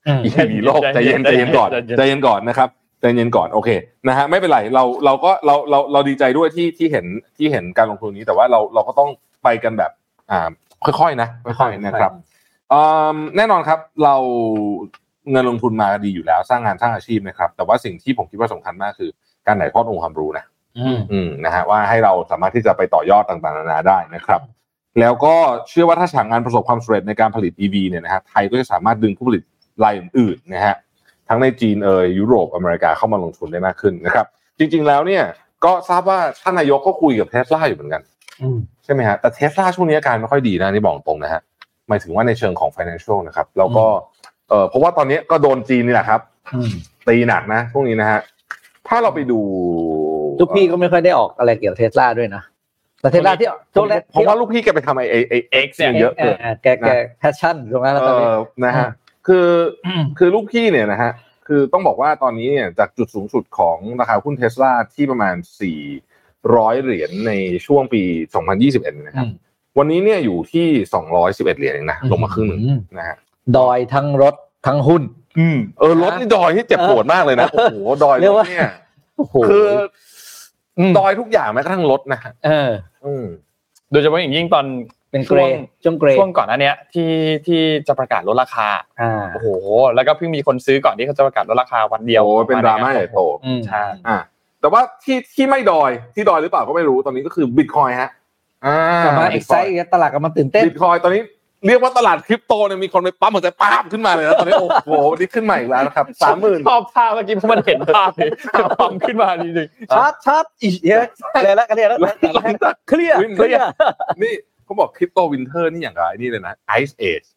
[0.07, 2.69] อืมอีวีโลกใจเย็นใจเย็นก่อนใจเย็นใจเย็นก่อนนะครับ
[2.99, 3.69] ใจเย็นก่อนโอเค
[4.07, 7.05] นะฮะไม่เป็นไรเราเราก็เราเราเราดีใจด้วยที่ที่เห็น
[7.37, 9.09] ที่เห็นการลงทุนนี้แต่ว่าเราเราก็ต้อง
[9.43, 9.91] ไปกันแบบ
[10.31, 10.49] อ่า
[10.85, 12.24] ค่อยๆนะค่อยๆนะครับอืม
[13.37, 14.15] แน่นอนครับเรา
[15.31, 19.09] เงินลงทุนมาดีอยู่แล้ว สร้างงานสร้างอาชีพนะครับ แต่ว่าสิ่งที่ผมคิดว่าสำคัญมากคือ
[19.47, 20.45] การถ่ายทอดองค์ความรู้นะ
[20.79, 24.41] อืมอืมนะฮะว่าให้เราสามารถที่จะไปต่อยอดต่างๆนานาได้นะครับ
[24.99, 25.35] แล้วก็
[25.69, 29.43] เชื่อว่าถ้าฉางงานประสบความสำเร็จในการผลิต EV เนี่ยนะฮะไทยก็จะสามารถดึงผู้ผลิต
[29.83, 30.75] รายอื่นๆนะฮะ
[31.29, 34.25] ทั้งในจีนเอยยุโรปอเมริกาเข้ามาลงทุนได้มากขึ้นนะครับ
[34.57, 35.23] จริง ๆแล้วเนี่ย
[35.65, 38.01] ก็ทราบว่าท่านนายกก็คุยกับเทสลาอยู่เหมือนกัน
[38.41, 41.41] อืมใช่ไหมฮะแต่เทสลาช่วงนี้อาการไม่ค่อยดีนะนี่บอกตรงนะฮะ
[41.89, 43.85] หมายถึงว่าในเชิงของ financial นะครับแล้วก็
[44.49, 46.21] เออเพราะว่าตอนนี้ก็โดนจีนนี่แหละครับ
[46.53, 46.69] อืม
[47.07, 48.19] ตีหนักนะช่วงนี้นะฮะ
[48.87, 49.39] ถ้าเราไปดู
[50.39, 52.43] ลูกพี่ก็ไม่ค่อยได้ออกอะไรเกี่ยวกับเทสลาด้วยนะ
[53.01, 58.89] แต่เทสลาที่ช่วงแรกผมว่าลูกพี่แกไปทำไอไอไอ X เนี่ยเยอะเกินแกแก passion ตรงนั้นแล้วเอตอนนี้อนะฮะ
[59.27, 59.47] คือ
[59.87, 61.11] อมคือลูกพี่เนี่ยนะฮะ
[61.47, 65.35] คือต้องบอกว่าตอนนี้เนี่ยจากจุดสูงสุดของราคาหุ้นเทสลาที่ประมาณ
[66.09, 67.31] 400 เหรียญใน
[67.65, 68.01] ช่วงปี
[68.53, 69.27] 2021 นะครับ
[69.77, 70.65] วันนี้เนี่ยอยู่ที่
[71.11, 73.17] 211เหรียญเองนะลงมาครึ่งหนึ่งอืมนะฮะ
[73.57, 74.35] ดอยทั้งรถ
[74.67, 75.01] ทั้งหุ้น
[75.39, 78.69] อืมเออรถนี่ดอยที่เจ็บปวดมากเลยนะโอ้โหดอยเรียกรว่าถเนี่ย
[79.17, 79.65] โอ้โหคือ
[80.77, 82.71] อมดอยทุกอย่างแม้กระทั่งรถนะฮะเออ
[83.05, 83.25] อืม
[83.91, 84.65] โดยเฉพาะอย่างยิ่งตอน
[85.11, 85.49] เป็นเกรด
[85.83, 87.11] ช่วงเกรดช่วงก่อนหน้าเนี้ยที่
[87.47, 88.67] ที่จะประกาศลดราคา
[89.01, 89.47] อ่าโอ้โห
[89.95, 94.17] แล้วก็เพิ่งมีคนซื้อก่อนที่เขาจะประกาศลดราคาวันเดียวโอ้ยเป็นดราม่าใหญ่โตอืมใช่อ่า
[94.61, 98.24] แต่ว่าที่ที่ไม่ดอยที่ดอยหรือเปล่าก็ไม่รู้ตอนนี้ก็คือบิตคอยน์ฮะอ่า
[99.05, 101.23] กลับมา exciteตลาดกลับมาตื่นเต้นบิตคอยตอนนี้
[101.67, 108.29] เรียกว่าตลาดคริปโตเนี่ยมีคนไปปั๊มหัวใจป้าบขึ้นมาเลยนะตอนนี้โอ้โหวันนี้ขึ้นมาอีกแล้วนะครับสามหมื่นชอบภาพเมื่อกี้เพราะมันเห็นภาพเลย
[108.79, 111.05] ปั๊มขึ้นมาจริงชาร์จชาร์จอีกเยอะ
[111.43, 111.99] เลยแล้วกันเนี่ยแล้ว
[112.87, 113.69] เคลียร์เคลียร์
[114.23, 114.33] นี่
[114.65, 117.34] เขาบอก crypto winter นี่อย่างไรนี่เลยนะไอซ์เอจคือไม่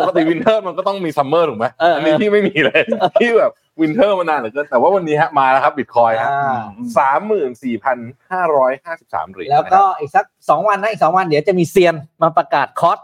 [0.00, 2.80] ปกติ winter มันก็ต้องมี summer ถูกไหมเอออัอันนี้ที่ไม่มีเลย
[3.20, 6.60] ที่แบบ winter มานานเหลือเกินแต่ว่าวันนี้ฮะมาแล้วครับบิตคอยน์ฮะอ่า
[6.98, 7.98] สามหมื่นสี่พัน
[8.30, 12.98] ห้าร้อยห้าสิบสามเหรียญแล้วก็อีกสักสองวันนะอีกสองวันเดี๋ยวจะมีเซียนมาประกาศคอร์ส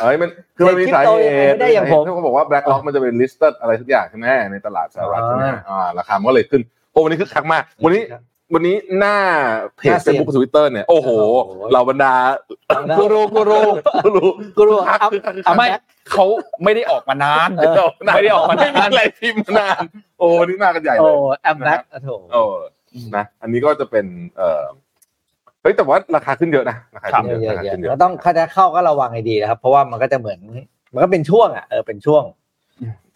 [0.00, 8.02] เอ้ยมันคือมันมีสาเหตุไม่ได้อย่างผมเขาบอกว่า BlackRock มันจะเป็น listed อะไรทุกอย่างใช่ไหมในตลาดสหรัฐใช่ไหมอ่าอ่าราคามันก็เลยขึ้นโอ้วันนี้คึกคักมาก วันนี้
[8.54, 9.16] วันนี้หน้า
[9.76, 11.08] เพจหน้าเสี่ยง Facebook ทวิตเตอร์เนี่ยโอ้โห
[11.44, 13.60] โอ้โหเหล่าบรรดาๆกูรูกูรู
[14.04, 15.66] กูรู้กูรู้คึกคักอัพคึกคักคึกอะคักไม่
[16.10, 16.24] เขา
[16.64, 19.82] ไม่ได้ออกมานานเออไม่ได้ออกมานานไม่มีอะไรพิมพ์มานาน
[20.18, 22.42] โอ้วันนี้มากันใหญ่เลโอ้ย I'm back โถโอ้
[23.16, 24.06] นะอันนี้ก็จะเป็น
[24.38, 24.64] เอ่อ
[25.62, 30.38] เฮ้ยแต่ว่าราคาขึ้นเยอะนะราคาขึ้นเยเยอะอะเยอะราคาขึ้นเยแล้อะวต้องถ้าจะเข้าก็ระวังให้ดีนะครับ เพราะว่ามันก็จะเหมือน
[30.94, 32.22] มันก็เป็นช่วงอะเออเป็นช่วง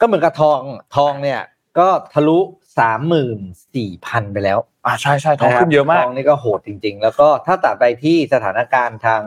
[0.00, 0.60] ก็เหมือนกับทอง
[0.96, 1.40] ทองเนี่ย
[1.78, 2.38] ก็ทะลุ
[2.78, 3.38] สามหมื่น
[3.74, 9.22] สี่พันไปแล้ว อ่าใช่ใช่ทองขึ้นเยอะมากทองนี่ก็โหดจริง ๆ แล้วก็ถ้าตัดไปที่สถานการณ์ทาง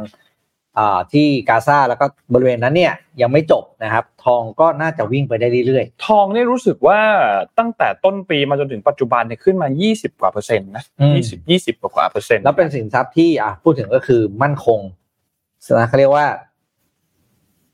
[0.77, 6.99] อ่าที่กาซาแล้วก็บริเวณนั้นเนี่ยยังไม่จบนะครับ ทองก็น่าจะวิ่งไปได้เรื่อยทองเนี่ยรู้สึกว่า
[7.59, 11.15] ตั้งแต่ต้นปีมาจนถึงปัจจุบันเนี่ยขึ้นมา 20 กว่าเปอร์เซ็นต์นะอืม
[11.49, 14.79] 20 20กว่าเปอร์เซ็นต์ๆแล้วเป็นสินทรัพย์ที่อะพูดถึงก็คือมั่นคง
[15.79, 16.27] นะเขาเรียกว่า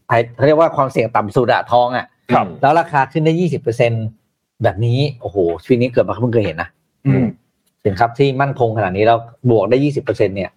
[0.08, 3.92] ไอ้เขาเรียกว่าความเสี่ยงต่ำสุดอะทองอะครับแล้วราคาขึ้นได้ยี่สิบเปอร์เซ็น
[4.64, 6.70] แบบนี้โอ้โหชีวิตนี้เกิดมาเพิ่งเคยเห็นนะ
[7.08, 7.26] อืม
[7.84, 9.18] สินทรัพย์ที่มั่นคงขนาดนี้แล้ว
[9.50, 10.52] บวกได้ยี่สิบเปอร์เซ็นเนี่ย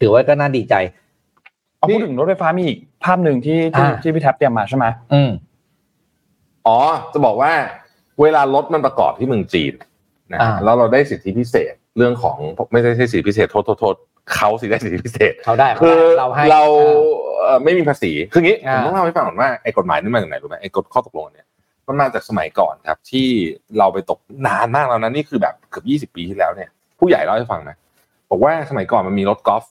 [0.00, 0.74] ถือว่าก็น่าดีใจ
[1.78, 5.30] เอาพูดถึงรถไฟฟ้ามีอีกภาพหนึ่งที่ที่อ่าที่พี่แท็บเตรียมมาใช่ไหมอืม
[6.66, 6.78] อ๋อ
[7.12, 7.52] จะบอกว่า
[8.20, 9.72] เวลารถมันประกอบที่เมืองจีน
[10.32, 12.36] นะอ่าแล้วเราได้สิทธิพิเศษเรื่องของ
[12.72, 13.94] ไม่ใช่สิทธิพิเศษโทษโทษโทษ
[14.34, 16.62] เขาสิได้สิทธิพิเศษเขาได้คือเราให้เรา
[17.42, 21.47] เอ่อไม่มีภาษีคืองี้ผอ่ามต้องเล่าให้ฟังก่อนว่าไอ้กฎหมายนี่มาจากไหนรู้ไหมไอ้กฎข้อตกลงอันเนี่ย
[21.88, 23.28] มันมาจากสมัยก่อนครับ ที่
[23.78, 27.76] เราไปตกนานมากแล้วนะนี่คือแบบเกือบยี่สิบปีที่แล้วเนี่ย ผู้ใหญ่เล่าให้ฟังนะ
[28.30, 29.64] บอกว่าสมัยก่อนมันมีรถกอล์ฟ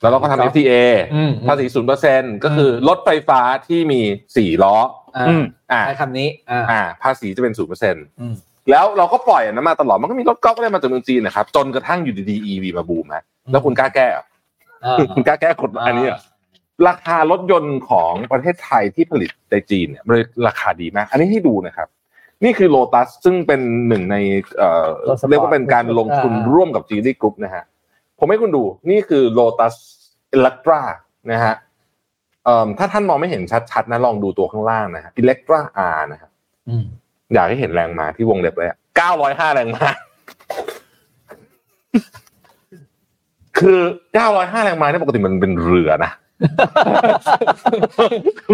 [0.00, 0.74] แล้วเราก็ทำ FTA
[1.14, 4.00] อืมภาษีศูนย์เปอร์เซ็นก็คือรถไฟฟ้าที่มี
[4.36, 4.76] สี่ล้อ
[5.16, 8.34] อ่าอืมอ่าใช้คำนี้อ่าอ่า ภาษีจะเป็นศูนย์เปอร์เซ็นอืม
[8.70, 14.24] แล้วเราก็ปล่อยอันนั้นมาตลอดมันก็มีรถกอล์ฟอะไรมาจากเมืองจีนนะครับ จนกระทั่งอยู่ดีๆ EV มาบูมฮะแล้วคุณกล้าแก้เหรอ
[14.84, 16.12] อ่าคุณกล้าแก้กฎอันนี้เห
[16.80, 20.14] รอราคารถยนต์ของประเทศไทยที่ผลิตในจีนเนี่ยมัน
[20.46, 21.88] ราคาดีมาก อันนี้ให้ดูนะครับ
[22.44, 24.16] นี่คือโ o ตัสซึ่งเป็นหนึ่งใน
[24.58, 27.64] เอ่อรถสปอร์ตเรียกว่าเป็นการลงทุนอ่าร่วมกับ g ีดีกรุ๊ปนะฮะ
[28.18, 29.74] ผมให้คุณดูนี่คือโ o ตัส
[30.32, 30.80] อิเล็กตรา
[31.32, 31.54] นะฮะ
[32.44, 36.30] เอ่อถ้าท่านมองไม่เห็นชัดๆนะลองดูตัวข้างล่างนะฮะ Eletre R นะครับ
[36.68, 36.84] อืม
[37.34, 39.88] อยากให้เห็นแรงมาที่วงเล็บเลยเก้าร้อยห้าแรงมา
[43.58, 43.78] คือ
[44.14, 46.12] เก้าร้อยห้าแรงม้าเนี่ยปกติมันเป็นเรือนะ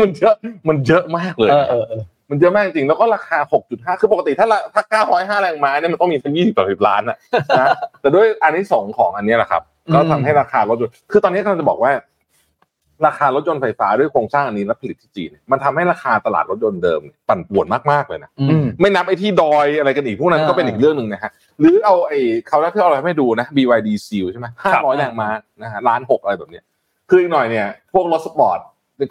[0.00, 0.34] มันเยอะ
[0.68, 7.16] มันเยอะมากเลยเออเออเออมันเยอะมากจริงแล้วก็ราคาหกจุดห้าคือปกติถ้าละถ้าเก้าร้อยห้าแรงม้าเนี่ยมันต้องมีสักยี่สิบต่อสิบล้านนะ
[7.58, 7.68] นะ
[8.00, 9.62] แต่ด้วยอันนี้สองส์ของอันเนี้ยแหละครับ
[9.94, 11.92] ก็ทำให้ราคารถยนต์คือตอนนี้กำลังจะบอกว่า
[13.06, 22.18] ราคารถยนต์ไฟฟ้าด้วยโครงสร้างอันนี้และผลิตที่จีนเนี่ยมันทำให้ราคาตลาดรถยนต์เดิมเนี่ยปั่นป่วนมากๆเลยนะอืมไม่นับไอ้ที่ดอยอะไรกันอีกพวกนั้นอ่าก็เป็นอีกเรื่องหนึ่งนะฮะหรือเอาไอ้
[22.48, 25.28] เขาแล้วที่เอาอะไรให้ดูนะ BYD Seal ใช่ไหมห้าร้อยแรงม้า
[25.62, 26.64] นะฮะล้านหกอะไรแบบเนี้ย
[27.10, 28.58] คืออีกหน่อยเนี่ยพวกรถสปอร์ต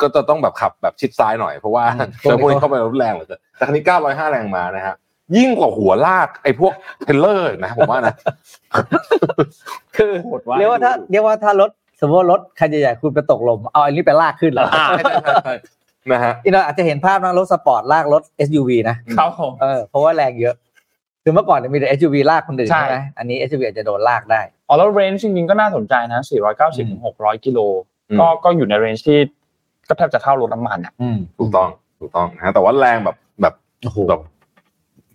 [0.02, 4.96] ก็จะต้องแบบขับแบบชิดซ้ายหน่อยเพราะว่าอืมเจอพวกนี้เข้าไปรถแรงเหลือเกินแต่คันนี้เก้าร้อยห้าแรงม้านะฮะ
[5.38, 8.16] ยิ่งกว่าหัวลากไอ้พวก trailer นะผมว่านะ
[9.98, 11.70] คือโหดว่ะเรียกว่าถ้าเรียกว่าถ้ารถ
[12.02, 15.54] สมมติว่ารถคันใหญ่ๆคุณไปตกหล่มเอาอันนี้ไปลากขึ้นเหรออ่าใช่ใช่ใช่
[16.12, 20.56] นะฮะอีกหน่อยอาจจะเห็นภาพนะรถสปอร์ตลากรถ SUV นะครับผมเออเพราะว่าแรงเยอะ
[21.24, 26.22] คือเมื่อก่อนเนี่ยมีแต่ SUV ลากคนอื่นใช่ใช่ไหมอันนี้ SUV อาจจะโดนลากได้ อ๋อแล้ว range จริงๆก็น่าสนใจนะ
[26.56, 27.60] 490ถึง600กิโล
[28.10, 29.20] อืมก็ก็อยู่ใน range ที่
[29.90, 33.54] ก็แทบจะเท่ารถน้ำมันอะอืมถูกต้องถูกต้องนะฮะแต่ว่าแรงแบบแบบ
[33.84, 34.22] โอ้โหแบบ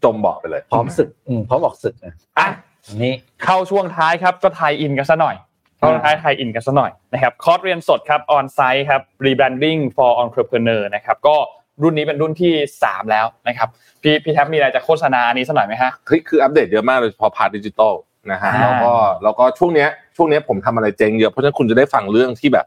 [0.05, 2.49] จมเบาะไปเลย พร้อมศึกอืมพร้อมออกศึกนะอะ
[2.87, 3.13] อันนี้
[3.45, 5.37] เข้าช่วงท้ายครับก็ tie-in กันซะหน่อย
[5.79, 11.37] เข้าช่วงท้าย tie-in กันซะหน่อยนะครับคอร์สเรียนสดครับ onsite ครับ rebranding for entrepreneur นะครับก็
[11.83, 12.53] รุ่นนี้เป็นรุ่นที่
[12.83, 13.69] 3 แล้วนะครับ
[14.03, 17.93] พี่พี่แท็บมีอะไรจะโฆษณาอันนี้สักหน่อยไหมฮะเฮ้ยคืออัปเดตเยอะมากเลยเฉพาะ part ดิจิตอล
[18.33, 22.67] นะฮะอ่าแล้วก็แล้วก็ช่วงเนี้ยช่วงเนี้ยผมทำอะไรเจ๊งเยอะเพราะฉะนั้นคุณจะได้ฟังเรื่องที่แบบ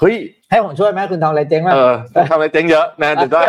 [0.00, 0.16] เฮ้ย
[0.50, 3.42] ให้ผมช่วยไหมคุณทำอะไรเจ๊งมากเออผมทำอะไรเจ๊งเยอะนะเดี๋ยวได้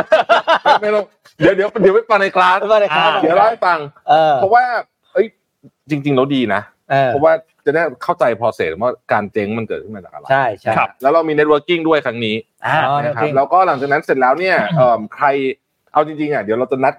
[0.63, 1.05] ไม่ไม่ต้อง
[1.39, 4.63] เดี๋ยวเดี๋ยวเดี๋ยวไปฟังในคลาสไม่เป็นไรครับเดี๋ยวเล่าให้ฟังเออเพราะว่า
[5.13, 5.25] เอ้ย
[5.89, 6.61] จริงๆแล้วดีนะ
[6.91, 7.33] เออเพราะว่า
[7.65, 15.27] จะได้เข้าใจ process ว่าการเจ๊งมันเกิดขึ้นมาจากอะไรใช่ใช่ครับแล้วเรามี networking ด้วยครั้งนี้อ่าอ๋อนะครับ networking แล้วก็หลังจากนั้นเสร็จแล้วเนี่ยเอิ่มใคร
[15.93, 16.93] เอาจริงๆอะเดี๋ยวเราจะนัด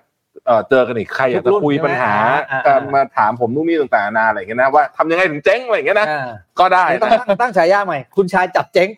[0.46, 2.12] เอ่อเจอกันอีกใครอยากจะคุยปัญหา
[2.50, 6.28] อ่าเอ่อมาถามผมนู่นนี่ต่างๆนานาอะไรอย่างเงี้ยนะว่าทำยังไงถึงเจ๊งอะไรอย่างเงี้ยนะอ่า
[6.60, 8.88] ก็ได้เดี๋ยวต้องนะตั้งตั้งฉายาใหม่ คุณชายจับเจ๊ง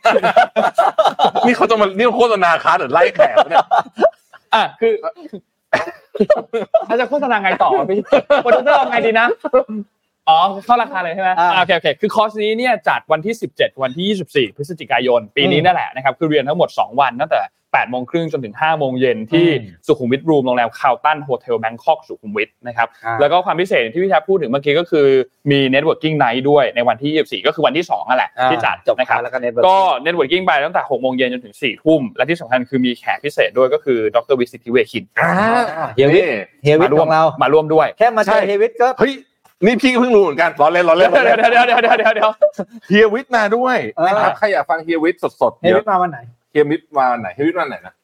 [1.47, 3.66] นี่เขาจะมานี่โฆษณาค้าหรือไล่แขกวะเนี่ย
[4.55, 4.93] อะคือ
[6.88, 8.01] ถ้าจะโฆษณาไงต่อพี่
[8.43, 9.26] โปรดิวเซอร์เอาไงดีนะ
[10.28, 17.40] อ๋อเข้าราคาเลยใช่ไหมอ่าอ่าโอเคโอเคคือคอร์สนี้เนี่ยจัดวันที่ 17 วันที่ 24 พฤศจิกายน ปีนี้อืมนั่นแหละนะครับคือเรียนทั้งหมด 2 วันตั้งแต่
[17.74, 25.06] 8โมงครึ่งจนถึง5โมงเย็นที่อืมสุขุมวิทรูมโรงแรม Carlton Hotel Bangkok Sukhumvit นะครับอ่าแล้วก็ความพิเศษที่พี่แท็บพูดถึงเมื่อกี้ก็คือ
[25.50, 35.04] มี networking night ด้วยในวันที่ 24 ก็คือวันที่2นั่นแหละที่จัดจบนะครับแล้วก็เน็ตก็ networking ไปตั้งแต่6โมงเย็นจนถึง4ทุ่มและที่สำคัญคือมีแขกพิเศษด้วยก็คือดรวิสิทธิเวคิน
[35.94, 36.28] เฮียวิทย์
[36.62, 39.12] เฮียวิทย์มาร่ขวมองเรามาร่วมด้วยแค่มาเจใช่อเฮียวิทย์ก็เฮ้ย
[39.64, 42.30] นี่พี่ก็เพิ่งรู้เหมือนกันล้อเล่นล้อเล่นล้อเดี๋เล่ยวนเดี๋ยวเดี๋ยวเดี๋ยวเดี๋ยวเดี๋ยว
[42.88, 46.18] เฮียวิทย์มาด้วยเออนะครับใครอยากฟังเฮียวิทย์สดๆเฮียเดี๋ยววิทย์มาวันไหน
[46.53, 47.94] เฮียวิทย์มาไหนเฮียวิทย์มาไหนนะ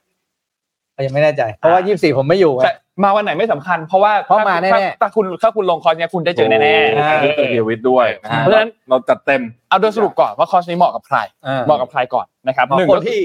[1.07, 2.73] ยังไม่แน่ใจ เพราะว่ายี่สิบสี่ผมไม่อยู่ไงแต่
[3.05, 6.59] มาวันไหนไม่สำคัญ เพราะว่าเพราะมาแน่ๆถ้ถ้าคุณถ้าคุณลงคอร์สเนี้ยคุณได้เจอแน่
[6.99, 13.21] อ่าเจอเฮียวิทย์ด้วยนะฮะเพราะฉะนั้นเราจัดเต็มๆเอาโดยสรุปก่อนว่าคอร์สนี้เหมาะกับใครอ่าเหมาะกับใครก่อนนะครับเหมาะหนึ่งคนก็คือที่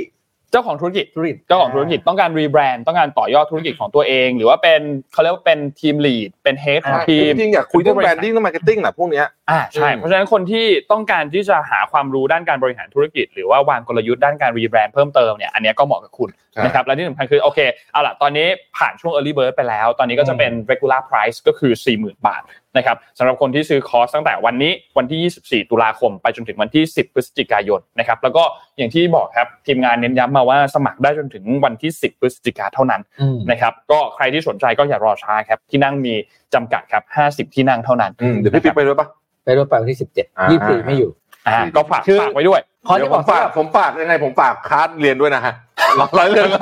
[0.54, 4.82] เจ้าของธุรกิจธุรกิจเจ้าของธุรกิจต้องการ rebrand ต้องการต่อยอดธุรกิจของตัวเอง หรือว่าเป็น
[5.14, 16.30] เขาเรียกว่าเป็น team lead เป็น head ของทีมจริงๆอยากคุยเรื่อง brandingและ marketing แหละพวกเนี้ยอ่าใช่อืมเพราะฉะนั้นคนที่ต้องการที่จะหาความรู้ด้านการบริหารธุรกิจ หรือว่าวางกลยุทธ์ด้านการ rebrand เพิ่มเติมเนี่ยอันเนี้ยก็เหมาะกับคุณ
[16.66, 17.60] นะครับและที่สำคัญคือโอเค
[17.92, 18.48] เอาล่ะตอนนี้
[18.78, 22.42] ผ่านช่วง early bird ไปแล้ว ตอนนี้ก็จะเป็น regular price ก็คือ 40,000 บาท
[22.78, 28.44] นะครับสำหรับคนที่ซื้อคอร์สตั้งแต่วันนี้วันที่ 24 ตุลาคม ไปจนถึงวันที่ 10 พฤศจิกายนนะครับแล้วก็
[28.78, 36.14] อย่างที่บอกครับทีมงานเน้นย้ำมาว่าสมัครได้จนถึงวันที่ 10 พฤศจิกาเท่านั้นอืมนะครับก็ใครที่สนใจก็อย่ารอช้าครับที่นั่งมี
[36.54, 37.04] จำกัดครับ
[37.50, 39.08] 50 ที่นั่งเท่านั้นอืมเดี๋ยวพี่ปิ๊กไปด้วยปะ
[39.44, 41.12] ไปรถไปวันที่สิบเจ็ดอ่ายี่สิบสี่ไม่อยู่
[41.48, 45.54] อ่าก็ฝากคือฝากไว้ด้วยคอร์สเดี๋ยที่วบผอกมฝากผมฝากยังไงผมฝากคลาสเรียนด้วยนะฮะ
[46.00, 46.60] ร้อยเรื่องอะ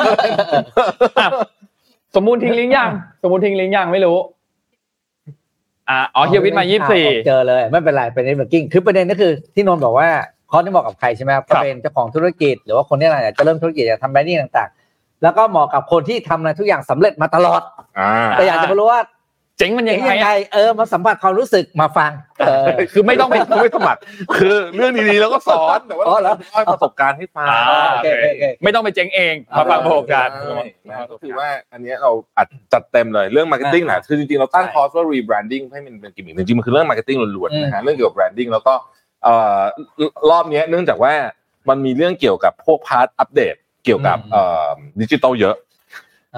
[2.15, 2.89] สมมูลทิ้งลิงก์ยัง
[3.21, 4.17] สมมูลทิ้งลิงก์ยังไม่รู้
[5.89, 6.65] อ่าอ๋อเฮียวิทย์มา
[7.27, 10.09] เจอเลยไม่เป็นไรเป็น networking คือประเด็นก็คือที่นนท์บอกว่า
[10.51, 17.61] คอร์สนี่เหมาะกับใครใช่ไหมครับครัก็เป็นเจ้าของธุรกิจ หรือว่าคนที่อะไรอยากจะเริ่มธุรกิจอยากทำ branding ต่าง ๆ แล้วก็เหมาะกับคนที่ทำอะไรทุกอย่างสำเร็จมาตลอด
[17.99, 18.99] อ่าแต่อยากจะมารู้ว่า
[19.57, 23.99] เจ๊งมันเอ๊ะไงยังไงอะเออมาสัมผัสความรู้สึกมาฟังเออคือไม่ต้องไปไม่สมัคร
[24.37, 38.73] คือเรื่องดีๆแล้วก็สอนแต่ว่าอ๋อเหรอเล่าประสบการณ์ให้ฟังอ่าโอเคโอเคไม่ต้องไปเจ๊งเองมาฟังประสบการณ์ใช่นะก็คือว่าอันเนี้ยเราอัดจัดเต็มเลยเรื่อง marketing แหละคือจริงๆเราตั้งคอร์สว่า rebranding ให้มันเป็นกิมมิคจริงๆมันคือเรื่อง marketing ล้วนๆนะฮะเรื่องเกี่ยวกับ branding แล้วก็
[39.23, 39.59] เอ่อ
[40.29, 41.13] รอบเนี้ยเนื่องจากว่า
[41.69, 43.55] มันมีเรื่องเกี่ยวกับพวก part อัปเดต
[43.85, 44.67] เกี่ยวกับเอ่อ
[45.01, 45.55] ดิจิตอลเยอะ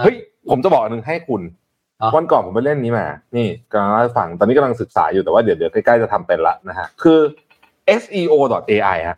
[0.03, 0.15] เฮ้ย
[0.49, 1.62] ผมจะบอกอันหนึ่งให้คุณอ๋อ
[2.15, 3.05] วันก่อนผมไปเล่นนี้มา
[3.35, 7.19] นี่กำลังเล่าให้ฟัง ตอนนี้กำลังศึกษาอยู่แต่ว่าเดี๋ยวเดี๋ยวใกล้ๆจะทำเป็นละนะฮะ คือ
[8.01, 9.17] SEO.ai ฮะ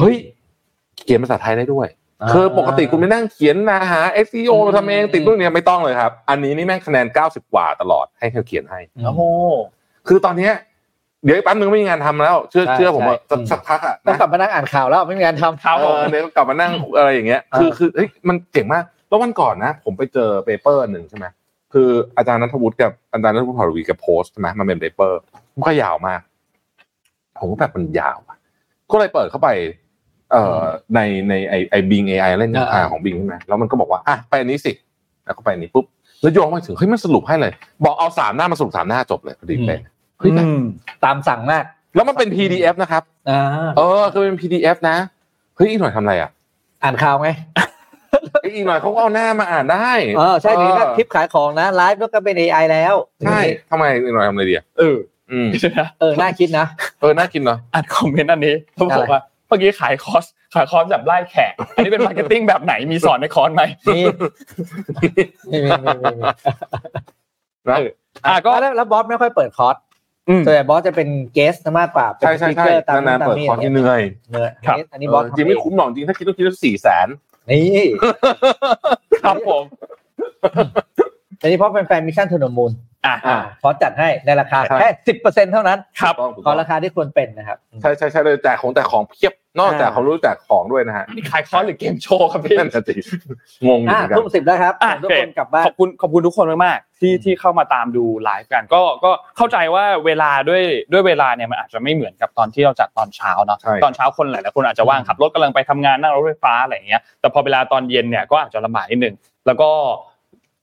[0.00, 0.16] เฮ้ย
[1.04, 1.88] เขียนภาษาไทยได้ด้วย
[2.32, 9.22] คือปกติคุณไปนั่งเขียนมาหา SEO อืมทำเองติดพวกเนี้ยไม่ต้องเลยครับ อันนี้นี่แม่งคะแนน 90 กว่าตลอดให้เขาเขียนให้โอ้โห
[10.08, 10.52] คือตอนเนี้ย
[11.24, 21.26] เดี๋ยวอีกแป๊บนึงไม่มีงานทำแล้ว เชื่อใช่เชื่อผมว่าใช่สักสักพักอะต้องนะกลับมานั่งอ่านข่าวแล้วไม่มีงานทำครับเออเนี่ยกลับมานั่งอะไรอย่างเงี้ย คือเออคือเฮ้ยมันเจ๋งมาก แล้ววันก่อนนะ ผมไปเจอ paper หนึ่งใช่ไหม
[21.72, 25.18] คืออาจารย์นัทวุฒิกับอาจารย์นัทวุฒิพรวีกับโพสต์ใช่ไหมมันเป็น paper
[25.54, 26.20] มันก็ยาวมาก
[27.40, 28.36] ผมก็แบบมันยาวอะ
[28.90, 29.48] ก็เลยเปิดเข้าไป
[30.32, 30.60] เอ่อ
[30.94, 34.72] ในในไอไอบิงเอไอเล่นอ่าอ่าของบิงใช่ไหมแล้วมันก็บอกว่าอะไปอันนี้สิ
[35.24, 35.84] แล้วก็ไปอันนี้ปุ๊บ
[36.22, 37.52] แล้วโยงมาถึงเฮ้ยมันสรุปให้เลย
[37.84, 39.80] บอกเอาสามหน้ามาสรุปสามหน้าจบเลยพอดีเลย
[40.18, 40.48] เฮ้ยแบบ
[41.04, 41.64] ตามสั่งมาก
[41.94, 43.40] แล้วมันเป็น PDF นะครับอ่า
[43.76, 44.96] เออคือเป็น PDF นะ
[45.56, 46.30] เฮ้ยอีกหน่อยทำอะไรอะ
[46.82, 52.94] อ่านข่าวไงเอ้ยอีกหน่อยเขาก็เอาหน้ามาอ่านได้เออใช่ดีเอนะอคลิปขายของนะไลฟ์แล้วก็เป็น AI แล้ว
[53.26, 53.38] ใช่
[53.70, 54.96] ทำไมอีกหน่อยทำอะไรดีอะเออ
[55.32, 55.48] อืม
[56.00, 56.66] เออน่าคิดนะ
[57.00, 60.24] เออน่ากินเนาะอ่านคอมเมนต์อันนี้เขาบอกอะไรว่าเมื่อกี้ขายคอร์ส
[60.54, 64.00] ขายคอร์สแบบไล่แขกอันนี้เป็น marketing แบบไหนมีสอนในคอร์สไหมมี
[65.50, 66.22] มีมีมีมีมี
[67.68, 67.78] นะ
[68.26, 69.76] อะก็แล้วแล้วบอสไม่ค่อยเปิดคอร์ส
[70.28, 77.08] อืมส่วนใหญ่บอสจะเป็น guest มากกว่าเป็นใช่ใช่ speaker ใช่ตามนานๆตามเปิดนี่คอร์สที่เหนื่อยเหนื่อยครับอันนี้อันนี้บอสเจริงไม่คุ้มหรอกจริงถ้าคิดต้องคิดว่าสี่แสน
[77.50, 77.80] นี่
[79.22, 79.64] ครับผม
[81.40, 82.72] อันนี้เพราะเป็นแฟน Mission To The Moon
[83.06, 92.94] อะอ่าขอจัดให้ในราคาใช่แค่สิบเปอร์เซ็นเท่านั้นครับถูกต้องถูกขอต้องราคาที่ควรเป็นนะครับใช่ใช่ใช่เลยแจกของแถมของเพียบนอกจากอ่าของรู้แจกของด้วยนะฮะนี่ขายคอร์สหรือเกมโชว์ครับพี่นั่นสิ
[93.66, 109.14] งงอยู่อะเหมือนกันทุ่มสิบแล้วครับอะทุกโอเคคนกลับบ้านขอบคุณขอบคุณทุกคนมากๆที่ที่เข้ามาตามดูไลฟ์กันก็ก็เข้าใจว่าเวลาด้วยด้วยเวลาเนี่ยมันอาจจะไม่เหมือนกับตอนที่เราจัดตอนเช้าเนาะใช่ตอนเช้าคนหลายๆคนอาจจะว่างขับรถกำลังไปทำงานนั่งรถไฟฟ้าอะไรอย่างเงี้ยแต่พอเวลาตอนเย็นเนี่ยก็อาจจะลำบากนิดนึง
[109.46, 109.70] แล้วก็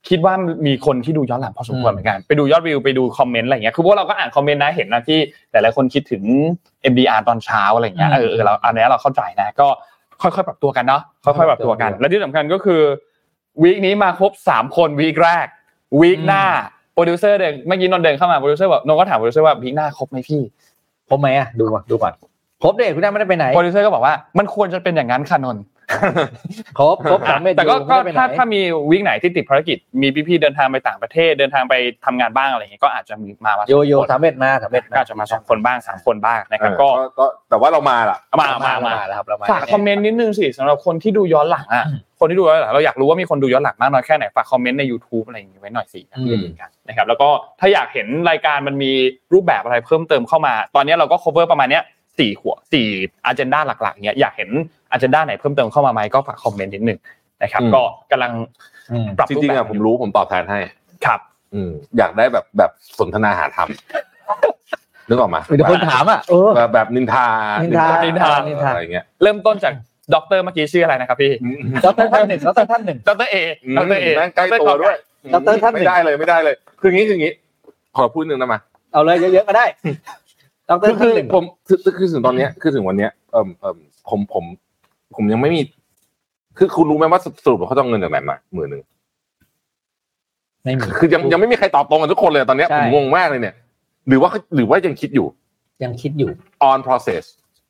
[0.10, 0.34] คิดว่า
[0.68, 5.20] มีคนที่ดูย้อนหลังพอสมควรเหมือนกันไปดูยอดวิวไปดูคอมเมนต์อะไรอย่างเงี้ยคือพวกเราก็อ่านคอมเมนต์นะเห็นนะที่
[5.52, 6.24] หลายๆคนคิดถึง
[6.92, 9.68] MDR ตอนเช้าอะไรอย่างเงี้ยเออเออเราอันเนี้ยเราเข้าใจนะ ก็
[10.22, 12.82] ค่อยๆปรับตัวกันเนาะค่อยๆปรับตัวกัน และที่สำคัญก็คือ
[13.64, 15.48] week นี้มาครบสามคน week แรก
[16.00, 16.44] week หน้า
[16.94, 20.42] โปรดิวเซอร์เดินเมื่อกี้นนท์เดินเข้ามาโปรดิวเซอร์บอกนนท์ก็ถามโปรดิวเซอร์ว่า week หน้าครบไหมพี่
[21.10, 22.14] ครบไหมอะดูก่อนดูก่อน
[22.64, 25.64] ครบเด็กคุณได้ไม่ได้ไปไหนโปรดิวเซอร์ก็บอกว่ามันควรจะเป็นอย่างนั้นค่ะนนท์
[26.80, 31.74] ครบครบสามเม็ดแต่ก็อยู่ก็ไม่ได้ไปไหนถ้าถ้ามีวีคไหนที่ติดภารกิจมีพี่ๆเดินทางไปต่างประเทศเดินทางไป
[32.06, 36.88] ทำงานบ้างอะไรอย่างเงี้ยก็อาจจะมีมามาโยโย่สองคนสามเม็ดมาสามเม็ดก็อาจจะมาสองคนบ้างสามคนบ้างนะครับเออก็
[37.20, 41.86] ก็แต่ว่าเรามาล่ะมามามาแล้วครับเรามาฝากคอมเมนต์นิดนึงสิสำหรับคนที่ดูย้อนหลังอะ
[42.20, 47.30] คนที่ดูย้อนหลังเราอยากรู้ว่ามีคนดูย้อนหลังมากน้อยแค่ไหนฝากคอมเมนต์ใน YouTube อะไรอย่างงี้ไว้หน่อยสิอยากรู้เหมือนกันนะครับแล้วก็
[47.60, 48.92] ถ้าอยากเห็นรายการมันมี
[49.34, 51.84] รูปแบบอะไรเพิ่มเติมเข้ามา ตอนนี้เราก็ cover ประมาณเนี้ย
[52.20, 52.88] สี่หัวสี่
[53.26, 54.50] อ g e n d a หลักๆเนี้ยอยากเห็น
[54.94, 57.00] อ g e n d a ไหนเพิ่มเติมเข้ามาไหมก็ฝากคอมเมนต์นิดนึง
[57.42, 58.32] นะครับอืมก็กำลัง
[58.92, 60.60] อืมปรับจรูปริงแบๆบอะผมรู้ผมตอบแทนให้
[61.06, 61.20] ครับ
[61.54, 63.70] อืมอยากได้แบบแบบสนทนาหาธรรม
[65.10, 67.28] นึกออกมามีแต่คนถามอะเออแบบแบบนินทา
[67.64, 69.74] นินทานินินทานินทาอะไรเงี้ยเริ่มต้นจาก
[70.14, 71.32] ด็อกเตอร์เมื่อกี้ชื่ออะไรนะครับพี่
[71.86, 73.36] ดรท่านหนึ่งดรท่านหนึ่งดรเอ
[73.78, 74.96] ดรเอแม่งใกล้ตัวด้วย
[75.34, 77.34] ดรท่านหนึ่งไม่ได้เลยไม่ได้เลย คืองี้คืองี้
[77.98, 78.60] ขอพูดหนึ่งนะมา
[78.94, 79.66] เอาเลยเยอะๆก็ได้
[80.70, 83.78] ดรคือท่าคืนอหนึ่งผมคือคือคือถึงตอนเนี้ยคือถึงวันเนี้ยเอ่มเอ่ม
[84.10, 84.46] ผมผม
[85.16, 85.62] ผมยังไม่มี
[86.58, 88.84] คือคุณรู้ไหมว่าสรุปเขาเอาเงินจากไหนมาหมื่นหนึ่ง
[90.64, 93.56] ไม่มีคือยังยังไม่มีใครตอบตรงกันทุกคนเลยตอนเนี้ยใช่ผมงงมากเลยเนี่ย
[94.08, 95.28] หรือว่าหรือว่ายังคิดอยู่
[95.84, 96.30] ยังคิดอยู่
[96.70, 97.24] on process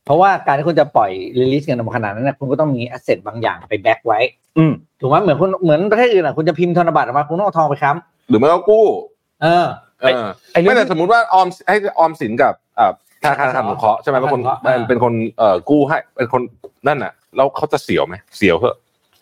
[0.05, 4.19] เพราะว่าการที่คุณจะปล่อย release เงินออกมาขนาดนั้นนะคุณก็ต้องมี asset บางอย่างไป back ไว้
[4.57, 7.91] อืมถูกไหมเหมือนคุณเหมือนประเทศอื่นอะคุณจะพิมพ์ธนบัตรออกมาคุณต้องเอาทองไปค้
[8.29, 9.67] หรือไม่ก็กู้ำเออ
[9.99, 12.91] เออไอ้เรื่ไม่องแต่สมมุติว่าออมให้ออมสินกับอ่า
[13.23, 16.41] ธนาคารทำสงเคราะห์ใช่ไหมเป็นคนธนาคารสงเคราะห์เป็นคนเอ่อกู้ให้ เป็นคน
[16.87, 18.77] นั่นน่ะ แล้วเขาจะเสียวไหมเสียวเหอะ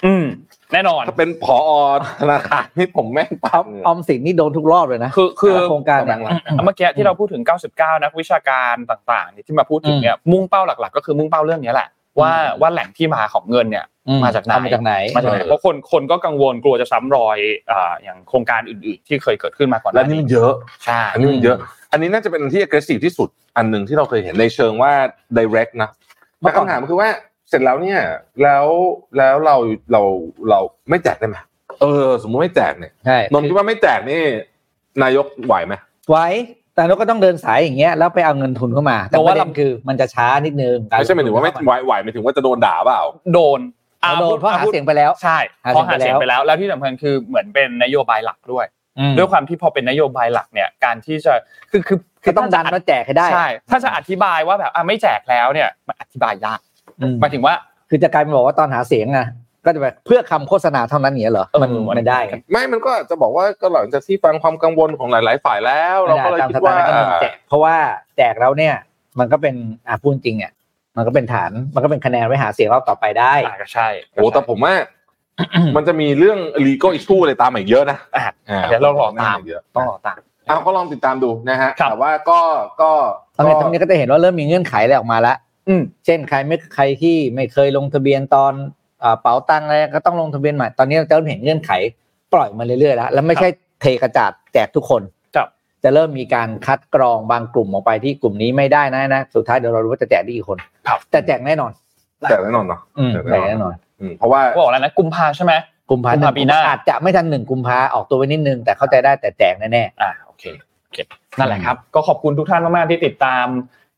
[0.06, 0.26] อืม
[0.74, 1.72] แน่นอนถ้าเป็นผอ
[2.22, 6.20] ธนาคารนี่ผมแม่งอปั๊อบมออมสินนี่โดนทุกรอบเลยนะ คือคือโครงการเนี่ย
[6.66, 11.88] เมื่อกี้ที่เราพูดถึง 99 นักวิชาการต่างๆเนี่ยที่มาพูดถึงเนี่ยมุ่งเป้าหลัก ๆ ก็คือมุ่งเป้าเรื่องนี้แหละ
[12.20, 12.32] ว่า
[12.62, 17.38] ว่าแหล่งที่มาของเงินเนี่ยอืมาจากไหนเอมาจากไหนมาจากไหนเพราะคนคนก็กังวลกลัวจะซ้ำรอย
[17.72, 20.54] อ่าอย่างโครงการอื่นๆ ที่เคยเกิดขึ้นมาก่อนหและน้านี่นี้มันเยอะ
[20.86, 21.58] ใช่อันนี้มันเยอะ
[21.92, 24.92] อันนี้น่าจะเป็นที่ aggressive ที่สุดอันหนึ่งที่เราเคยเห็นในเชิงว่า
[25.38, 25.90] direct นะ
[26.40, 27.10] เมื่แต่อก่อนคำถามคือว่า
[27.50, 28.00] เสร็จแล้วเนี่ย
[28.44, 28.66] แล้ว
[29.18, 29.56] แล้วเรา
[29.92, 30.02] เรา
[30.50, 30.60] เรา
[30.90, 31.38] ไม่แจกได้ไหม
[31.82, 34.22] เออ สมมุติไม่แจกเนี่ยใช่นนท์คิดว่าไม่แจกนี่
[35.04, 35.74] นายกไหวไหม
[36.10, 36.28] ไว้
[36.76, 43.02] แต่เราก็ต้องเดินสายอย่างเงี้ยแล้วไปเอาเงินทุนเข้ามา แต่เพราะว่าว่าลำคือมันจะช้านิดนึงกรไม่ใช่หมายถึงว่าไม่ลทุนไหวไหวหมายถึงว่าจะโดนด่าเปล่า
[43.34, 43.60] โดน
[44.02, 48.66] เข้ามาเอาโดนเพราะหาพูดเสียงไปแล้วใช่หาเพราะหาเสีเสียยงงไปไปแล้แล้ววแล้วที่สำคัญคือเหมือนเป็นนโยบายหลักด้วย
[49.00, 51.34] อืมด้วยความที่พอเป็นนโยบายหลักเนี่ยการที่จะ
[51.72, 56.60] คือคือคือต้องดันแล้วแจกให้ได้ใช่ถ้าจะอธิบายว่าแบบอะไม่แจกแล้วเนี่ยมันอธิบายยาก
[57.02, 57.54] อืมหมายถึงว่า
[57.90, 59.28] คือจะกลายเป็นบอกว่าตอนหาเสียงอะ
[59.66, 62.20] ก็จะแบบเพื่อคำโฆษณาเท่านั้นเนี้ยเหรอเออมันมันไม่ได้
[62.52, 67.76] ไม่มันก็อาจจะบอกว่าก็หลังจากที่ฟังความกังวลของหลาย ๆ ฝ่ายแล้ว เราไม่ก็ได้เลยตามคิสดไตว่าล์ก็ต้องแจกเพราะว่า
[68.18, 68.76] แจกแล้วเนี่ย
[69.20, 69.56] มันก็เป็น
[69.88, 70.52] อะพูดจริงอะ
[70.98, 74.74] มันก็เป็นฐานมันก็เป็นคะแนนไว้หาเสียงรอบต่อไปได้อะก็ใช่โอ้แต่ผมว่า
[75.76, 82.40] มันจะมีเรื่อง legal issue อะไรตามมาอีกเยอะนะอะอ่าเดี๋ยวเรารอตามเยอะต้องรอตามเอาก็ลองติดตามดูนะฮะครับแต่ว่าก็
[82.82, 82.92] ก็
[83.38, 88.54] ตอนนี้ตรงนี้ก็จะเห็นว่าเริ่มมีเงื่อนไขอะไรออกมาแล้วอืมเช่นใครไม่ใครที่ไม่เคยลงทะเบียนตอน
[89.02, 91.72] เอ่อเป๋าตังค์อะไรก็ต้องลงทะเบียนใหม่ตอนนี้เราจะเริ่มเห็นเงื่อนไข
[92.34, 93.50] ปล่อยมาเรื่อยๆแล้วแล้วไม่ใช่
[93.82, 95.02] เทกระจาดแจกทุกคน
[95.36, 95.48] ครับ
[95.84, 100.58] จะเริ่มมีการคัดกรองบางกลุ่มออกไปที่กลุ่มนี้ไม่ได้นะนะสุดท้ายเดี๋ยวเรารู้ว่าจะแจกได้กี่คน
[100.88, 101.72] ครับแต่แจกแน่นอน
[102.30, 105.54] แต่แน่นอนเนาะอืมแจแจกกแน่แน่นนออนนอืมเพราะว่าบอกแล้วนะกุมภาใช่ไหม
[105.90, 110.44] กุมภากุมภาปีหน้าอาจจะไม่ทันหนึ่งกุมภาออกตัวไว้นิดนึง แต่เข้าใจได้แต่แจกแน่อ่าโอเค
[110.84, 110.98] โอเค
[111.38, 113.46] นั่นแหละครับ ก็ขอบคุณทุกท่านมากๆที่ติดตาม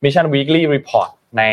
[0.03, 1.43] Mission Weekly Report ใน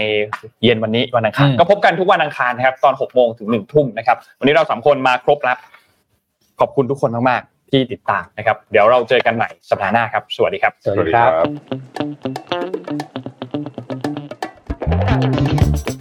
[0.62, 5.58] เย็นวันนี้วันอังคารก็พบกันทุกวันอังคารนะครับ ตอน6โมงถึง1ทุ่มนะครับ วันนี้เราสามคนมาครบแล้ว
[6.60, 11.32] ขอบคุณทุกคนมากๆที่ติดตามนะครับ เดี๋ยวเราเจอกันใหม่สัปดาห์หน้าครับ สวัสดีครับๆสวัสดีครับ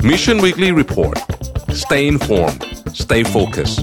[0.10, 1.18] Mission Weekly Report.
[1.84, 2.62] Stay informed.
[2.94, 3.80] Stay focused.